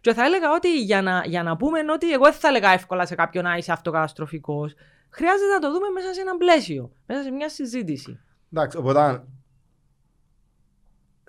και 0.00 0.12
θα 0.12 0.24
έλεγα 0.24 0.52
ότι 0.54 0.82
για 0.82 1.02
να, 1.02 1.22
για 1.26 1.42
να 1.42 1.56
πούμε 1.56 1.78
ότι 1.92 2.12
εγώ 2.12 2.24
δεν 2.24 2.32
θα 2.32 2.48
έλεγα 2.48 2.70
εύκολα 2.70 3.06
σε 3.06 3.14
κάποιον 3.14 3.44
να 3.44 3.56
είσαι 3.56 3.72
αυτοκαταστροφικός. 3.72 4.74
Χρειάζεται 5.10 5.52
να 5.52 5.58
το 5.58 5.72
δούμε 5.72 5.88
μέσα 5.94 6.12
σε 6.12 6.20
ένα 6.20 6.36
πλαίσιο, 6.36 6.92
μέσα 7.06 7.22
σε 7.22 7.30
μια 7.30 7.48
συζήτηση. 7.48 8.20
Εντάξει, 8.52 8.76
οπότε 8.76 9.24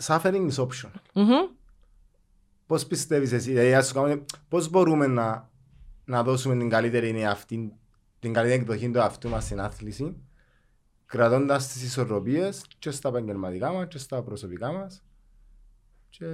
suffering 0.04 0.50
is 0.50 0.64
optional. 0.64 0.96
Mm-hmm. 1.14 1.50
Πώς 2.66 2.86
πιστεύεις 2.86 3.32
εσύ, 3.32 3.52
δηλαδή, 3.52 4.26
πώς 4.50 4.70
μπορούμε 4.70 5.08
να, 5.08 5.50
να 6.06 6.24
δώσουμε 6.24 6.58
την 6.58 6.70
καλύτερη 6.70 7.26
αυτή, 7.26 7.74
την 8.20 8.34
καλύτερη 8.34 8.62
εκδοχή 8.62 8.90
του 8.90 9.02
αυτού 9.02 9.30
μας 9.30 9.44
στην 9.44 9.62
άθληση, 9.62 10.18
κρατώντας 11.14 11.68
τις 11.68 11.84
ισορροπίες 11.84 12.66
και 12.80 12.92
στα 12.92 13.10
επαγγελματικά 13.10 13.72
μας 13.72 13.88
και 13.88 13.98
στα 13.98 14.22
προσωπικά 14.22 14.72
μας 14.72 15.04
και 16.10 16.26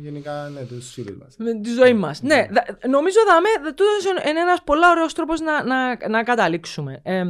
γενικά 0.00 0.48
ναι, 0.48 0.64
τους 0.64 0.92
φίλους 0.92 1.16
μας. 1.18 1.34
Με 1.38 1.60
τη 1.60 1.70
ζωή 1.70 1.94
μας. 1.94 2.22
ναι, 2.22 2.34
ναι 2.34 2.88
νομίζω 2.88 3.18
δάμε, 3.28 3.48
τούτος 3.70 4.04
είναι 4.30 4.40
ένας 4.40 4.62
πολύ 4.64 4.86
ωραίος 4.86 5.12
τρόπος 5.14 5.40
να, 5.40 5.64
να, 5.64 6.08
να 6.08 6.22
καταλήξουμε. 6.22 7.00
Ε, 7.02 7.24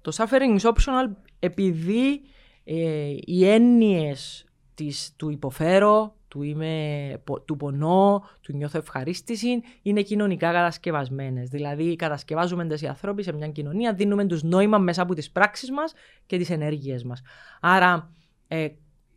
το 0.00 0.12
suffering 0.16 0.60
is 0.60 0.72
optional 0.72 1.10
επειδή 1.38 2.20
ε, 2.64 3.14
οι 3.24 3.48
έννοιες 3.48 4.44
της, 4.74 5.12
του 5.16 5.30
υποφέρω, 5.30 6.16
του, 6.32 6.42
είμαι, 6.42 7.22
του 7.44 7.56
πονώ, 7.56 8.24
του 8.40 8.56
νιώθω 8.56 8.78
ευχαρίστηση, 8.78 9.62
είναι 9.82 10.02
κοινωνικά 10.02 10.52
κατασκευασμένες. 10.52 11.48
Δηλαδή 11.48 11.96
κατασκευάζουμε 11.96 12.66
τις 12.66 12.82
οι 12.82 12.86
άνθρωποι 12.86 13.22
σε 13.22 13.32
μια 13.32 13.48
κοινωνία, 13.48 13.92
δίνουμε 13.92 14.24
τους 14.24 14.42
νόημα 14.42 14.78
μέσα 14.78 15.02
από 15.02 15.14
τις 15.14 15.30
πράξεις 15.30 15.70
μας 15.70 15.92
και 16.26 16.36
τις 16.36 16.50
ενέργειες 16.50 17.04
μας. 17.04 17.22
Άρα 17.60 18.10
ε, 18.48 18.68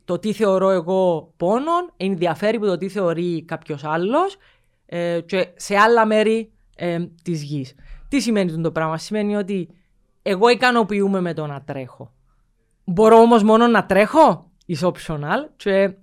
το 0.06 0.20
τι 0.20 0.34
θεωρώ 0.34 0.70
εγώ 0.70 1.34
πόνον 1.38 1.92
ενδιαφέρει 1.98 2.58
από 2.58 2.66
το 2.66 2.78
τι 2.78 2.90
θεωρεί 2.90 3.44
κάποιος 3.44 3.84
άλλος 3.84 4.38
ε, 4.86 5.20
και 5.26 5.48
σε 5.56 5.76
άλλα 5.76 6.06
μέρη 6.06 6.52
ε, 6.76 7.06
της 7.24 7.44
γης. 7.44 7.76
Τι 8.08 8.20
σημαίνει 8.20 8.62
το 8.62 8.72
πράγμα, 8.72 8.98
σημαίνει 8.98 9.36
ότι 9.36 9.70
εγώ 10.22 10.50
ικανοποιούμε 10.50 11.22
με 11.22 11.34
το 11.34 11.48
να 11.48 11.62
τρέχω. 11.62 12.14
Μπορώ 12.84 13.18
όμως 13.18 13.44
μόνο 13.44 13.68
να 13.68 13.86
τρέχω, 13.86 14.52
is 14.68 14.92
optional 14.92 15.50
και 15.56 15.94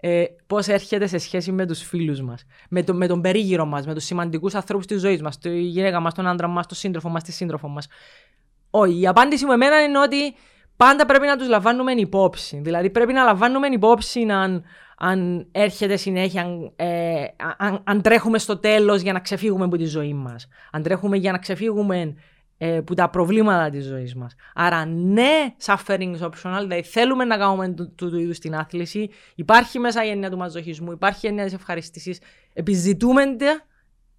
ε, 0.00 0.24
πώς 0.46 0.66
έρχεται 0.66 1.06
σε 1.06 1.18
σχέση 1.18 1.52
με 1.52 1.66
τους 1.66 1.82
φίλους 1.82 2.20
μας, 2.20 2.44
με, 2.68 2.82
το, 2.82 2.94
με 2.94 3.06
τον 3.06 3.20
περίγυρο 3.20 3.64
μας, 3.64 3.86
με 3.86 3.94
τους 3.94 4.04
σημαντικούς 4.04 4.54
ανθρώπους 4.54 4.86
της 4.86 5.00
ζωής 5.00 5.22
μας, 5.22 5.38
τη 5.38 5.60
γυναίκα 5.60 6.00
μας, 6.00 6.14
τον 6.14 6.26
άντρα 6.26 6.48
μας, 6.48 6.66
τον 6.66 6.76
σύντροφο 6.76 7.08
μας, 7.08 7.22
τη 7.22 7.32
σύντροφο 7.32 7.68
μας. 7.68 7.86
Όχι, 8.70 9.00
η 9.00 9.06
απάντηση 9.06 9.44
μου 9.44 9.52
εμένα 9.52 9.82
είναι 9.82 9.98
ότι 9.98 10.34
πάντα 10.76 11.06
πρέπει 11.06 11.26
να 11.26 11.36
τους 11.36 11.48
λαμβάνουμε 11.48 11.92
υπόψη. 11.92 12.60
Δηλαδή 12.62 12.90
πρέπει 12.90 13.12
να 13.12 13.24
λαμβάνουμε 13.24 13.66
υπόψη 13.66 14.20
αν, 14.20 14.64
αν 14.98 15.46
έρχεται 15.52 15.96
συνέχεια, 15.96 16.42
αν, 16.42 16.72
ε, 16.76 17.24
αν, 17.56 17.80
αν, 17.84 18.02
τρέχουμε 18.02 18.38
στο 18.38 18.58
τέλος 18.58 19.00
για 19.00 19.12
να 19.12 19.20
ξεφύγουμε 19.20 19.64
από 19.64 19.76
τη 19.76 19.84
ζωή 19.84 20.14
μας. 20.14 20.48
Αν 20.72 20.82
τρέχουμε 20.82 21.16
για 21.16 21.32
να 21.32 21.38
ξεφύγουμε 21.38 22.14
ε, 22.62 22.80
που 22.80 22.94
τα 22.94 23.10
προβλήματα 23.10 23.70
της 23.70 23.84
ζωής 23.84 24.14
μας. 24.14 24.34
Άρα 24.54 24.84
ναι, 24.86 25.54
suffering 25.64 26.16
is 26.16 26.20
optional, 26.20 26.58
δηλαδή 26.60 26.82
θέλουμε 26.82 27.24
να 27.24 27.36
κάνουμε 27.36 27.68
του, 27.68 27.94
του, 27.94 28.18
είδους 28.18 28.38
την 28.38 28.54
άθληση, 28.54 29.10
υπάρχει 29.34 29.78
μέσα 29.78 30.04
η 30.04 30.08
έννοια 30.08 30.30
του 30.30 30.36
μαζοχισμού, 30.36 30.92
υπάρχει 30.92 31.26
η 31.26 31.28
έννοια 31.28 31.44
της 31.44 31.52
ευχαριστήσης, 31.52 32.18
επιζητούμε 32.52 33.22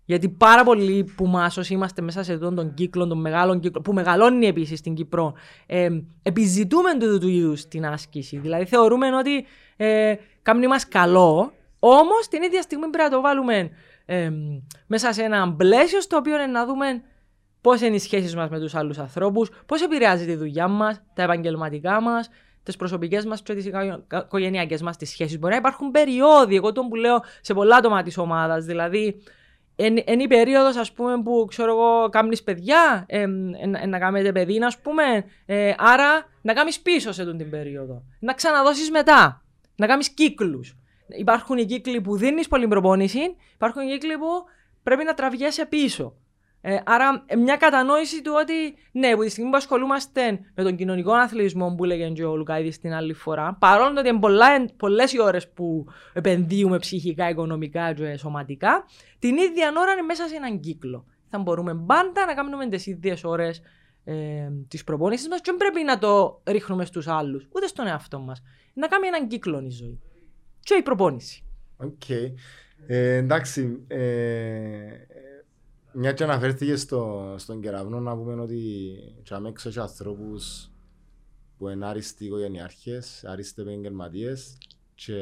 γιατί 0.06 0.30
πάρα 0.30 0.64
πολλοί 0.64 1.04
που 1.16 1.28
μας 1.28 1.58
όσοι 1.58 1.74
είμαστε 1.74 2.02
μέσα 2.02 2.24
σε 2.24 2.34
αυτόν 2.34 2.56
τον 2.56 2.74
κύκλο, 2.74 3.08
τον 3.08 3.22
μεγάλο 3.22 3.60
κύκλο, 3.60 3.82
που 3.82 3.94
μεγαλώνει 3.94 4.48
επίσης 4.48 4.80
στην 4.80 4.94
Κύπρο, 4.94 5.34
ε, 5.66 5.90
επιζητούμε 6.24 6.98
του, 7.00 7.20
του 7.20 7.28
είδους 7.28 7.68
την 7.68 7.86
άσκηση. 7.86 8.38
Δηλαδή 8.38 8.66
θεωρούμε 8.66 9.16
ότι 9.16 9.46
ε, 9.78 10.16
κάνει 10.42 10.68
μας 10.68 10.88
καλό, 10.88 11.54
όμως 11.80 12.28
την 12.30 12.44
ίδια 12.44 12.62
στιγμή 12.62 12.90
πρέπει 12.90 13.10
να 13.10 13.16
το 13.16 13.22
βάλουμε 13.22 13.70
ε, 14.06 14.32
μέσα 14.88 15.14
σε 15.14 15.24
ένα 15.24 15.54
πλαίσιο 15.54 16.02
στο 16.02 16.18
οποίο 16.18 16.48
να 16.48 16.66
δούμε 16.66 17.02
πώς 17.62 17.82
είναι 17.82 17.96
οι 17.96 18.00
σχέσεις 18.00 18.36
μας 18.36 18.50
με 18.50 18.60
τους 18.60 18.76
άλλους 18.76 18.98
ανθρώπους, 18.98 19.50
πώς 19.66 19.82
επηρεάζει 19.82 20.26
τη 20.26 20.36
δουλειά 20.36 20.68
μας, 20.68 21.02
τα 21.14 21.24
επαγγελματικά 21.24 22.02
μας, 22.02 22.30
τις 22.64 22.76
προσωπικές 22.76 23.26
μας 23.26 23.42
και 23.42 23.54
τις 23.54 23.66
οικογενειακές 23.66 24.82
μας 24.82 24.96
σχέσεις. 25.00 25.40
Μπορεί 25.40 25.54
να 25.54 25.60
υπάρχουν 25.60 25.92
περιόδοι, 25.92 26.56
εγώ 26.56 26.72
τον 26.72 26.88
που 26.88 26.96
λέω 26.96 27.24
σε 27.42 27.54
πολλά 27.54 27.76
άτομα 27.76 28.04
της 28.04 28.18
ομάδας. 28.18 28.66
Δηλαδή, 28.66 29.22
είναι 29.86 30.24
η 30.24 30.28
περίοδος 30.28 30.76
ας 30.76 30.92
πούμε 30.92 31.22
που 31.22 31.46
ξέρω 31.50 31.72
εγώ 31.72 32.10
κάνεις 32.10 32.44
παιδιά, 32.44 33.06
ε, 33.08 33.22
ε, 33.22 33.86
να 33.86 34.00
κάνετε 34.00 34.32
παιδί 34.32 34.58
α 34.58 34.74
πούμε, 34.82 35.04
ε, 35.46 35.74
άρα 35.78 36.26
να 36.42 36.54
κάνεις 36.54 36.80
πίσω 36.80 37.12
σε 37.12 37.36
την 37.36 37.50
περίοδο. 37.50 38.04
Να 38.20 38.34
ξαναδώσεις 38.34 38.92
μετά, 38.92 39.44
να 39.76 39.88
κάνεις 39.88 40.10
κύκλους. 40.10 40.76
Υπάρχουν 41.08 41.58
οι 41.58 41.66
κύκλοι 41.66 42.02
που 42.02 42.18
δίνεις 42.18 42.48
πολύ 42.48 42.68
προπόνηση, 42.68 43.36
υπάρχουν 43.54 43.82
οι 43.82 43.92
κύκλοι 43.92 44.18
που 44.18 44.28
πρέπει 44.84 45.04
να 45.04 45.14
τραβιέσαι 45.14 45.66
πίσω. 45.66 46.16
Ε, 46.64 46.78
άρα, 46.86 47.26
μια 47.38 47.58
κατανόηση 47.58 48.22
του 48.22 48.32
ότι 48.42 48.54
ναι, 48.92 49.08
από 49.08 49.24
τη 49.24 49.30
στιγμή 49.30 49.50
που 49.50 49.58
ασχολούμαστε 49.58 50.40
με 50.56 50.64
τον 50.64 50.76
κοινωνικό 50.76 51.12
αθλητισμό 51.12 51.76
που 51.76 51.84
λέγεται 51.84 52.12
και 52.12 52.26
ο 52.26 52.36
Λουκάιδη 52.36 52.80
την 52.80 52.94
άλλη 52.94 53.14
φορά, 53.14 53.58
παρόλο 53.60 54.00
ότι 54.00 54.10
είναι 54.10 54.70
πολλές 54.78 55.14
οι 55.14 55.22
ώρες 55.22 55.50
που 55.50 55.86
επενδύουμε 56.14 56.78
ψυχικά, 56.78 57.30
οικονομικά 57.30 57.94
και 57.94 58.18
σωματικά, 58.18 58.86
την 59.20 59.38
ίδια 59.38 59.74
ώρα 59.78 59.92
είναι 59.92 60.02
μέσα 60.02 60.28
σε 60.28 60.36
έναν 60.36 60.60
κύκλο. 60.60 61.06
Θα 61.30 61.40
μπορούμε 61.40 61.76
πάντα 61.76 62.26
να 62.26 62.34
κάνουμε 62.34 62.68
τις 62.68 62.86
ίδιες 62.86 63.24
ώρες 63.24 63.62
ε, 64.04 64.50
της 64.68 64.84
προπόνησης 64.84 65.28
μας 65.28 65.42
και 65.42 65.52
δεν 65.52 65.56
πρέπει 65.56 65.84
να 65.84 65.98
το 65.98 66.42
ρίχνουμε 66.46 66.86
στους 66.86 67.08
άλλους, 67.08 67.48
ούτε 67.56 67.68
στον 67.68 67.88
εαυτό 67.88 68.20
μας. 68.20 68.42
Να 68.74 68.88
κάνει 68.88 69.08
έναν 69.08 69.28
κύκλο 69.28 69.62
η 69.62 69.70
ζωή. 69.70 70.00
Και 70.60 70.74
η 70.74 70.82
προπόνηση. 70.82 71.44
OK. 71.78 71.92
Okay. 72.08 72.34
Ε, 72.88 73.16
εντάξει. 73.16 73.84
Ε, 73.88 74.00
μια 75.94 76.12
και 76.12 76.24
αναφέρθηκε 76.24 76.76
στο, 76.76 77.34
στον 77.38 77.62
κεραυνό 77.62 78.00
να 78.00 78.16
πούμε 78.16 78.42
ότι 78.42 78.94
και 79.24 79.36
έχω 79.48 79.70
και 79.70 79.80
ανθρώπους 79.80 80.72
που 81.58 81.70
είναι 81.70 81.86
άριστοι 81.86 82.26
οικογενειάρχες, 82.26 83.24
άριστοι 83.26 83.62
επαγγελματίες 83.62 84.58
και, 84.96 85.14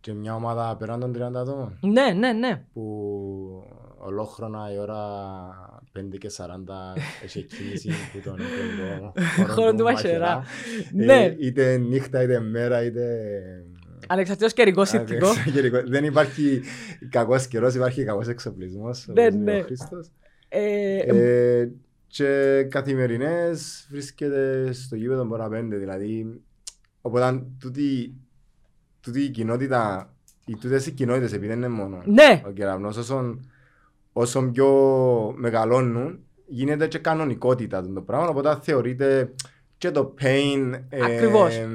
και 0.00 0.12
μια 0.12 0.34
ομάδα 0.34 0.76
πέραν 0.76 1.00
των 1.00 1.12
30 1.16 1.20
ατόμων. 1.34 1.78
Ναι, 1.80 2.12
ναι, 2.12 2.32
ναι. 2.32 2.64
Που 2.72 2.82
ολόχρονα 3.98 4.72
η 4.72 4.78
ώρα 4.78 5.00
5 5.98 6.18
και 6.18 6.30
40 6.36 6.46
έχει 7.22 7.42
κίνηση 7.42 7.90
που 8.12 8.20
τον 8.24 8.38
χώρο 9.48 9.74
του 9.74 9.82
Μαχερά. 9.82 10.44
Ναι. 10.92 11.34
Είτε 11.38 11.76
νύχτα, 11.76 12.22
είτε 12.22 12.40
μέρα, 12.40 12.84
είτε 12.84 13.04
Ανεξαρτήτως 14.06 14.52
καιρικό 14.52 14.84
συνθήκο. 14.84 15.26
Δεν 15.86 16.04
υπάρχει 16.04 16.62
κακός 17.08 17.46
καιρός, 17.46 17.74
υπάρχει 17.74 18.04
κακός 18.04 18.28
εξοπλισμός. 18.28 19.06
Ναι, 19.12 19.30
ναι. 19.30 19.64
Ε, 20.48 20.96
ε, 20.96 21.70
και 22.06 22.62
καθημερινές 22.70 23.86
βρίσκεται 23.90 24.72
στο 24.72 24.96
γήπεδο 24.96 25.24
Μπορά 25.24 25.48
πέντε, 25.48 25.76
δηλαδή 25.76 26.40
οπότε 27.00 27.42
τούτη, 27.60 28.14
τούτη 29.00 29.22
η 29.22 29.28
κοινότητα, 29.28 30.12
οι 30.46 30.56
τούτες 30.56 30.86
οι 30.86 30.92
κοινότητες 30.92 31.32
επειδή 31.32 31.46
δεν 31.46 31.56
είναι 31.56 31.68
μόνο 31.68 32.02
ναι. 32.04 32.42
ο 32.46 32.50
κεραυνός, 32.50 32.96
όσο, 32.96 33.38
όσο 34.12 34.42
πιο 34.42 34.68
μεγαλώνουν 35.36 36.18
γίνεται 36.46 36.86
και 36.86 36.98
κανονικότητα 36.98 37.92
το 37.92 38.00
πράγμα, 38.00 38.28
οπότε 38.28 38.58
θεωρείται 38.62 39.32
και 39.78 39.90
το 39.90 40.14
pain 40.20 40.80
Ακριβώς. 41.02 41.56
Ε, 41.56 41.68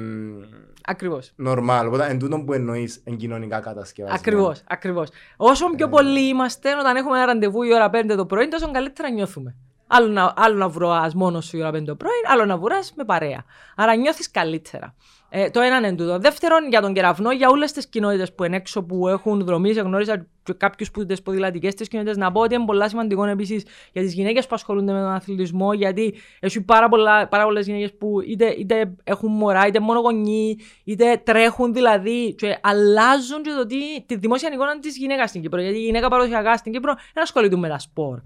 Ακριβώς. 0.86 1.32
Νορμάλ. 1.36 1.86
Οπότε 1.86 2.06
εν 2.06 2.18
τούτο 2.18 2.40
που 2.40 2.52
εννοείς 2.52 3.00
εν 3.04 3.16
κοινωνικά 3.16 3.60
κατασκευασμένα. 3.60 4.20
Ακριβώς. 4.20 4.62
Ακριβώς. 4.66 5.08
Όσο 5.36 5.70
πιο 5.76 5.86
ε... 5.86 5.90
πολλοί 5.90 6.28
είμαστε, 6.28 6.78
όταν 6.78 6.96
έχουμε 6.96 7.16
ένα 7.16 7.26
ραντεβού 7.26 7.62
η 7.62 7.74
ώρα 7.74 7.90
5 7.92 8.14
το 8.16 8.26
πρωί, 8.26 8.48
τόσο 8.48 8.70
καλύτερα 8.70 9.10
νιώθουμε. 9.10 9.56
Άλλο 9.96 10.08
να, 10.08 10.32
άλλο 10.36 10.56
να 10.56 10.68
βρω 10.68 11.10
μόνος 11.14 11.46
σου 11.46 11.56
η 11.56 11.60
ώρα 11.60 11.70
5 11.70 11.84
το 11.84 11.94
πρωί, 11.94 12.12
άλλο 12.32 12.44
να 12.44 12.56
βουράς 12.56 12.92
με 12.96 13.04
παρέα. 13.04 13.44
Άρα 13.76 13.94
νιώθεις 13.94 14.30
καλύτερα. 14.30 14.94
Ε, 15.28 15.50
το 15.50 15.60
ένα 15.60 15.76
είναι 15.76 15.94
τούτο. 15.94 16.18
Δεύτερον, 16.18 16.68
για 16.68 16.80
τον 16.80 16.94
κεραυνό, 16.94 17.32
για 17.32 17.48
όλες 17.48 17.72
τις 17.72 17.86
κοινότητες 17.86 18.34
που 18.34 18.44
είναι 18.44 18.56
έξω 18.56 18.82
που 18.82 19.08
έχουν 19.08 19.44
δρομήσει, 19.44 19.80
γνώριζα 19.80 20.26
κάποιους 20.56 20.90
που 20.90 21.06
τις 21.06 21.22
ποδηλατικές 21.22 21.74
τη 21.74 21.88
κοινότητες, 21.88 22.16
να 22.16 22.32
πω 22.32 22.40
ότι 22.40 22.54
είναι 22.54 22.64
πολύ 22.64 22.88
σημαντικό 22.88 23.24
επίσης 23.24 23.66
για 23.92 24.02
τις 24.02 24.12
γυναίκες 24.12 24.46
που 24.46 24.54
ασχολούνται 24.54 24.92
με 24.92 25.00
τον 25.00 25.10
αθλητισμό, 25.10 25.72
γιατί 25.72 26.14
έχουν 26.40 26.64
πάρα, 26.64 26.88
πάρα 27.28 27.44
πολλές 27.44 27.66
γυναίκες 27.66 27.94
που 27.94 28.20
είτε, 28.20 28.54
είτε 28.58 28.94
έχουν 29.04 29.30
μωρά, 29.30 29.66
είτε 29.66 29.80
μόνο 29.80 30.00
γονεί, 30.00 30.56
είτε 30.84 31.20
τρέχουν 31.24 31.72
δηλαδή, 31.72 32.34
και 32.34 32.58
αλλάζουν 32.62 33.42
και 33.42 33.50
το 33.56 33.66
τι, 33.66 34.02
τη 34.06 34.16
δημόσια 34.16 34.50
εικόνα 34.52 34.78
της 34.78 34.96
γυναίκας 34.96 35.28
στην 35.28 35.42
Κύπρο. 35.42 35.60
Γιατί 35.60 35.76
η 35.76 35.84
γυναίκα 35.84 36.08
παραδοσιακά 36.08 36.56
στην 36.56 36.72
Κύπρο 36.72 36.94
δεν 37.14 37.22
ασχολείται 37.22 37.56
με 37.56 37.68
τα 37.68 37.78
σπορ. 37.78 38.20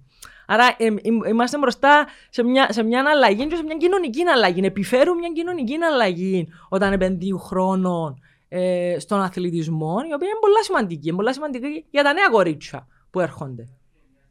Άρα 0.51 0.75
ε, 0.77 0.87
είμαστε 1.29 1.59
μπροστά 1.59 2.07
σε 2.31 2.43
μια, 2.43 2.73
σε 2.73 2.83
μια 2.83 3.05
αλλαγή 3.09 3.47
και 3.47 3.57
σε 3.57 3.63
μια 3.63 3.77
κοινωνική 3.77 4.23
αλλαγή. 4.23 4.61
Επιφέρουν 4.65 5.19
μια 5.19 5.29
κοινωνική 5.29 5.75
αλλαγή 5.75 6.49
όταν 6.69 6.93
επενδύουν 6.93 7.39
χρόνο 7.39 8.19
ε, 8.49 8.97
στον 8.99 9.21
αθλητισμό, 9.21 9.97
η 10.11 10.15
οποία 10.15 10.29
είναι 10.29 10.39
πολύ 10.41 10.65
σημαντική. 10.65 11.09
Είναι 11.09 11.17
πολύ 11.17 11.33
σημαντική 11.33 11.85
για 11.91 12.03
τα 12.03 12.13
νέα 12.13 12.29
κορίτσια 12.31 12.87
που 13.11 13.21
έρχονται. 13.21 13.69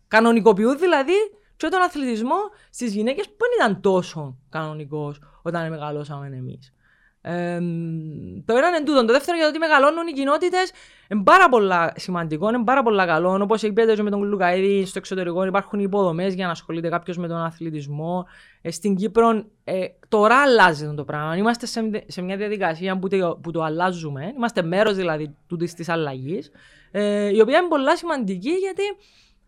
Κανονικοποιούν 0.08 0.78
δηλαδή 0.78 1.14
και 1.58 1.68
τον 1.68 1.82
αθλητισμό 1.82 2.38
στις 2.70 2.94
γυναίκες 2.94 3.26
που 3.26 3.36
δεν 3.40 3.68
ήταν 3.68 3.82
τόσο 3.82 4.38
κανονικός 4.50 5.20
όταν 5.42 5.70
μεγαλώσαμε 5.70 6.28
εμείς. 6.28 6.74
Ε, 7.22 7.60
το 8.46 8.56
ένα 8.56 8.68
είναι 8.68 8.84
τούτο. 8.86 9.06
Το 9.06 9.14
δεύτερο 9.14 9.38
γιατί 9.38 9.58
μεγαλώνουν 9.58 10.08
οι 10.08 10.12
κοινότητες 10.12 10.72
είναι 11.10 11.24
πάρα 11.24 11.50
πολλά 11.50 11.94
σημαντικό, 11.96 12.50
είναι 12.50 12.64
πάρα 12.64 12.84
πολλά 12.84 13.06
καλό. 13.06 13.40
Όπως 13.42 13.62
είπατε 13.62 14.04
με 14.04 14.10
τον 14.10 14.24
Λουκαίδη, 14.24 14.86
στο 14.86 14.98
εξωτερικό 14.98 15.46
υπάρχουν 15.46 15.80
υποδομές 15.80 16.34
για 16.34 16.46
να 16.46 16.52
ασχολείται 16.52 16.90
κάποιος 16.90 17.18
με 17.18 17.28
τον 17.28 17.38
αθλητισμό. 17.38 18.26
Ε, 18.62 18.72
στην 18.72 18.96
Κύπρο 18.96 19.46
ε, 19.64 19.86
τώρα 20.08 20.42
αλλάζει 20.42 20.94
το 20.96 21.04
πράγμα. 21.04 21.38
Είμαστε 21.38 21.66
σε, 21.66 22.04
σε 22.08 22.22
μια 22.22 22.38
διαδικασία 22.38 23.00
που 23.00 23.08
το, 23.08 23.40
που 23.44 23.52
το 23.52 23.62
αλλάζουμε. 23.64 24.34
Είμαστε 24.36 24.62
μέρος 24.62 24.96
δηλαδή 24.96 25.36
της 25.76 25.90
αλλαγής, 25.90 26.52
ε, 26.92 27.36
η 27.36 27.42
οποία 27.42 27.58
είναι 27.58 27.68
πολύ 27.68 27.98
σημαντική 27.98 28.52
γιατί, 28.52 28.84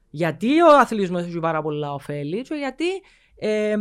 γιατί 0.09 0.61
ο 0.61 0.77
αθλητισμός 0.79 1.21
έχει 1.21 1.39
πάρα 1.39 1.61
πολλά 1.61 1.93
ωφέλη 1.93 2.41
και 2.41 2.55
γιατί 2.55 2.85
ε, 3.39 3.75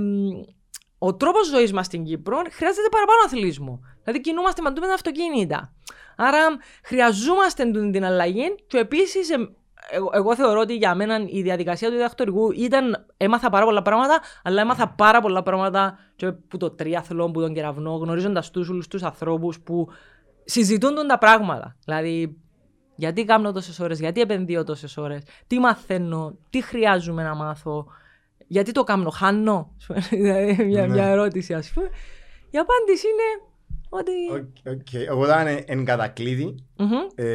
ο 0.99 1.15
τρόπος 1.15 1.47
ζωής 1.47 1.73
μας 1.73 1.87
στην 1.87 2.05
Κύπρο 2.05 2.37
χρειάζεται 2.37 2.89
παραπάνω 2.91 3.19
αθλητισμό. 3.25 3.81
Δηλαδή 4.03 4.21
κινούμαστε 4.21 4.63
με 4.63 4.73
τα 4.73 4.95
αυτοκίνητα. 4.95 5.73
Άρα 6.17 6.39
χρειαζόμαστε 6.85 7.71
την 7.71 8.05
αλλαγή 8.05 8.55
και 8.67 8.79
επίσης 8.79 9.31
εγώ, 9.91 10.11
εγώ 10.13 10.35
θεωρώ 10.35 10.61
ότι 10.61 10.75
για 10.75 10.95
μένα 10.95 11.25
η 11.27 11.43
διαδικασία 11.43 11.89
του 11.89 11.95
διδακτορικού 11.95 12.51
ήταν. 12.53 13.07
Έμαθα 13.17 13.51
πάρα 13.51 13.65
πολλά 13.65 13.83
πράγματα, 13.83 14.21
αλλά 14.43 14.61
έμαθα 14.61 14.89
πάρα 14.89 15.21
πολλά 15.21 15.43
πράγματα 15.43 15.99
και 16.17 16.33
που 16.33 16.57
το 16.57 16.71
τρίαθλο, 16.71 17.31
που 17.31 17.41
τον 17.41 17.55
κεραυνό, 17.55 17.97
γνωρίζοντας 17.97 18.51
τους 18.51 18.69
όλους 18.69 18.89
τους 18.89 19.03
ανθρώπους 19.03 19.61
που 19.61 19.89
συζητούν 20.45 21.07
τα 21.07 21.19
πράγματα. 21.19 21.77
Δηλαδή, 21.85 22.37
γιατί 22.95 23.25
κάνω 23.25 23.53
τόσες 23.53 23.81
ώρες, 23.81 24.01
γιατί 24.01 24.21
επενδύω 24.21 24.65
τόσες 24.65 24.97
ώρες, 24.97 25.23
τι 25.47 25.59
μαθαίνω, 25.59 26.39
τι 26.51 26.63
χρειάζομαι 26.63 27.23
να 27.23 27.35
μάθω, 27.35 27.87
γιατί 28.49 28.73
το 28.73 28.85
κάνω, 28.85 29.11
χάνω; 29.11 29.75
Δηλαδή, 30.11 30.65
μια, 30.65 30.87
Ναι. 30.87 30.93
μια 30.93 31.05
ερώτηση, 31.07 31.55
ας 31.55 31.71
πούμε. 31.75 31.89
Η 32.51 32.59
απάντηση 32.59 33.07
είναι 33.07 33.49
ότι. 33.89 34.13
OK, 34.33 34.73
OK. 34.75 35.13
Οπότε 35.15 35.41
είναι 35.41 35.65
εν 35.67 35.85
κατακλείδι. 35.85 36.55
Μμμ. 36.77 36.91
ε, 37.15 37.27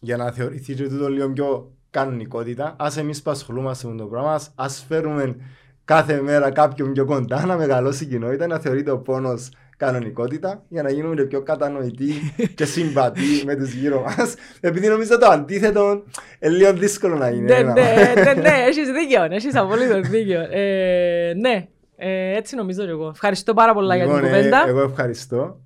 για 0.00 0.16
να 0.16 0.30
θεωρηθεί 0.32 0.74
και 0.74 0.88
τούτο 0.88 1.08
λίγο 1.08 1.30
πιο 1.32 1.72
κανονικότητα, 1.90 2.76
ας 2.78 2.96
εμείς 2.96 3.22
που 3.22 3.30
ασχολούμαστε 3.30 3.88
με 3.88 3.96
το 3.96 4.06
πράγμα, 4.06 4.32
ας- 4.32 4.52
ας 4.54 4.84
φέρουμε 4.88 5.36
κάθε 5.84 6.20
μέρα 6.22 6.50
κάποιον 6.50 6.92
πιο 6.92 7.04
κοντά 7.04 7.46
να 7.46 7.56
μεγαλώσει 7.56 8.04
η 8.04 8.06
κοινότητα, 8.06 8.46
να 8.46 8.58
θεωρείται 8.58 8.90
ο 8.90 8.98
πόνος 8.98 9.48
κανονικότητα 9.78 10.62
για 10.68 10.82
να 10.82 10.90
γίνουμε 10.90 11.22
πιο 11.22 11.42
κατανοητοί 11.42 12.12
και 12.56 12.64
συμβατοί 12.64 13.42
με 13.44 13.56
τους 13.56 13.72
γύρω 13.72 14.02
μας. 14.02 14.34
Επειδή 14.60 14.88
νομίζω 14.88 15.18
το 15.18 15.26
αντίθετο 15.26 16.02
είναι 16.40 16.52
λίγο 16.54 16.72
δύσκολο 16.72 17.16
να 17.16 17.30
γίνει. 17.30 17.44
Ναι, 17.44 17.54
ένα. 17.54 17.72
ναι, 17.72 18.12
ναι, 18.14 18.32
ναι, 18.32 18.54
έχεις 18.68 18.90
δίκιο, 18.90 19.22
έχεις 19.30 19.54
απολύτως 19.54 20.08
δίκιο. 20.08 20.40
Ε, 20.50 21.32
ναι, 21.36 21.66
ε, 21.96 22.36
έτσι 22.36 22.56
νομίζω 22.56 22.84
και 22.84 22.90
εγώ. 22.90 23.08
Ευχαριστώ 23.08 23.54
πάρα 23.54 23.74
πολλά 23.74 23.96
για 23.96 24.04
την 24.04 24.14
Λοιπόν, 24.14 24.28
ε, 24.30 24.36
κουβέντα. 24.36 24.64
Εγώ 24.68 24.80
ευχαριστώ 24.80 25.60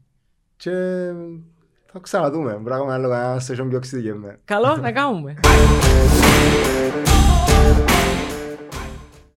και 0.56 0.70
θα 1.92 1.98
ξαναδούμε. 2.00 2.60
Πράγμα 2.64 2.94
άλλο 2.94 3.08
κανένα 3.08 3.36
session 3.36 3.66
πιο 3.68 3.76
εξειδικευμένο. 3.76 4.36
Καλό 4.44 4.76
να 4.76 4.92
κάνουμε. 4.92 5.34